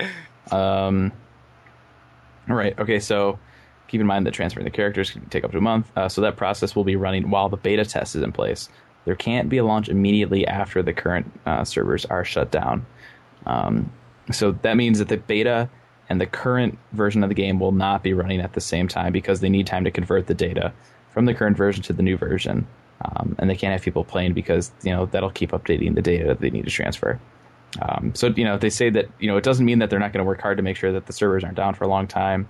[0.50, 0.52] fault.
[0.52, 1.12] Um,
[2.48, 2.78] all right.
[2.78, 3.00] Okay.
[3.00, 3.38] So
[3.88, 5.90] keep in mind that transferring the characters can take up to a month.
[5.96, 8.68] Uh, so that process will be running while the beta test is in place.
[9.04, 12.86] There can't be a launch immediately after the current uh, servers are shut down.
[13.46, 13.92] Um,
[14.30, 15.68] so that means that the beta
[16.08, 19.12] and the current version of the game will not be running at the same time
[19.12, 20.72] because they need time to convert the data
[21.10, 22.66] from the current version to the new version.
[23.04, 26.26] Um, and they can't have people playing because you know that'll keep updating the data
[26.26, 27.20] that they need to transfer.
[27.80, 30.12] Um, so you know they say that you know it doesn't mean that they're not
[30.12, 32.06] going to work hard to make sure that the servers aren't down for a long
[32.06, 32.48] time,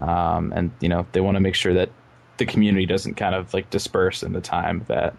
[0.00, 1.90] um, and you know they want to make sure that
[2.38, 5.14] the community doesn't kind of like disperse in the time that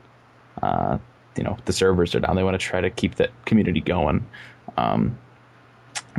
[0.62, 0.98] uh,
[1.38, 2.36] you know the servers are down.
[2.36, 4.26] They want to try to keep that community going.
[4.78, 5.18] Um,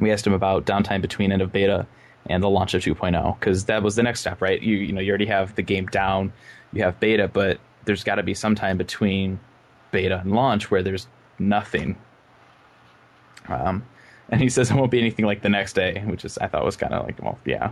[0.01, 1.87] we asked him about downtime between end of beta
[2.27, 4.63] and the launch of 2.0 because that was the next step, right?
[4.63, 6.33] You you know you already have the game down,
[6.73, 9.41] you have beta, but there's got to be some time between
[9.91, 11.09] beta and launch where there's
[11.39, 11.97] nothing
[13.49, 13.85] um,
[14.33, 16.65] and he says it won't be anything like the next day, which is I thought
[16.65, 17.71] was kind of like, well, yeah.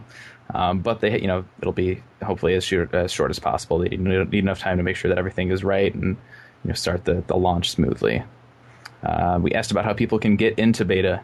[0.54, 3.78] Um, but they, you know, it'll be hopefully as short, as short as possible.
[3.78, 6.18] They need, enough time to make sure that everything is right and
[6.64, 8.22] you know start the, the launch smoothly.
[9.02, 11.22] Uh, we asked about how people can get into beta,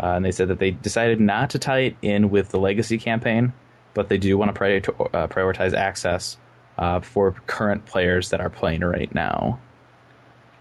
[0.00, 2.96] uh, and they said that they decided not to tie it in with the legacy
[2.96, 3.52] campaign,
[3.94, 6.36] but they do want to prior- uh, prioritize access
[6.78, 9.58] uh, for current players that are playing right now.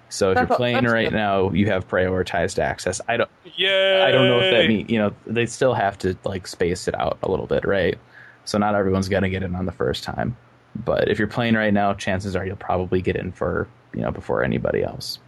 [0.09, 1.15] So if That's- you're playing that's right good.
[1.15, 2.99] now, you have prioritized access.
[3.07, 3.29] I don't.
[3.55, 4.05] Yeah.
[4.07, 6.95] I don't know if that means you know they still have to like space it
[6.99, 7.97] out a little bit, right?
[8.45, 10.35] So not everyone's gonna get in on the first time,
[10.83, 14.09] but if you're playing right now, chances are you'll probably get in for you know
[14.11, 15.19] before anybody else.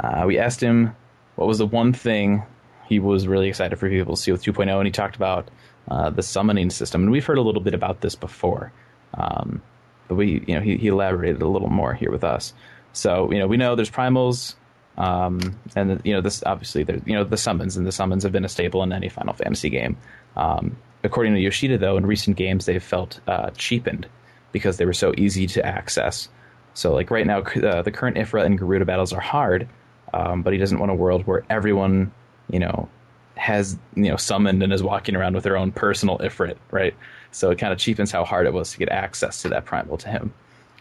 [0.00, 0.94] Uh, we asked him
[1.36, 2.42] what was the one thing
[2.88, 5.50] he was really excited for people to see with 2.0, and he talked about
[5.90, 8.72] uh, the summoning system, and we've heard a little bit about this before,
[9.14, 9.60] um,
[10.08, 12.54] but we you know he, he elaborated a little more here with us.
[12.92, 14.54] So you know we know there's primals,
[14.98, 18.32] um, and you know this obviously there you know the summons and the summons have
[18.32, 19.96] been a staple in any Final Fantasy game.
[20.36, 24.06] Um, according to Yoshida, though, in recent games they've felt uh, cheapened
[24.52, 26.28] because they were so easy to access.
[26.74, 29.68] So like right now, uh, the current Ifrit and Garuda battles are hard,
[30.12, 32.12] um, but he doesn't want a world where everyone
[32.50, 32.88] you know
[33.36, 36.94] has you know summoned and is walking around with their own personal Ifrit, right?
[37.30, 39.96] So it kind of cheapens how hard it was to get access to that primal
[39.98, 40.32] to him.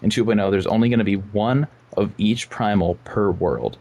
[0.02, 3.78] In 2.0, there's only going to be one of each primal per world.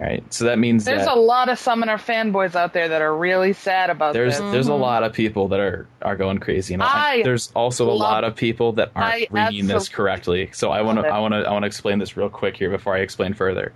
[0.00, 0.22] right?
[0.32, 3.52] So that means There's that a lot of summoner fanboys out there that are really
[3.52, 4.52] sad about there's this.
[4.52, 7.92] there's a lot of people that are are going crazy, and I there's also a
[7.92, 10.50] lot of people that aren't I reading this correctly.
[10.52, 11.06] So I want to.
[11.06, 13.72] I want to I want to explain this real quick here before I explain further.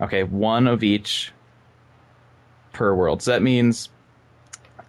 [0.00, 1.32] Okay, one of each
[2.72, 3.22] per world.
[3.22, 3.88] So that means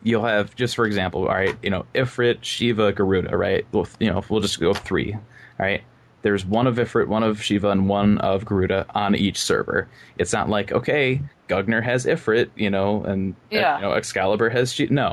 [0.03, 3.65] you'll have just for example, all right, you know, Ifrit, Shiva, Garuda, right?
[3.71, 5.15] Well, you know, we'll just go three,
[5.59, 5.83] all right?
[6.21, 9.89] There's one of Ifrit, one of Shiva, and one of Garuda on each server.
[10.17, 13.75] It's not like, okay, Gungnir has Ifrit, you know, and Yeah.
[13.77, 14.93] you know, Excalibur has Shiva.
[14.93, 15.05] No.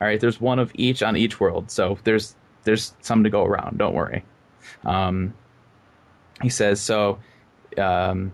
[0.00, 1.70] All right, there's one of each on each world.
[1.70, 4.22] So there's there's some to go around, don't worry.
[4.84, 5.32] Um
[6.42, 7.18] he says so
[7.78, 8.30] um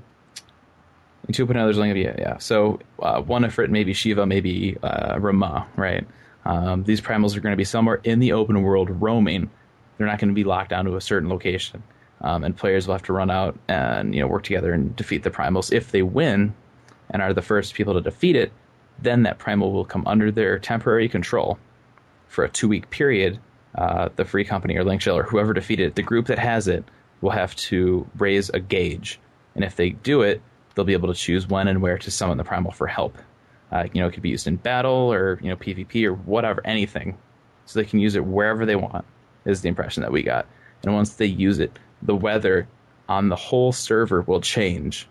[1.32, 2.38] two point others only yeah, yeah.
[2.38, 6.06] So uh, one Ifrit, maybe Shiva, maybe uh, Ramuh, right?
[6.44, 9.48] Um, these primals are going to be somewhere in the open world roaming.
[9.96, 11.82] They're not going to be locked down to a certain location,
[12.20, 15.22] um, and players will have to run out and you know work together and defeat
[15.22, 15.72] the primals.
[15.72, 16.54] If they win
[17.10, 18.52] and are the first people to defeat it,
[19.00, 21.58] then that primal will come under their temporary control
[22.28, 23.38] for a two week period.
[23.74, 26.68] Uh, the free company or Link Shell or whoever defeated it, the group that has
[26.68, 26.84] it
[27.20, 29.18] will have to raise a gauge,
[29.54, 30.40] and if they do it,
[30.74, 33.18] they'll be able to choose when and where to summon the primal for help.
[33.72, 36.64] Uh, you know, it could be used in battle or you know PvP or whatever,
[36.64, 37.18] anything.
[37.66, 39.04] So they can use it wherever they want.
[39.44, 40.46] Is the impression that we got.
[40.82, 42.66] And once they use it, the weather
[43.08, 45.06] on the whole server will change,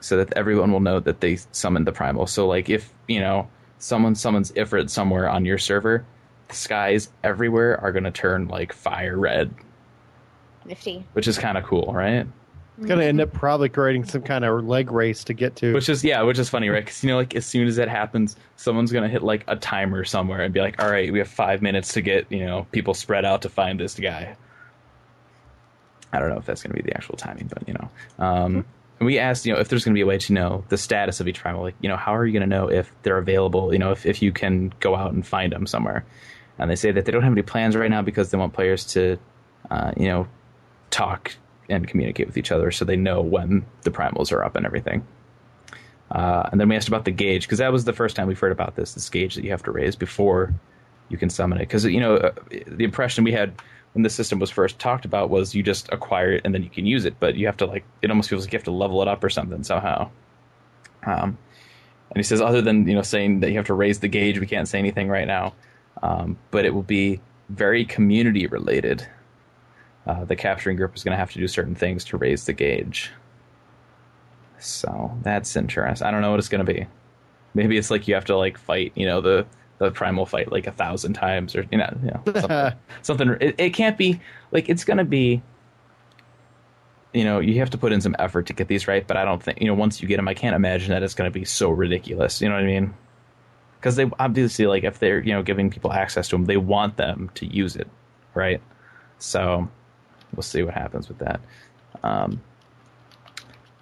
[0.00, 2.26] so that everyone will know that they summoned the primal.
[2.26, 3.48] So like if you know
[3.78, 6.04] someone summons Ifrit somewhere on your server,
[6.48, 9.54] the skies everywhere are going to turn like fire red,
[10.64, 11.04] Nifty.
[11.14, 12.26] which is kind of cool, right?
[12.78, 15.74] It's to end up probably creating some kind of leg race to get to.
[15.74, 16.82] Which is yeah, which is funny, right?
[16.82, 20.04] Because you know, like as soon as that happens, someone's gonna hit like a timer
[20.04, 22.94] somewhere and be like, "All right, we have five minutes to get you know people
[22.94, 24.36] spread out to find this guy."
[26.14, 28.64] I don't know if that's gonna be the actual timing, but you know, um,
[29.00, 31.28] we asked you know if there's gonna be a way to know the status of
[31.28, 31.62] each primal.
[31.62, 33.72] Like you know, how are you gonna know if they're available?
[33.72, 36.06] You know, if if you can go out and find them somewhere.
[36.58, 38.84] And they say that they don't have any plans right now because they want players
[38.92, 39.18] to,
[39.70, 40.28] uh, you know,
[40.90, 41.34] talk
[41.72, 45.06] and communicate with each other so they know when the primals are up and everything.
[46.10, 48.38] Uh, and then we asked about the gauge because that was the first time we've
[48.38, 50.54] heard about this this gauge that you have to raise before
[51.08, 51.62] you can summon it.
[51.62, 52.32] Because you know uh,
[52.66, 53.54] the impression we had
[53.94, 56.70] when the system was first talked about was you just acquire it and then you
[56.70, 58.70] can use it, but you have to like it almost feels like you have to
[58.70, 60.10] level it up or something somehow.
[61.06, 61.38] Um,
[62.10, 64.38] and he says other than you know saying that you have to raise the gauge,
[64.38, 65.54] we can't say anything right now.
[66.02, 69.06] Um, but it will be very community related.
[70.06, 72.52] Uh, the capturing group is going to have to do certain things to raise the
[72.52, 73.12] gauge.
[74.58, 76.06] So that's interesting.
[76.06, 76.86] I don't know what it's going to be.
[77.54, 79.46] Maybe it's like you have to like fight, you know, the
[79.78, 82.78] the primal fight like a thousand times, or you know, you know something.
[83.02, 85.42] something it, it can't be like it's going to be.
[87.12, 89.24] You know, you have to put in some effort to get these right, but I
[89.24, 91.38] don't think you know once you get them, I can't imagine that it's going to
[91.38, 92.40] be so ridiculous.
[92.40, 92.94] You know what I mean?
[93.78, 96.96] Because they obviously like if they're you know giving people access to them, they want
[96.96, 97.88] them to use it,
[98.34, 98.62] right?
[99.18, 99.68] So
[100.34, 101.40] we'll see what happens with that.
[102.02, 102.40] Um,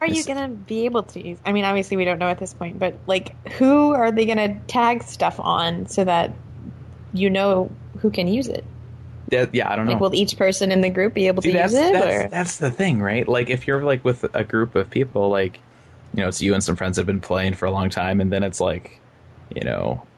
[0.01, 1.39] Are you gonna be able to use?
[1.45, 4.61] I mean, obviously we don't know at this point, but like, who are they gonna
[4.67, 6.33] tag stuff on so that
[7.13, 8.65] you know who can use it?
[9.31, 9.93] yeah, yeah, I don't know.
[9.93, 11.93] Like, will each person in the group be able See, to use it?
[11.93, 13.27] that's, or that's the thing, right?
[13.29, 15.61] Like, if you're like with a group of people, like,
[16.15, 18.33] you know, it's you and some friends have been playing for a long time, and
[18.33, 19.03] then it's like,
[19.55, 20.09] you know,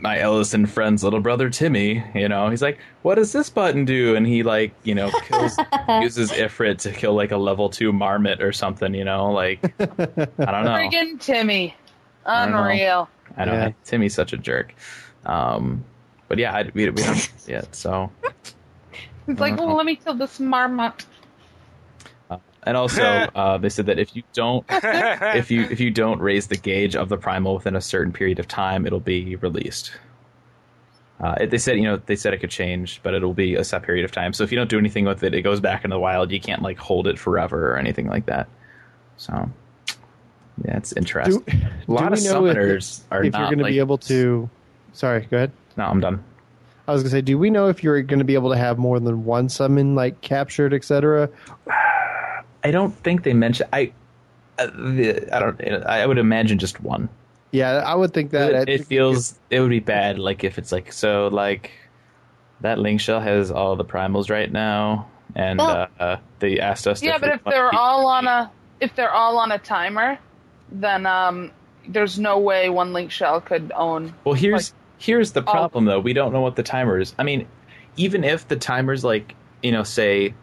[0.00, 4.14] my Ellison friend's little brother Timmy, you know, he's like, what does this button do?
[4.14, 5.58] And he, like, you know, kills,
[6.00, 9.32] uses Ifrit to kill, like, a level two marmot or something, you know?
[9.32, 10.70] Like, I don't know.
[10.70, 11.74] Friggin' Timmy.
[12.24, 12.26] Unreal.
[12.26, 12.62] I don't know.
[12.62, 13.08] Unreal.
[13.36, 13.72] I know Yeah.
[13.84, 14.74] Timmy's such a jerk.
[15.24, 15.84] Um,
[16.28, 18.10] but yeah, I, we, we don't yet, so.
[19.26, 21.04] He's like, well, let me kill this marmot.
[22.66, 23.02] And also,
[23.34, 26.96] uh, they said that if you don't if you if you don't raise the gauge
[26.96, 29.92] of the primal within a certain period of time, it'll be released.
[31.18, 33.64] Uh, it, they said you know they said it could change, but it'll be a
[33.64, 34.32] set period of time.
[34.34, 36.30] So if you don't do anything with it, it goes back into the wild.
[36.30, 38.48] You can't like hold it forever or anything like that.
[39.16, 39.48] So
[40.64, 41.42] yeah, it's do, interesting.
[41.88, 43.78] a lot do of we know if- summoners are if not you're going to be
[43.78, 44.50] able to.
[44.92, 45.52] Sorry, go ahead.
[45.76, 46.22] No, I'm done.
[46.88, 48.56] I was going to say, do we know if you're going to be able to
[48.56, 51.28] have more than one summon, like captured, etc.?
[52.66, 53.68] I don't think they mentioned.
[53.72, 53.92] I
[54.58, 55.60] uh, the, I don't.
[55.86, 57.08] I would imagine just one.
[57.52, 58.50] Yeah, I would think that.
[58.52, 61.70] It, it think feels it would be bad like if it's like so like
[62.62, 66.88] that link shell has all the primals right now and Well- uh, uh, they asked
[66.88, 68.50] us to Yeah, but if they're all on a
[68.80, 70.18] if they're all on a timer,
[70.72, 71.52] then um,
[71.86, 74.12] there's no way one link shell could own.
[74.24, 77.46] well here's here's the problem though we don't know what the timer is i mean
[77.96, 80.34] even if the timers like you know say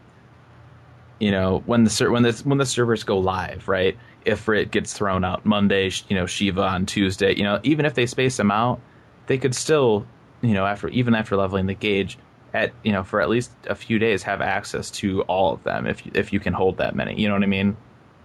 [1.24, 3.96] you know when the when the when the servers go live right
[4.26, 7.34] If Ifrit gets thrown out Monday, you know, Shiva on Tuesday.
[7.34, 8.78] You know, even if they space them out,
[9.26, 10.06] they could still,
[10.42, 12.18] you know, after even after leveling the gauge,
[12.52, 15.86] at you know for at least a few days have access to all of them
[15.86, 17.18] if if you can hold that many.
[17.20, 17.76] You know what I mean?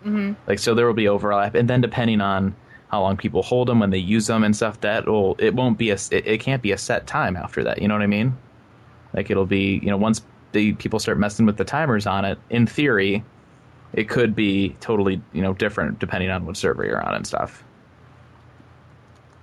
[0.03, 2.55] hmm Like so there will be overlap, and then depending on
[2.91, 5.77] how long people hold them when they use them and stuff, that will it won't
[5.77, 7.81] be a it, it can't be a set time after that.
[7.81, 8.37] You know what I mean?
[9.13, 10.21] Like it'll be you know once
[10.51, 13.23] the people start messing with the timers on it, in theory,
[13.93, 17.63] it could be totally you know different depending on what server you're on and stuff.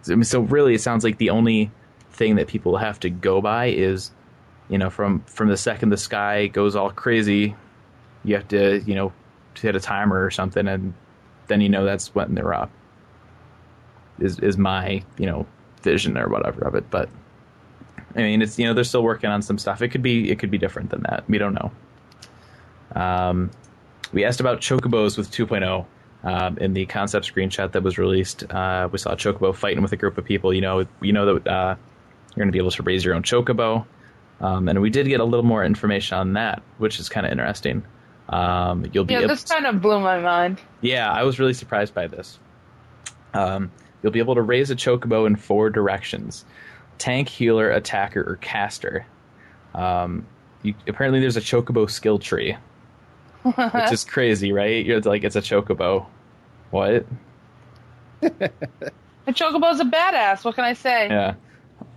[0.02, 1.70] So, really, it sounds like the only
[2.10, 4.12] thing that people have to go by is,
[4.68, 7.56] you know, from from the second the sky goes all crazy,
[8.24, 9.12] you have to you know
[9.54, 10.94] hit a timer or something, and
[11.48, 12.70] then you know that's when they're up.
[14.20, 15.46] Is is my you know
[15.82, 17.08] vision or whatever of it, but
[18.16, 19.82] I mean it's you know they're still working on some stuff.
[19.82, 21.24] It could be it could be different than that.
[21.28, 21.70] We don't know.
[22.94, 23.50] Um,
[24.12, 25.84] we asked about chocobos with 2.0.
[26.24, 29.92] Um, in the concept screenshot that was released, uh, we saw a chocobo fighting with
[29.92, 30.52] a group of people.
[30.52, 31.76] You know, you know that uh,
[32.30, 33.84] you're going to be able to raise your own chocobo,
[34.40, 37.32] um, and we did get a little more information on that, which is kind of
[37.32, 37.84] interesting.
[38.30, 40.60] Um, you'll be Yeah, this kind of blew my mind.
[40.80, 42.40] yeah, I was really surprised by this.
[43.34, 43.70] Um,
[44.02, 46.44] you'll be able to raise a chocobo in four directions:
[46.98, 49.06] tank, healer, attacker, or caster.
[49.74, 50.26] Um,
[50.62, 52.56] you, apparently, there's a chocobo skill tree,
[53.42, 54.84] which is crazy, right?
[54.84, 56.06] You're like, it's a chocobo.
[56.70, 57.06] What?
[58.22, 60.44] And Chocobo's a badass.
[60.44, 61.08] What can I say?
[61.08, 61.34] Yeah.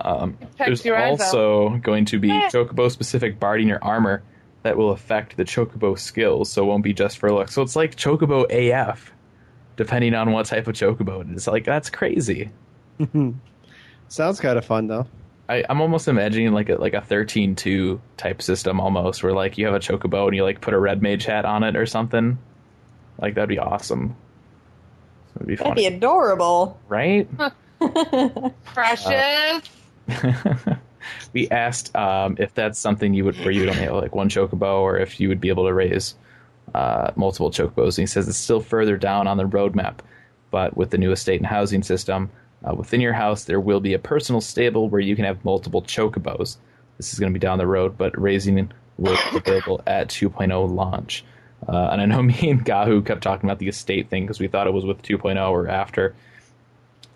[0.01, 1.25] Um, It pecks there's your eyes out.
[1.27, 2.49] also going to be Eh.
[2.49, 4.23] chocobo specific barding your armor
[4.63, 7.53] that will affect the chocobo skills, so it won't be just for looks.
[7.53, 9.11] So it's like chocobo AF,
[9.77, 11.47] depending on what type of chocobo it is.
[11.47, 12.49] Like that's crazy.
[14.09, 15.07] Sounds kind of fun though.
[15.47, 19.65] I, I'm almost imagining like a like a 13-2 type system almost, where like you
[19.65, 22.37] have a chocobo and you like put a red mage hat on it or something.
[23.19, 24.15] Like that'd be awesome.
[25.33, 26.79] That'd be That'd be adorable.
[26.87, 27.27] right?
[28.65, 29.69] Precious.
[31.33, 34.29] we asked um, if that's something you would where you would only have like one
[34.29, 36.15] chocobo or if you would be able to raise
[36.73, 39.99] uh, multiple chocobos and he says it's still further down on the roadmap
[40.51, 42.29] but with the new estate and housing system
[42.67, 45.81] uh, within your house there will be a personal stable where you can have multiple
[45.81, 46.57] chocobos
[46.97, 50.73] this is going to be down the road but raising will be available at 2.0
[50.73, 51.23] launch
[51.67, 54.47] uh, and i know me and gahu kept talking about the estate thing because we
[54.47, 56.15] thought it was with 2.0 or after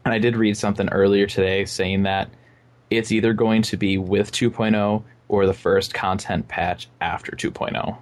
[0.06, 2.30] and I did read something earlier today saying that
[2.90, 7.98] it's either going to be with 2.0 or the first content patch after 2.0.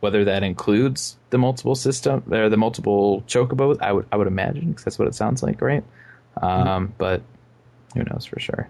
[0.00, 4.70] Whether that includes the multiple system or the multiple chocobos, I would I would imagine
[4.70, 5.84] because that's what it sounds like, right?
[6.36, 7.22] Um, but
[7.94, 8.68] who knows for sure?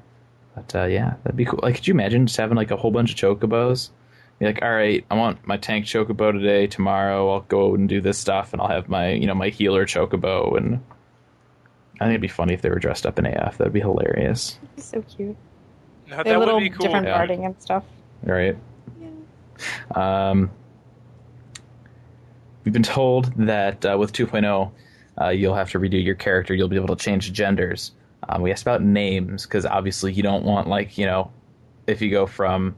[0.55, 1.61] But uh, yeah, that'd be cool.
[1.63, 3.91] Like, could you imagine just having like a whole bunch of chocobos?
[4.39, 6.67] Be like, all right, I want my tank chocobo today.
[6.67, 9.85] Tomorrow, I'll go and do this stuff, and I'll have my you know my healer
[9.87, 10.81] chocobo and
[12.01, 13.59] I think it'd be funny if they were dressed up in AF.
[13.59, 15.37] That'd be hilarious, so cute.
[16.09, 16.87] No, They have that little would be cool.
[16.87, 17.19] different Yeah.
[17.19, 17.85] barding and stuff.
[18.23, 18.57] right?
[19.95, 20.51] Um,
[22.65, 24.71] we've been told that uh, with 2.0,
[25.21, 26.55] uh, you'll have to redo your character.
[26.55, 27.93] You'll be able to change genders.
[28.29, 31.31] Um, we asked about names because obviously you don't want like you know,
[31.87, 32.75] if you go from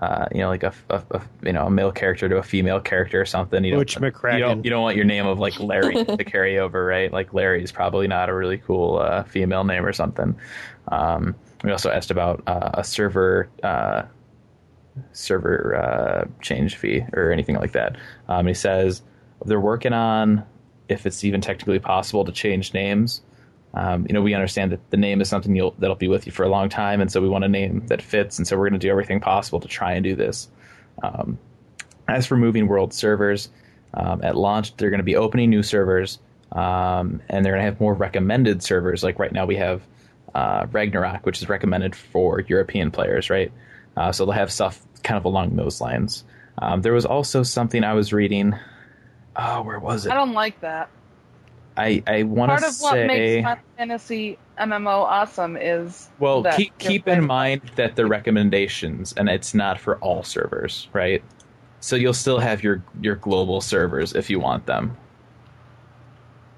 [0.00, 2.80] uh, you know like a, a, a you know a male character to a female
[2.80, 3.64] character or something.
[3.64, 3.96] You don't, Butch
[4.34, 7.12] you don't you don't want your name of like Larry to carry over, right?
[7.12, 10.36] Like Larry is probably not a really cool uh, female name or something.
[10.88, 14.02] Um, we also asked about uh, a server uh,
[15.12, 17.96] server uh, change fee or anything like that.
[18.28, 19.02] Um, he says
[19.44, 20.44] they're working on
[20.90, 23.22] if it's even technically possible to change names.
[23.72, 26.42] Um, you know, we understand that the name is something that'll be with you for
[26.42, 28.80] a long time, and so we want a name that fits, and so we're going
[28.80, 30.48] to do everything possible to try and do this.
[31.02, 31.38] Um,
[32.08, 33.48] as for moving world servers,
[33.94, 36.18] um, at launch they're going to be opening new servers,
[36.50, 39.04] um, and they're going to have more recommended servers.
[39.04, 39.82] Like right now, we have
[40.34, 43.52] uh, Ragnarok, which is recommended for European players, right?
[43.96, 46.24] Uh, so they'll have stuff kind of along those lines.
[46.58, 48.54] Um, there was also something I was reading.
[49.42, 50.12] Oh, where was it?
[50.12, 50.90] I don't like that.
[51.76, 56.44] I I want to say Part of what makes Final Fantasy MMO awesome is Well,
[56.56, 61.22] keep keep in mind that the recommendations, and it's not for all servers, right?
[61.80, 64.96] So you'll still have your your global servers if you want them.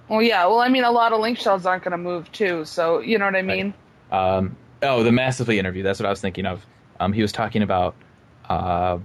[0.09, 0.45] Well, yeah.
[0.47, 3.17] Well, I mean, a lot of link shells aren't going to move too, so you
[3.19, 3.73] know what I mean.
[4.11, 5.83] Um, oh, the massively interview.
[5.83, 6.67] That's what I was thinking of.
[7.01, 7.95] Um, he was talking about,
[8.49, 8.99] uh,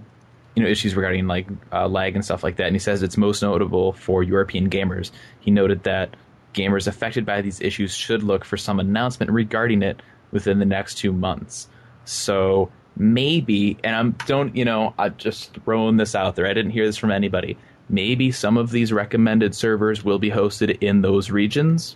[0.58, 3.16] you know, issues regarding like uh, lag and stuff like that, and he says it's
[3.16, 5.12] most notable for European gamers.
[5.40, 6.16] He noted that
[6.56, 10.02] gamers affected by these issues should look for some announcement regarding it
[10.32, 11.68] within the next two months.
[12.06, 16.48] So maybe, and I'm don't you know, I'm just throwing this out there.
[16.48, 17.56] I didn't hear this from anybody.
[17.90, 21.96] maybe some of these recommended servers will be hosted in those regions.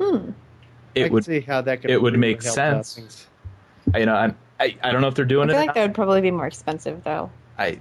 [0.00, 0.30] Hmm.
[0.96, 2.94] I It can would, see how that could it would make sense.
[2.96, 3.26] things.
[3.94, 5.62] you know, I, I, I don't know if they're I doing feel it.
[5.62, 7.30] or like that would probably be more expensive, though.
[7.58, 7.78] I,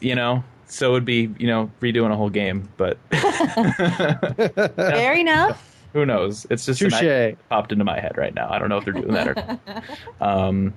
[0.00, 2.98] you know, so it would be, you know, redoing a whole game, but
[4.76, 5.76] Fair enough.
[5.92, 6.46] who knows?
[6.50, 6.98] It's just an Touche.
[7.00, 8.50] idea popped into my head right now.
[8.50, 9.60] I don't know if they're doing that or not.
[10.20, 10.74] Um,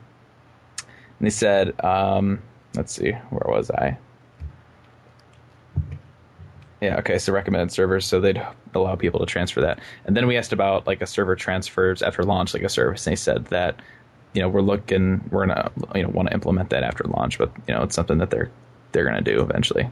[1.19, 2.41] and they said, um,
[2.75, 3.97] let's see, where was I?
[6.81, 8.41] Yeah, okay, so recommended servers, so they'd
[8.73, 9.79] allow people to transfer that.
[10.05, 13.11] And then we asked about like a server transfers after launch, like a service, and
[13.11, 13.81] they said that,
[14.33, 17.51] you know, we're looking, we're gonna, you know, want to implement that after launch, but
[17.67, 18.51] you know, it's something that they're
[18.91, 19.89] they're gonna do eventually.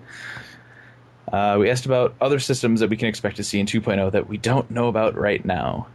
[1.31, 4.29] Uh, we asked about other systems that we can expect to see in 2.0 that
[4.29, 5.87] we don't know about right now.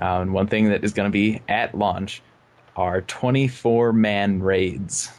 [0.00, 2.22] Uh, and one thing that is going to be at launch
[2.76, 5.10] are 24 man raids.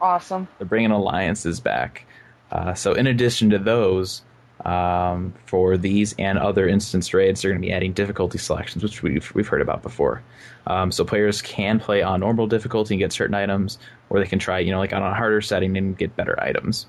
[0.00, 0.48] Awesome.
[0.58, 2.06] They're bringing alliances back.
[2.50, 4.22] Uh, so, in addition to those,
[4.64, 9.02] um, for these and other instance raids, they're going to be adding difficulty selections, which
[9.02, 10.22] we've we've heard about before.
[10.66, 13.78] Um, so players can play on normal difficulty and get certain items,
[14.10, 16.86] or they can try, you know, like on a harder setting and get better items.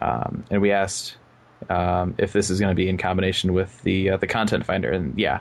[0.00, 1.16] Um, and we asked
[1.68, 4.90] um, if this is going to be in combination with the uh, the content finder,
[4.90, 5.40] and yeah,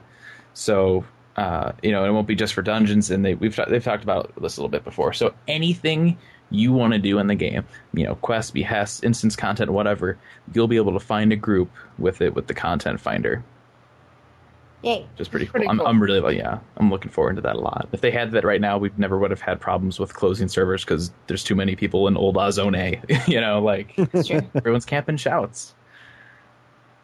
[0.53, 1.05] so
[1.39, 4.33] uh, you know, it won't be just for dungeons, and they we've they've talked about
[4.41, 5.13] this a little bit before.
[5.13, 6.17] So anything
[6.51, 10.17] you want to do in the game, you know, quests, behests, instance content, whatever,
[10.53, 13.43] you'll be able to find a group with it with the content finder,
[14.81, 15.01] Yay.
[15.01, 15.51] which is pretty cool.
[15.51, 15.87] Pretty I'm, cool.
[15.87, 17.89] I'm really like, yeah, I'm looking forward to that a lot.
[17.91, 20.83] If they had that right now, we never would have had problems with closing servers
[20.83, 23.01] because there's too many people in old Zone A.
[23.27, 23.97] you know, like
[24.55, 25.75] everyone's camping shouts.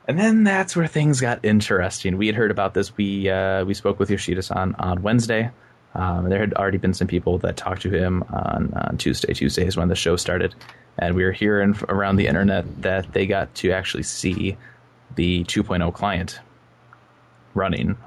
[0.07, 2.17] And then that's where things got interesting.
[2.17, 2.95] We had heard about this.
[2.95, 5.49] We uh, we spoke with Yoshida-san on Wednesday.
[5.95, 9.33] Um, there had already been some people that talked to him on, on Tuesday.
[9.33, 10.53] Tuesday is when the show started,
[10.99, 14.57] and we were hearing around the internet that they got to actually see
[15.15, 16.39] the 2.0 client
[17.53, 17.97] running,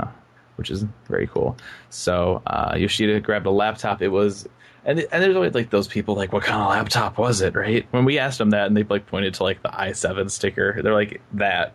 [0.56, 1.56] which is very cool.
[1.88, 4.02] So uh, Yoshida grabbed a laptop.
[4.02, 4.46] It was,
[4.84, 7.86] and and there's always like those people like, what kind of laptop was it, right?
[7.90, 10.92] When we asked them that, and they like pointed to like the i7 sticker, they're
[10.92, 11.74] like that.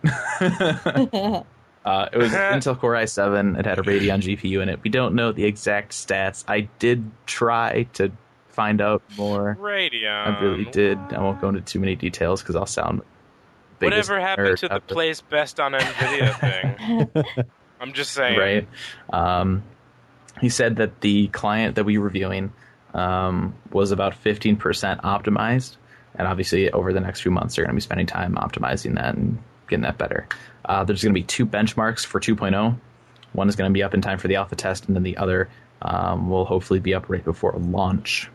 [1.86, 3.60] uh, it was Intel Core i7.
[3.60, 4.80] It had a Radeon GPU in it.
[4.84, 6.44] We don't know the exact stats.
[6.48, 8.12] I did try to
[8.50, 9.58] find out more.
[9.60, 10.28] Radeon.
[10.28, 10.98] I really did.
[11.12, 13.02] I won't go into too many details because I'll sound.
[13.80, 17.46] Whatever happened to the place best on Nvidia thing?
[17.82, 18.40] I'm just saying.
[18.40, 18.68] right?
[19.12, 19.64] Um,
[20.40, 22.54] he said that the client that we were reviewing
[22.94, 24.58] um, was about 15%
[25.02, 25.76] optimized,
[26.16, 29.16] and obviously over the next few months they're going to be spending time optimizing that
[29.16, 30.28] and getting that better.
[30.66, 32.80] Uh, there's going to be two benchmarks for 2.0.
[33.34, 35.18] One is going to be up in time for the alpha test, and then the
[35.18, 35.50] other
[35.82, 38.30] um, will hopefully be up right before launch.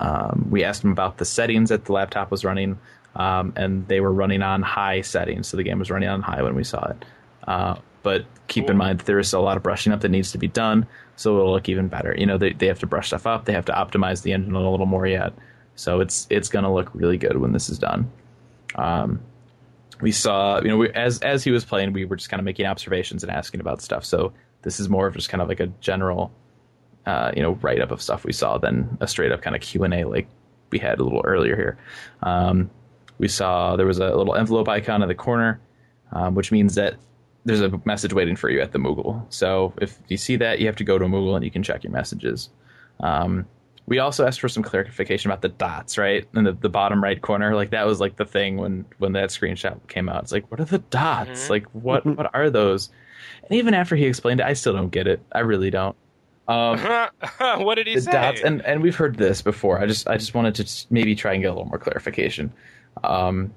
[0.00, 2.78] Um, we asked them about the settings that the laptop was running,
[3.16, 6.42] um, and they were running on high settings, so the game was running on high
[6.42, 7.04] when we saw it.
[7.46, 10.32] Uh, but keep in mind there is still a lot of brushing up that needs
[10.32, 10.86] to be done,
[11.16, 12.14] so it'll look even better.
[12.16, 14.54] You know, they they have to brush stuff up, they have to optimize the engine
[14.54, 15.32] a little more yet,
[15.74, 18.10] so it's it's going to look really good when this is done.
[18.76, 19.20] Um,
[20.00, 22.44] we saw, you know, we, as as he was playing, we were just kind of
[22.44, 24.04] making observations and asking about stuff.
[24.04, 24.32] So
[24.62, 26.32] this is more of just kind of like a general,
[27.06, 29.62] uh, you know, write up of stuff we saw than a straight up kind of
[29.62, 30.28] Q and A like
[30.70, 31.78] we had a little earlier here.
[32.22, 32.70] Um,
[33.18, 35.60] we saw there was a little envelope icon in the corner,
[36.12, 36.94] um, which means that
[37.44, 39.24] there's a message waiting for you at the Moogle.
[39.30, 41.82] So if you see that, you have to go to Moogle and you can check
[41.82, 42.50] your messages.
[43.00, 43.46] Um,
[43.88, 46.26] we also asked for some clarification about the dots, right?
[46.34, 47.54] In the, the bottom right corner.
[47.54, 50.22] Like that was like the thing when when that screenshot came out.
[50.22, 51.46] It's like, what are the dots?
[51.46, 51.50] Mhm.
[51.50, 52.90] Like what what are those?
[53.42, 55.20] And even after he explained it, I still don't get it.
[55.32, 55.96] I really don't.
[56.46, 56.78] Um,
[57.64, 58.12] what did he the say?
[58.12, 61.34] dots and and we've heard this before i just i just wanted to maybe try
[61.34, 62.50] and get a little more clarification
[63.04, 63.52] um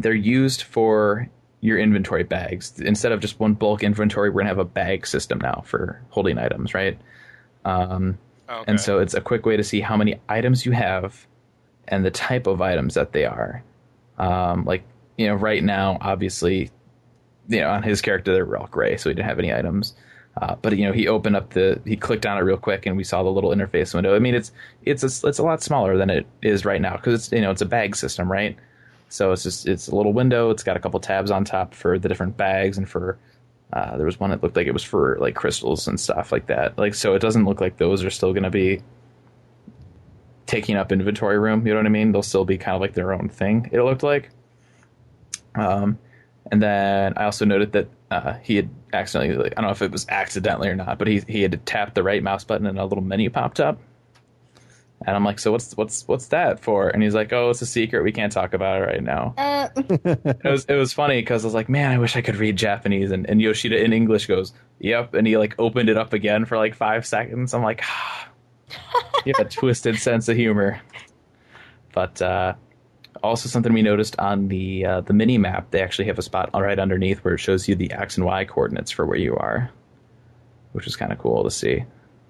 [0.00, 1.30] they're used for
[1.62, 5.38] your inventory bags instead of just one bulk inventory we're gonna have a bag system
[5.38, 6.98] now for holding items right
[7.64, 8.18] um
[8.50, 8.64] Okay.
[8.66, 11.26] and so it's a quick way to see how many items you have
[11.88, 13.62] and the type of items that they are
[14.18, 14.82] um like
[15.16, 16.70] you know right now obviously
[17.48, 19.94] you know on his character they're all gray so he didn't have any items
[20.40, 22.96] uh, but you know, he opened up the, he clicked on it real quick, and
[22.96, 24.14] we saw the little interface window.
[24.14, 24.52] I mean, it's
[24.84, 27.50] it's a, it's a lot smaller than it is right now because it's you know
[27.50, 28.56] it's a bag system, right?
[29.08, 30.50] So it's just it's a little window.
[30.50, 33.18] It's got a couple tabs on top for the different bags and for
[33.72, 36.46] uh, there was one that looked like it was for like crystals and stuff like
[36.46, 36.76] that.
[36.78, 38.82] Like so, it doesn't look like those are still going to be
[40.46, 41.66] taking up inventory room.
[41.66, 42.12] You know what I mean?
[42.12, 43.68] They'll still be kind of like their own thing.
[43.72, 44.30] It looked like.
[45.54, 45.98] Um,
[46.50, 49.82] and then I also noted that uh, he had accidentally, like, I don't know if
[49.82, 52.78] it was accidentally or not, but he he had tapped the right mouse button and
[52.78, 53.78] a little menu popped up.
[55.06, 56.88] And I'm like, so what's what's what's that for?
[56.88, 58.02] And he's like, oh, it's a secret.
[58.02, 59.34] We can't talk about it right now.
[59.38, 59.68] Uh,
[60.04, 62.56] It was it was funny because I was like, man, I wish I could read
[62.56, 63.10] Japanese.
[63.10, 65.14] And, and Yoshida in English goes, yep.
[65.14, 67.54] And he like opened it up again for like five seconds.
[67.54, 68.28] I'm like, ah,
[69.24, 70.80] you have a twisted sense of humor.
[71.92, 72.54] But uh,
[73.22, 76.50] also something we noticed on the uh, the mini map, they actually have a spot
[76.52, 79.70] right underneath where it shows you the x and y coordinates for where you are,
[80.72, 81.84] which is kind of cool to see.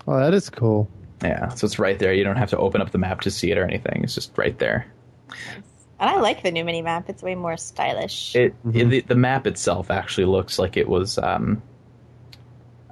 [0.07, 0.89] Oh, that is cool.
[1.23, 2.13] Yeah, so it's right there.
[2.15, 4.03] You don't have to open up the map to see it or anything.
[4.05, 4.87] It's just right there.
[5.99, 7.09] and I like the new mini map.
[7.11, 8.35] It's way more stylish.
[8.35, 8.77] It, Mhm.
[8.77, 11.19] it the, the map itself actually looks like it was.
[11.19, 11.63] Um,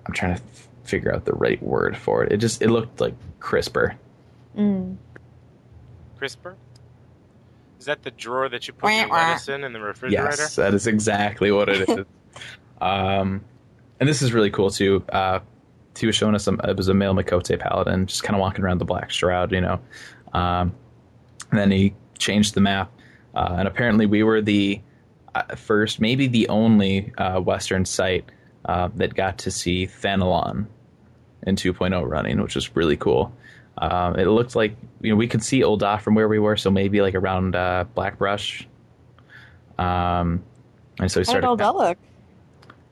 [0.06, 2.32] I'm trying to f- figure out the right word for it.
[2.32, 3.96] It just it looked like crisper.
[4.56, 4.96] Mm.
[6.18, 6.56] crisper?
[7.78, 9.28] Is that the drawer that you put your Wah, wah.
[9.28, 10.34] lettuce in in the refrigerator?
[10.36, 12.04] Yes, that is exactly what it is.
[12.80, 13.42] um,
[14.00, 15.04] and this is really cool too.
[15.08, 15.40] Uh,
[16.00, 16.60] he was showing us some.
[16.64, 19.60] It was a male Miqo'te paladin, just kind of walking around the Black Shroud, you
[19.60, 19.80] know.
[20.32, 20.74] Um,
[21.50, 22.90] and then he changed the map,
[23.34, 24.80] uh, and apparently we were the
[25.34, 28.24] uh, first, maybe the only uh, Western site
[28.64, 30.66] uh, that got to see Thanalan
[31.46, 33.32] in 2.0 running, which was really cool.
[33.78, 36.70] Um, it looked like you know we could see Ul'dah from where we were, so
[36.70, 38.66] maybe like around uh, Blackbrush.
[39.78, 40.42] Um,
[40.98, 41.58] and so we How did started.
[41.58, 41.98] that look?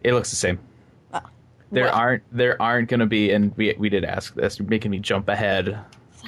[0.05, 0.61] It looks the same.
[1.73, 1.95] There What?
[1.95, 4.59] aren't there aren't going to be, and we we did ask this.
[4.59, 5.79] You're making me jump ahead.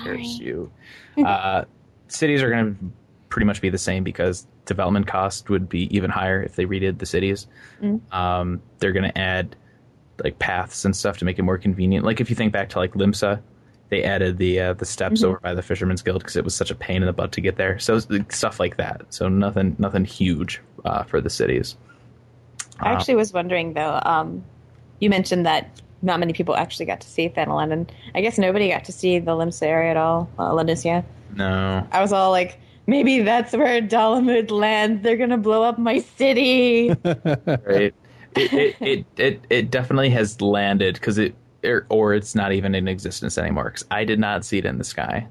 [0.03, 0.23] Sorry.
[0.25, 0.71] You.
[1.25, 1.65] Uh,
[2.07, 2.85] cities are going to
[3.29, 6.99] pretty much be the same because development cost would be even higher if they redid
[6.99, 7.49] the cities.
[7.83, 8.01] Mm.
[8.15, 9.57] Um, they're going to add
[10.23, 12.05] like paths and stuff to make it more convenient.
[12.05, 13.41] Like if you think back to like Limsa,
[13.89, 15.27] they added the uh, the steps Mhm.
[15.27, 17.41] over by the Fisherman's Guild because it was such a pain in the butt to
[17.41, 17.79] get there.
[17.81, 19.03] So stuff like that.
[19.11, 21.77] So nothing nothing huge uh, for the cities.
[22.79, 23.99] I Uh, actually was wondering though.
[24.05, 24.45] Um,
[25.01, 28.69] you mentioned that not many people actually got to see Thanalan, and I guess nobody
[28.69, 30.29] got to see the Limsa area at all.
[30.39, 31.05] Uh, La Noscea.
[31.35, 31.87] no.
[31.91, 35.03] I was all like, maybe that's where Dalamud lands.
[35.03, 36.91] They're gonna blow up my city.
[37.05, 37.95] right?
[38.37, 41.35] It, it, it, it, it definitely has landed because it,
[41.65, 43.65] or, or it's not even in existence anymore.
[43.65, 45.27] Because I did not see it in the sky.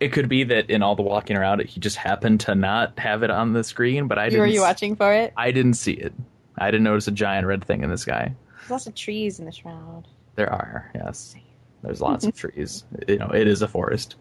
[0.00, 3.22] It could be that in all the walking around, he just happened to not have
[3.22, 4.50] it on the screen, but I Were didn't.
[4.52, 5.32] you watching for it?
[5.36, 6.12] I didn't see it.
[6.58, 8.34] I didn't notice a giant red thing in the sky.
[8.60, 10.04] There's lots of trees in the shroud.
[10.36, 11.34] There are, yes.
[11.82, 12.84] There's lots of trees.
[13.08, 14.16] You know, it is a forest.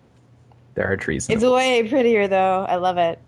[0.75, 1.27] There are trees.
[1.27, 2.65] in It's the way prettier though.
[2.67, 3.19] I love it.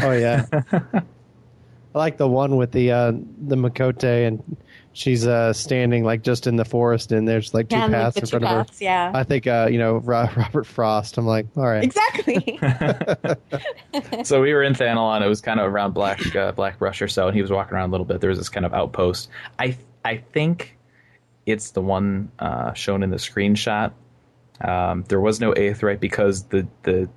[0.00, 0.46] Oh yeah.
[0.72, 3.12] I like the one with the uh,
[3.46, 4.56] the Miqo'te, and
[4.92, 8.02] she's uh, standing like just in the forest, and there's like two Yeah, and, like,
[8.02, 8.64] paths the in two front of her.
[8.64, 9.12] paths, yeah.
[9.14, 11.16] I think uh, you know Robert Frost.
[11.16, 11.82] I'm like, all right.
[11.82, 12.58] Exactly.
[14.24, 15.22] so we were in Thanalan.
[15.24, 17.74] It was kind of around Black uh, Black Brush or so, and he was walking
[17.74, 18.20] around a little bit.
[18.20, 19.28] There was this kind of outpost.
[19.58, 19.76] I
[20.06, 20.78] I think
[21.46, 23.92] it's the one uh, shown in the screenshot.
[24.60, 27.08] Um, there was no Aetheryte because the the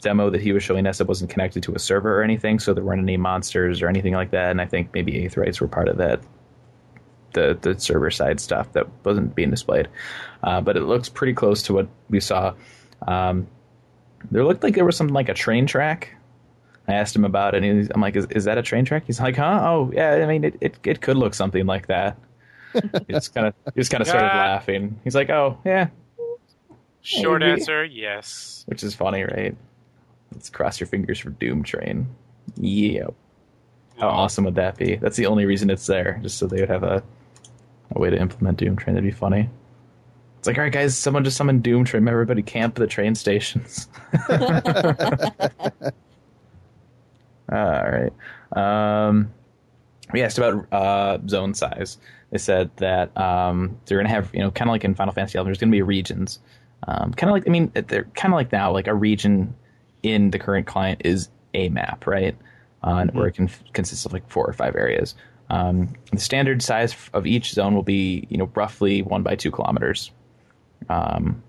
[0.00, 2.72] demo that he was showing us it wasn't connected to a server or anything, so
[2.72, 4.52] there weren't any monsters or anything like that.
[4.52, 6.20] And I think maybe Aetherytes were part of that
[7.32, 9.88] the the server side stuff that wasn't being displayed.
[10.44, 12.54] Uh, but it looks pretty close to what we saw.
[13.08, 13.48] Um,
[14.30, 16.14] there looked like there was something like a train track.
[16.92, 19.04] I asked him about it, and he's, I'm like, is, "Is that a train track?"
[19.06, 19.60] He's like, "Huh?
[19.62, 20.12] Oh, yeah.
[20.12, 22.18] I mean, it, it, it could look something like that."
[22.72, 25.00] he just kind of he just kind of started laughing.
[25.04, 25.88] He's like, "Oh, yeah,"
[27.02, 27.52] Short Maybe.
[27.52, 28.62] answer, yes.
[28.66, 29.56] which is funny, right?
[30.32, 32.06] Let's cross your fingers for Doom Train.
[32.56, 33.08] Yeah.
[33.98, 34.96] How awesome would that be?
[34.96, 37.02] That's the only reason it's there, just so they would have a
[37.94, 38.94] a way to implement Doom Train.
[38.94, 39.50] That'd be funny.
[40.38, 42.06] It's like, all right, guys, someone just summoned Doom Train.
[42.08, 43.88] Everybody camp the train stations.
[47.52, 48.12] all right.
[48.56, 49.32] Um,
[50.12, 51.98] we asked about uh, zone size.
[52.30, 55.12] They said that um, they're going to have, you know, kind of like in Final
[55.12, 56.38] Fantasy 11, there's going to be regions.
[56.88, 59.54] Um, kind of like, I mean, they're kind of like now, like a region
[60.02, 62.36] in the current client is a map, right?
[62.84, 65.14] Uh, and where it can consists of like four or five areas.
[65.50, 69.50] Um, the standard size of each zone will be, you know, roughly one by two
[69.50, 70.10] kilometers.
[70.88, 71.42] Um,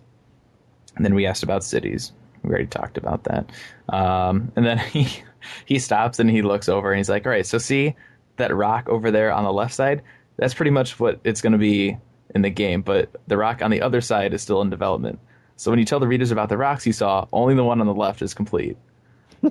[0.95, 2.11] and then we asked about cities.
[2.43, 3.49] We already talked about that.
[3.89, 5.23] Um, and then he
[5.65, 7.95] he stops and he looks over and he's like, "All right, so see
[8.37, 10.01] that rock over there on the left side?
[10.37, 11.97] That's pretty much what it's going to be
[12.33, 12.81] in the game.
[12.81, 15.19] But the rock on the other side is still in development.
[15.55, 17.87] So when you tell the readers about the rocks you saw, only the one on
[17.87, 18.77] the left is complete."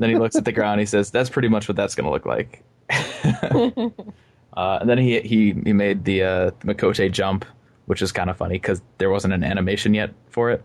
[0.01, 0.81] then he looks at the ground.
[0.81, 5.21] He says, "That's pretty much what that's going to look like." uh, and then he
[5.21, 7.45] he he made the uh, Miqo'te jump,
[7.87, 10.65] which is kind of funny because there wasn't an animation yet for it.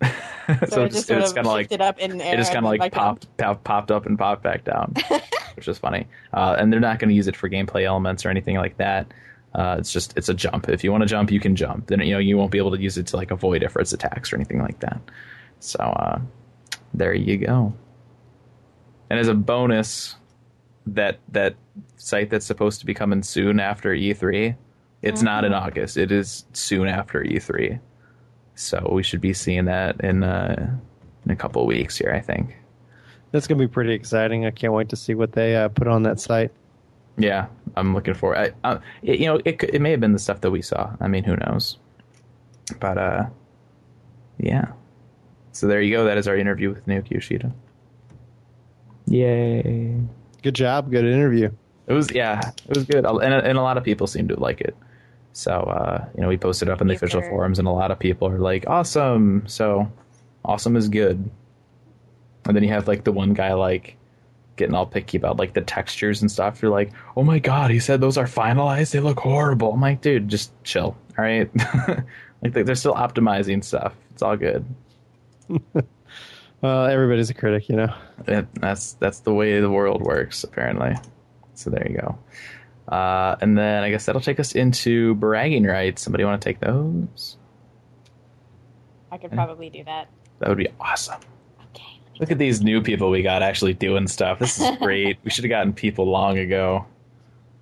[0.68, 2.34] so, it it's, just sort kind of like shifted up in air.
[2.34, 4.94] it just kind of like popped, popped popped up and popped back down,
[5.56, 6.06] which is funny.
[6.32, 9.12] Uh, and they're not going to use it for gameplay elements or anything like that.
[9.54, 10.68] Uh, it's just it's a jump.
[10.68, 11.86] If you want to jump, you can jump.
[11.88, 14.32] Then you know you won't be able to use it to like avoid Ifrit's attacks
[14.32, 15.00] or anything like that.
[15.60, 16.20] So uh,
[16.94, 17.72] there you go.
[19.10, 20.16] And as a bonus,
[20.86, 21.56] that that
[21.96, 24.54] site that's supposed to be coming soon after E3,
[25.02, 25.96] it's not in August.
[25.96, 27.80] It is soon after E3.
[28.56, 30.76] So we should be seeing that in uh,
[31.24, 32.56] in a couple of weeks here, I think.
[33.30, 34.46] That's gonna be pretty exciting.
[34.46, 36.50] I can't wait to see what they uh, put on that site.
[37.18, 37.46] Yeah,
[37.76, 38.36] I'm looking for.
[38.36, 40.94] I, uh, it, you know, it it may have been the stuff that we saw.
[41.00, 41.76] I mean, who knows?
[42.80, 43.26] But uh,
[44.38, 44.72] yeah.
[45.52, 46.04] So there you go.
[46.04, 47.52] That is our interview with Naoki Yoshida.
[49.06, 50.00] Yay!
[50.42, 50.90] Good job.
[50.90, 51.50] Good interview.
[51.86, 54.62] It was yeah, it was good, and and a lot of people seem to like
[54.62, 54.74] it.
[55.36, 57.28] So uh, you know, we posted it up in the Yes, official sir.
[57.28, 59.86] forums, and a lot of people are like, "Awesome!" So
[60.46, 61.28] awesome is good.
[62.46, 63.96] And then you have like the one guy like
[64.56, 66.62] getting all picky about like the textures and stuff.
[66.62, 68.92] You're like, "Oh my god, he said those are finalized.
[68.92, 71.50] They look horrible." I'm like, "Dude, just chill, all right."
[72.42, 73.94] like they- they're still optimizing stuff.
[74.12, 74.64] It's all good.
[76.62, 77.92] Well, everybody's a critic, you know.
[78.26, 80.94] It, that's that's the way the world works, apparently.
[81.54, 82.18] So there you go.
[82.88, 86.02] Uh, and then I guess that'll take us into bragging rights.
[86.02, 87.36] Somebody want to take those?
[89.10, 90.08] I could probably do that.
[90.38, 91.20] That would be awesome.
[91.74, 92.00] Okay.
[92.20, 94.38] Look at these new people we got actually doing stuff.
[94.38, 95.18] This is great.
[95.24, 96.86] we should have gotten people long ago.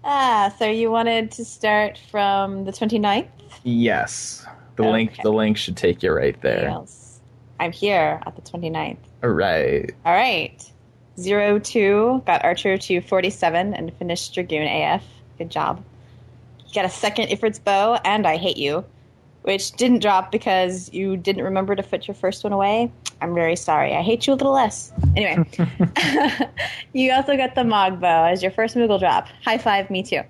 [0.05, 3.29] Ah, so you wanted to start from the 29th?
[3.63, 4.47] Yes,
[4.77, 5.17] the link.
[5.23, 6.69] The link should take you right there.
[6.69, 7.21] Yes.
[7.61, 8.99] I'm here at the 29th.
[9.23, 9.91] All right.
[10.05, 10.71] All right.
[11.19, 15.05] Zero two got Archer to 47 and finished Dragoon AF.
[15.39, 15.83] Good job.
[16.67, 18.85] You got a second Ifrit's bow and I hate you,
[19.43, 22.91] which didn't drop because you didn't remember to put your first one away.
[23.21, 23.95] I'm very sorry.
[23.95, 24.93] I hate you a little less.
[25.17, 25.45] Anyway,
[26.93, 29.29] you also got the Mog bow as your first Moogle drop.
[29.45, 30.23] High five, me too.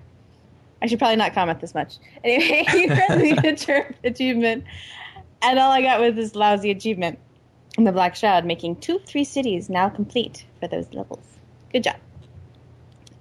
[0.81, 1.97] I should probably not comment this much.
[2.23, 4.63] Anyway, you friendly picture achievement,
[5.41, 7.19] and all I got was this lousy achievement
[7.77, 11.25] in the Black Shroud, making two three cities now complete for those levels.
[11.71, 11.97] Good job.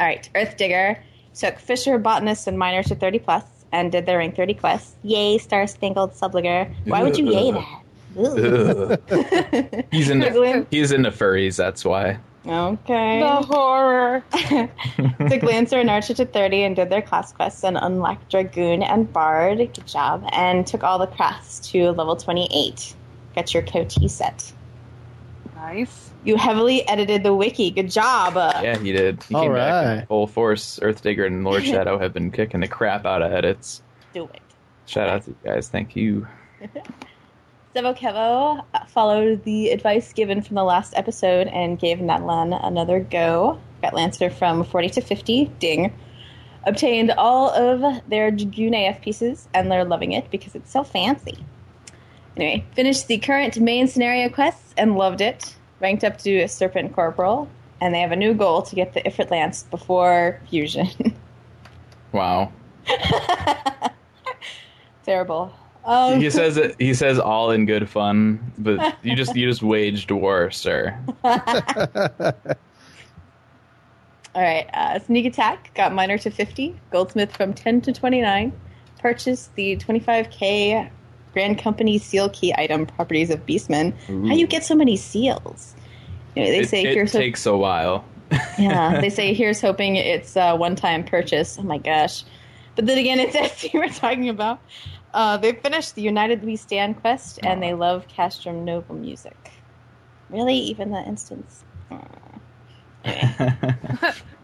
[0.01, 1.03] All right, Earth Digger
[1.35, 4.95] took Fisher, Botanist, and Miner to 30 plus and did their rank 30 quests.
[5.03, 6.73] Yay, Star Spangled Subliger.
[6.85, 7.83] Why would you yay that?
[8.17, 9.01] Ugh.
[9.11, 9.85] Ugh.
[9.91, 11.57] he's into Glim- he's into furries.
[11.57, 12.19] That's why.
[12.47, 13.21] Okay.
[13.21, 14.23] The horror.
[15.29, 19.11] took Lancer and Archer to 30 and did their class quests and unlocked Dragoon and
[19.13, 19.59] Bard.
[19.59, 20.29] Good job.
[20.31, 22.95] And took all the crafts to level 28.
[23.35, 24.53] Got your Coty set.
[25.57, 26.11] Nice.
[26.25, 27.71] You heavily edited the wiki.
[27.71, 28.35] Good job.
[28.35, 29.23] Yeah, he did.
[29.25, 30.79] He All came back in full force.
[30.83, 33.83] Earth Digger and Lord Shadow have been kicking the crap out of edits.
[34.15, 34.41] Do it.
[34.87, 35.69] Shout out to you guys.
[35.69, 36.27] Thank you.
[37.75, 43.01] Sevo Kevo uh, followed the advice given from the last episode and gave Natlan another
[43.01, 43.61] go.
[43.83, 45.47] Got Lancer from 40 to 50.
[45.59, 45.93] Ding.
[46.67, 51.45] Obtained all of their Dragoon AF pieces, and they're loving it because it's so fancy.
[52.37, 55.55] Anyway, finished the current main scenario quests and loved it.
[55.85, 57.47] Ranked up to a Serpent Corporal,
[57.79, 60.89] and they have a new goal to get the Ifrit Lance before Fusion.
[62.11, 62.53] Wow.
[65.05, 65.53] Terrible.
[65.85, 66.77] Um, he says it.
[66.79, 70.97] He says all in good fun, but you just you just waged war, sir.
[71.25, 71.35] All
[74.37, 78.53] right, uh, sneak attack got minor to 50, goldsmith from 10 to 29,
[79.01, 80.89] purchased the 25k
[81.35, 83.93] Grand Company seal key item properties of Beastman.
[84.07, 85.75] How you get so many seals?
[86.37, 88.05] Anyway, they it, say it here's ho- takes a while.
[88.59, 91.59] yeah, they say here's hoping it's a one-time purchase.
[91.59, 92.25] Oh my gosh!
[92.77, 94.61] But then again, it's SC we're talking about.
[95.13, 99.53] Uh, they finished the United We Stand quest, and they love Castrum Novum music.
[100.31, 101.65] Really, even that instance.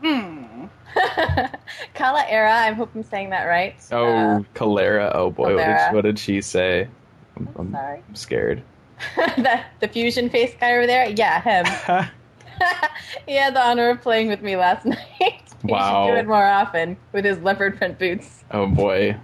[0.02, 0.44] Hmm.
[0.44, 0.49] Kala
[2.28, 3.74] Era, I hope I'm saying that right.
[3.92, 5.10] oh, Uh, Calera.
[5.14, 6.88] Oh boy, what did, what did she say?
[7.36, 8.02] I'm, I'm sorry.
[8.08, 8.62] I'm scared.
[9.16, 11.08] the, the fusion face guy over there?
[11.08, 11.64] Yeah, him.
[13.26, 14.98] he had the honor of playing with me last night.
[15.18, 16.06] he Wow.
[16.06, 18.44] should do it more often with his leopard print boots.
[18.50, 19.16] oh boy.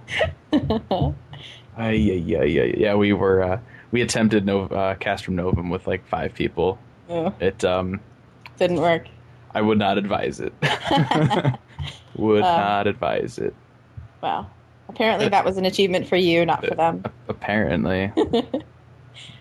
[1.79, 2.95] Ay, yeah, yeah, yeah, yeah.
[2.95, 3.61] We were uh,
[3.91, 6.79] we attempted Nov- uh, Castrum Novum with like five people.
[7.09, 8.01] Oh, It um,
[8.59, 9.07] didn't work.
[9.57, 10.53] I would not advise it.
[12.17, 12.57] would Uh.
[12.59, 13.55] not advise it.
[14.21, 14.51] Well,
[14.89, 17.03] Apparently that was an achievement for you, not for them.
[17.29, 18.13] Apparently.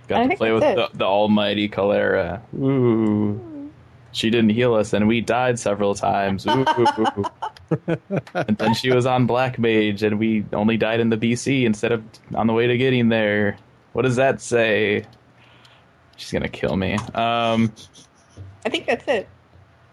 [0.07, 2.41] Got to play with the, the almighty Calera.
[2.57, 3.71] Ooh.
[4.11, 6.47] She didn't heal us, and we died several times.
[6.47, 6.65] Ooh.
[8.33, 11.91] and then she was on Black Mage, and we only died in the BC instead
[11.91, 13.57] of on the way to getting there.
[13.93, 15.05] What does that say?
[16.17, 16.93] She's gonna kill me.
[17.13, 17.71] Um,
[18.65, 19.27] I think that's it.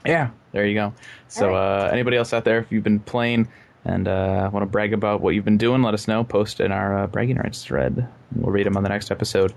[0.06, 0.92] Yeah, there you go.
[1.28, 3.48] So, All uh, anybody else out there, if you've been playing
[3.84, 6.24] and uh, want to brag about what you've been doing, let us know.
[6.24, 8.06] Post in our uh, bragging rights thread.
[8.36, 9.52] We'll read them on the next episode.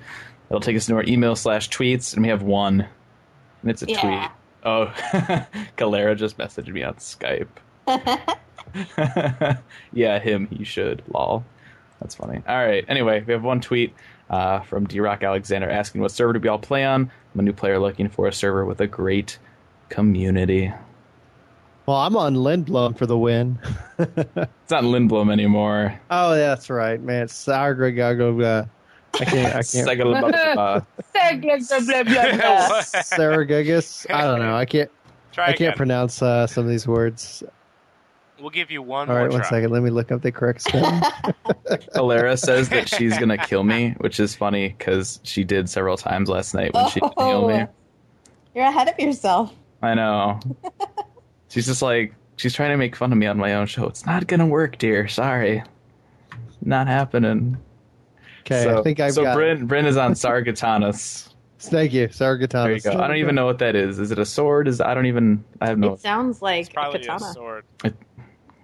[0.50, 2.88] It'll take us to our email slash tweets, and we have one,
[3.62, 4.02] and it's a Yeah.
[4.02, 4.32] tweet.
[4.64, 5.46] Oh,
[5.76, 7.48] Galera just messaged me on Skype.
[9.94, 10.48] yeah, him.
[10.48, 11.04] He should.
[11.14, 11.44] Lol.
[12.02, 12.42] That's funny.
[12.48, 12.84] All right.
[12.88, 13.94] Anyway, we have one tweet
[14.30, 17.10] uh, from D Rock Alexander asking what server do we all play on.
[17.34, 19.38] I'm a new player looking for a server with a great
[19.90, 20.72] community.
[21.86, 23.60] Well, I'm on Lindblum for the win.
[23.98, 25.98] It's not Lindblum anymore.
[26.10, 27.24] oh, that's right, man.
[27.24, 28.41] It's Sargago.
[28.41, 28.66] Uh,
[29.14, 29.56] I can't.
[29.56, 29.86] I can't.
[29.88, 30.36] What?
[34.10, 34.56] I don't know.
[34.56, 34.91] I can't.
[35.32, 35.74] Try I can't again.
[35.78, 37.44] pronounce uh, some of these words.
[38.40, 39.49] We'll give you one All more one try.
[39.49, 39.70] second.
[39.72, 41.02] Let me look up the correct spelling.
[41.95, 46.28] Alara says that she's gonna kill me, which is funny because she did several times
[46.28, 47.62] last night when she killed me.
[47.62, 47.68] Oh.
[48.56, 49.53] You're ahead of yourself.
[49.82, 50.40] I know.
[51.50, 53.86] she's just like she's trying to make fun of me on my own show.
[53.88, 55.08] It's not gonna work, dear.
[55.08, 55.64] Sorry,
[56.62, 57.58] not happening.
[58.42, 59.36] Okay, so, I think I've so got.
[59.36, 61.30] Bryn Bryn is on Sargatanas.
[61.60, 62.52] Thank you, Sargatanas.
[62.52, 62.92] There you go.
[63.02, 63.98] I don't even know what that is.
[64.00, 64.68] Is it a sword?
[64.68, 65.44] Is I don't even.
[65.62, 65.94] I have no.
[65.94, 67.34] It sounds like It's probably a katana.
[67.34, 67.66] sword.
[67.84, 67.96] It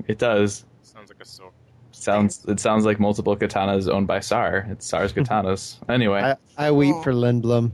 [0.07, 0.65] it does.
[0.83, 1.53] Sounds like a sword.
[1.91, 2.45] Sounds.
[2.45, 4.67] It sounds like multiple katanas owned by Sar.
[4.69, 5.77] It's Sar's katanas.
[5.89, 6.21] Anyway.
[6.21, 7.01] I, I weep Oh.
[7.03, 7.71] for Lindblum.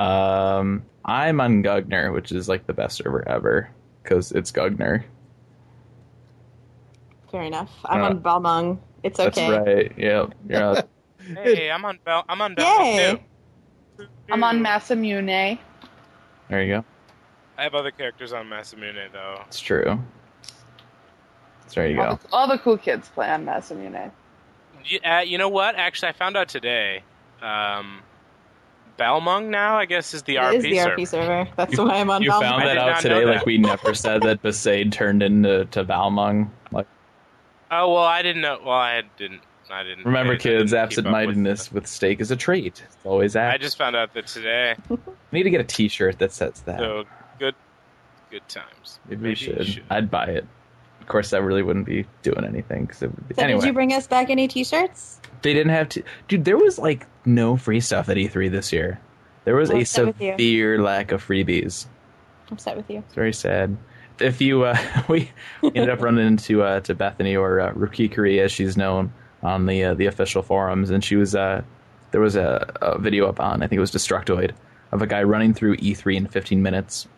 [0.00, 3.70] Um, I'm on Gungnir, which is like the best server ever
[4.02, 5.04] because it's Gungnir.
[7.30, 7.70] Fair enough.
[7.84, 8.78] I'm Uh, on Balmung.
[9.02, 9.50] It's okay.
[9.50, 9.98] That's right.
[9.98, 10.34] Yep.
[10.48, 10.82] You're on-
[11.44, 12.24] Hey, I'm on Bel.
[12.28, 13.22] I'm on Bel Yay.
[13.98, 14.06] too.
[14.32, 15.58] I'm on Masamune.
[16.48, 16.84] there you go.
[17.58, 19.42] I have other characters on Masamune though.
[19.46, 20.00] It's true.
[21.66, 22.20] So there you All, go.
[22.22, 24.10] the, all the cool kids play on Masamune.
[24.86, 25.76] You, uh, you know what?
[25.76, 27.04] Actually, I found out today.
[27.42, 28.00] Um,
[29.00, 30.96] Balmung now, I guess, is the It RP is the server.
[30.96, 31.48] RP server.
[31.56, 32.40] That's You- why I'm on You Balmung.
[32.42, 35.22] found I that did out not today, know like we never said that Besaid turned
[35.22, 36.50] into to Balmung.
[36.70, 36.86] Like,
[37.70, 38.58] Oh well, I didn't know.
[38.64, 39.40] Well, I didn't.
[39.72, 40.04] I didn't.
[40.04, 42.82] remember, I didn't kids, keep up with absent-mindedness with steak is a trait.
[42.84, 43.40] It's always it.
[43.42, 44.74] I just found out that today.
[44.88, 46.80] We need to get a T-shirt that says that.
[46.80, 47.04] So
[47.38, 47.54] good,
[48.32, 48.98] good times.
[49.08, 49.64] Maybe, Maybe we should.
[49.66, 49.84] should.
[49.88, 50.44] I'd buy it.
[51.10, 52.86] Of course, that really wouldn't be doing anything.
[52.86, 55.20] Cause it would be, So anyway, did you bring us back any T-shirts?
[55.42, 56.04] they didn't have to.
[56.28, 59.00] Dude, there was like no free stuff at E3 this year.
[59.44, 61.86] There was I'm a upset severe lack of freebies.
[62.48, 62.98] I'm set with you.
[62.98, 63.76] It's very sad.
[64.20, 64.78] If you, uh,
[65.08, 65.32] we
[65.64, 69.12] ended up running into uh, to Bethany or uh, Rukikuri as she's known
[69.42, 71.62] on the uh, the official forums, and she was uh,
[72.12, 74.52] there was a, a video up on I think it was Destructoid
[74.92, 77.08] of a guy running through E3 in 15 minutes,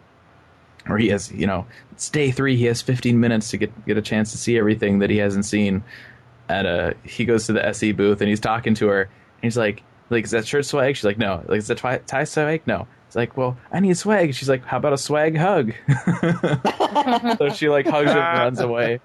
[0.87, 3.97] where he has you know it's day three, he has 15 minutes to get get
[3.97, 5.85] a chance to see everything that he hasn't seen,
[6.49, 9.57] and uh, he goes to the SE booth and he's talking to her, and he's
[9.57, 10.97] like, like is that shirt swag?
[10.97, 11.45] She's like, no.
[11.47, 12.63] Like is that tie swag?
[12.67, 12.87] No.
[13.07, 14.35] It's like, well, I need swag.
[14.35, 15.75] She's like, how about a swag hug?
[17.39, 19.01] so she like hugs him and runs away.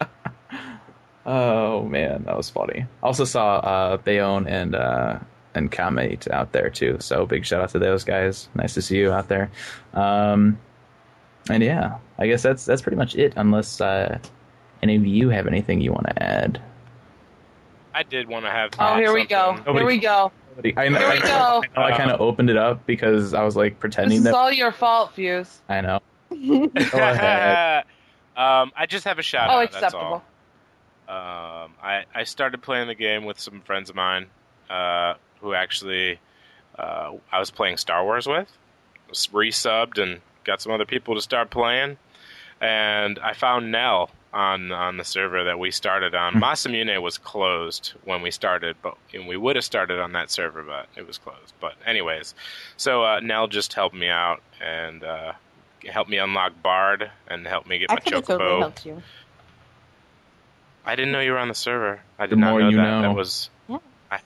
[1.26, 2.86] oh man, that was funny.
[3.02, 5.18] Also saw uh, Bayonne and uh,
[5.54, 6.98] and Kamate out there too.
[7.00, 8.48] So big shout out to those guys.
[8.54, 9.50] Nice to see you out there.
[9.92, 10.58] Um,
[11.48, 13.32] and yeah, I guess that's that's pretty much it.
[13.36, 14.18] Unless uh,
[14.82, 16.60] any of you have anything you want to add.
[17.94, 18.70] I did want to have.
[18.78, 19.54] Oh, here we go.
[19.56, 19.64] something.
[19.64, 20.32] Nobody- Here we go.
[20.76, 21.62] I, know, Here we I, go.
[21.76, 24.24] I, know I kind of opened it up because I was like This pretending is
[24.24, 25.62] that It's all your fault, Fuse.
[25.68, 26.00] I know.
[26.30, 27.84] Go ahead.
[28.36, 29.72] um, I just have a shout Oh, out.
[29.72, 30.00] That's all.
[30.00, 30.22] acceptable.
[31.08, 34.26] Um, I, I started playing the game with some friends of mine
[34.68, 36.20] uh, who actually
[36.78, 38.50] uh, I was playing Star Wars with.
[39.08, 41.96] Was resubbed and got some other people to start playing.
[42.60, 46.34] And I found Nell on on the server that we started on.
[46.34, 50.62] Masamune was closed when we started, but and we would have started on that server,
[50.62, 51.52] but it was closed.
[51.60, 52.34] But anyways,
[52.76, 55.32] so uh, Nell just helped me out and uh,
[55.88, 59.02] helped me unlock Bard and helped me get I my could have totally helped you.
[60.84, 62.00] I didn't know you were on the server.
[62.18, 62.82] I did The not more know you that.
[62.82, 63.02] know.
[63.02, 63.50] That was.
[63.68, 63.78] Yeah.
[64.10, 64.20] I,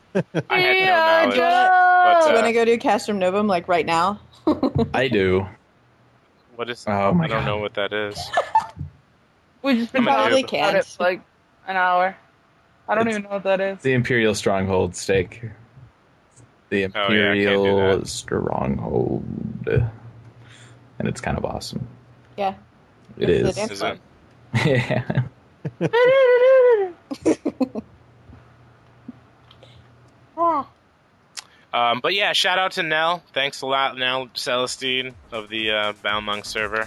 [0.51, 1.37] I had no knowledge.
[1.37, 2.01] Joe.
[2.05, 4.21] But, Do you uh, want to go do Castrum Novum like right now?
[4.95, 5.47] I do.
[6.57, 6.85] What is?
[6.87, 7.47] Oh my I don't God.
[7.47, 8.19] know what that is.
[9.63, 11.21] We've just been I'm gonna talking do- about it like
[11.67, 12.17] an hour.
[12.89, 13.81] I don't It's- even know what that is.
[13.81, 15.43] The Imperial Stronghold stake.
[16.71, 18.05] The Oh, yeah, I can't do Imperial.
[18.05, 19.25] Stronghold.
[19.67, 21.87] And it's kind of awesome.
[22.37, 22.55] yeah.
[23.17, 23.55] It's is.
[23.57, 24.01] dance it?
[24.67, 25.23] yeah.
[30.37, 30.67] Ah.
[31.75, 33.23] Um, but yeah, shout out to Nell.
[33.33, 36.87] Thanks a lot, Nell Celestine of the uh, Balmung server.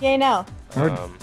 [0.00, 0.46] Yay, Nell.
[0.74, 1.16] Um,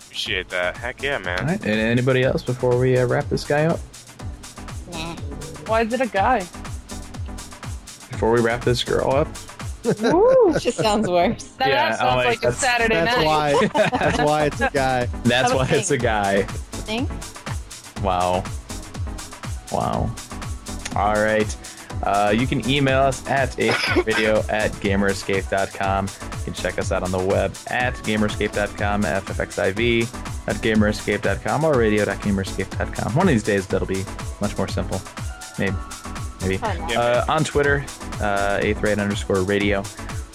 [0.00, 0.76] appreciate that.
[0.76, 1.40] Heck yeah, man.
[1.40, 1.60] All right.
[1.60, 3.80] And anybody else before we uh, wrap this guy up?
[4.92, 5.16] Nah.
[5.66, 6.38] Why is it a guy?
[8.10, 9.28] Before we wrap this girl up?
[10.02, 11.44] Woo, just sounds worse.
[11.58, 13.26] That Yeah, sounds Alex, like a that's- Saturday That's night.
[13.26, 13.66] why.
[13.98, 15.06] That's why it's a guy.
[15.24, 16.42] That's I was why it's a guy.
[16.42, 17.10] Think?
[18.04, 18.44] Wow.
[19.72, 20.10] Wow.
[20.96, 21.56] All right.
[22.08, 23.52] Uh, you can email us at
[24.06, 26.06] video at gamerescape.com.
[26.06, 33.14] You can check us out on the web at gamerescape.com, ffxiv at gamerescape.com, or radio.gamerescape.com.
[33.14, 34.04] One of these days, that'll be
[34.40, 35.02] much more simple.
[35.58, 35.76] Maybe.
[36.40, 36.58] Maybe.
[36.96, 37.84] Uh, on Twitter,
[38.22, 39.82] uh, eighth rate underscore radio.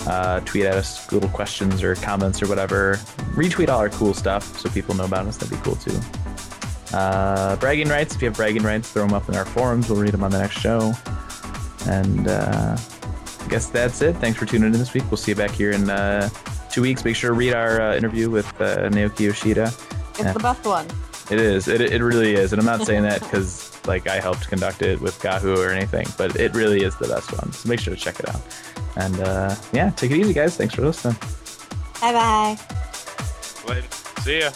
[0.05, 2.97] Uh, tweet at us little questions or comments or whatever.
[3.33, 5.37] Retweet all our cool stuff so people know about us.
[5.37, 5.99] That'd be cool too.
[6.95, 8.13] Uh, bragging rights.
[8.13, 9.89] If you have bragging rights, throw them up in our forums.
[9.89, 10.93] We'll read them on the next show.
[11.87, 12.77] And uh,
[13.41, 14.15] I guess that's it.
[14.17, 15.03] Thanks for tuning in this week.
[15.11, 16.29] We'll see you back here in uh,
[16.71, 17.03] two weeks.
[17.03, 19.71] Make sure to read our uh, interview with uh, Naoki Yoshida.
[20.11, 20.33] It's Yeah.
[20.33, 20.87] the best one.
[21.31, 21.67] It is.
[21.67, 22.53] It, it really is.
[22.53, 26.07] And I'm not saying that because like I helped conduct it with Gahu or anything,
[26.17, 27.51] but it really is the best one.
[27.51, 28.41] So make sure to check it out.
[28.95, 30.55] And uh, yeah, take it easy, guys.
[30.55, 31.15] Thanks for listening.
[32.01, 33.83] Bye bye.
[34.21, 34.51] See ya.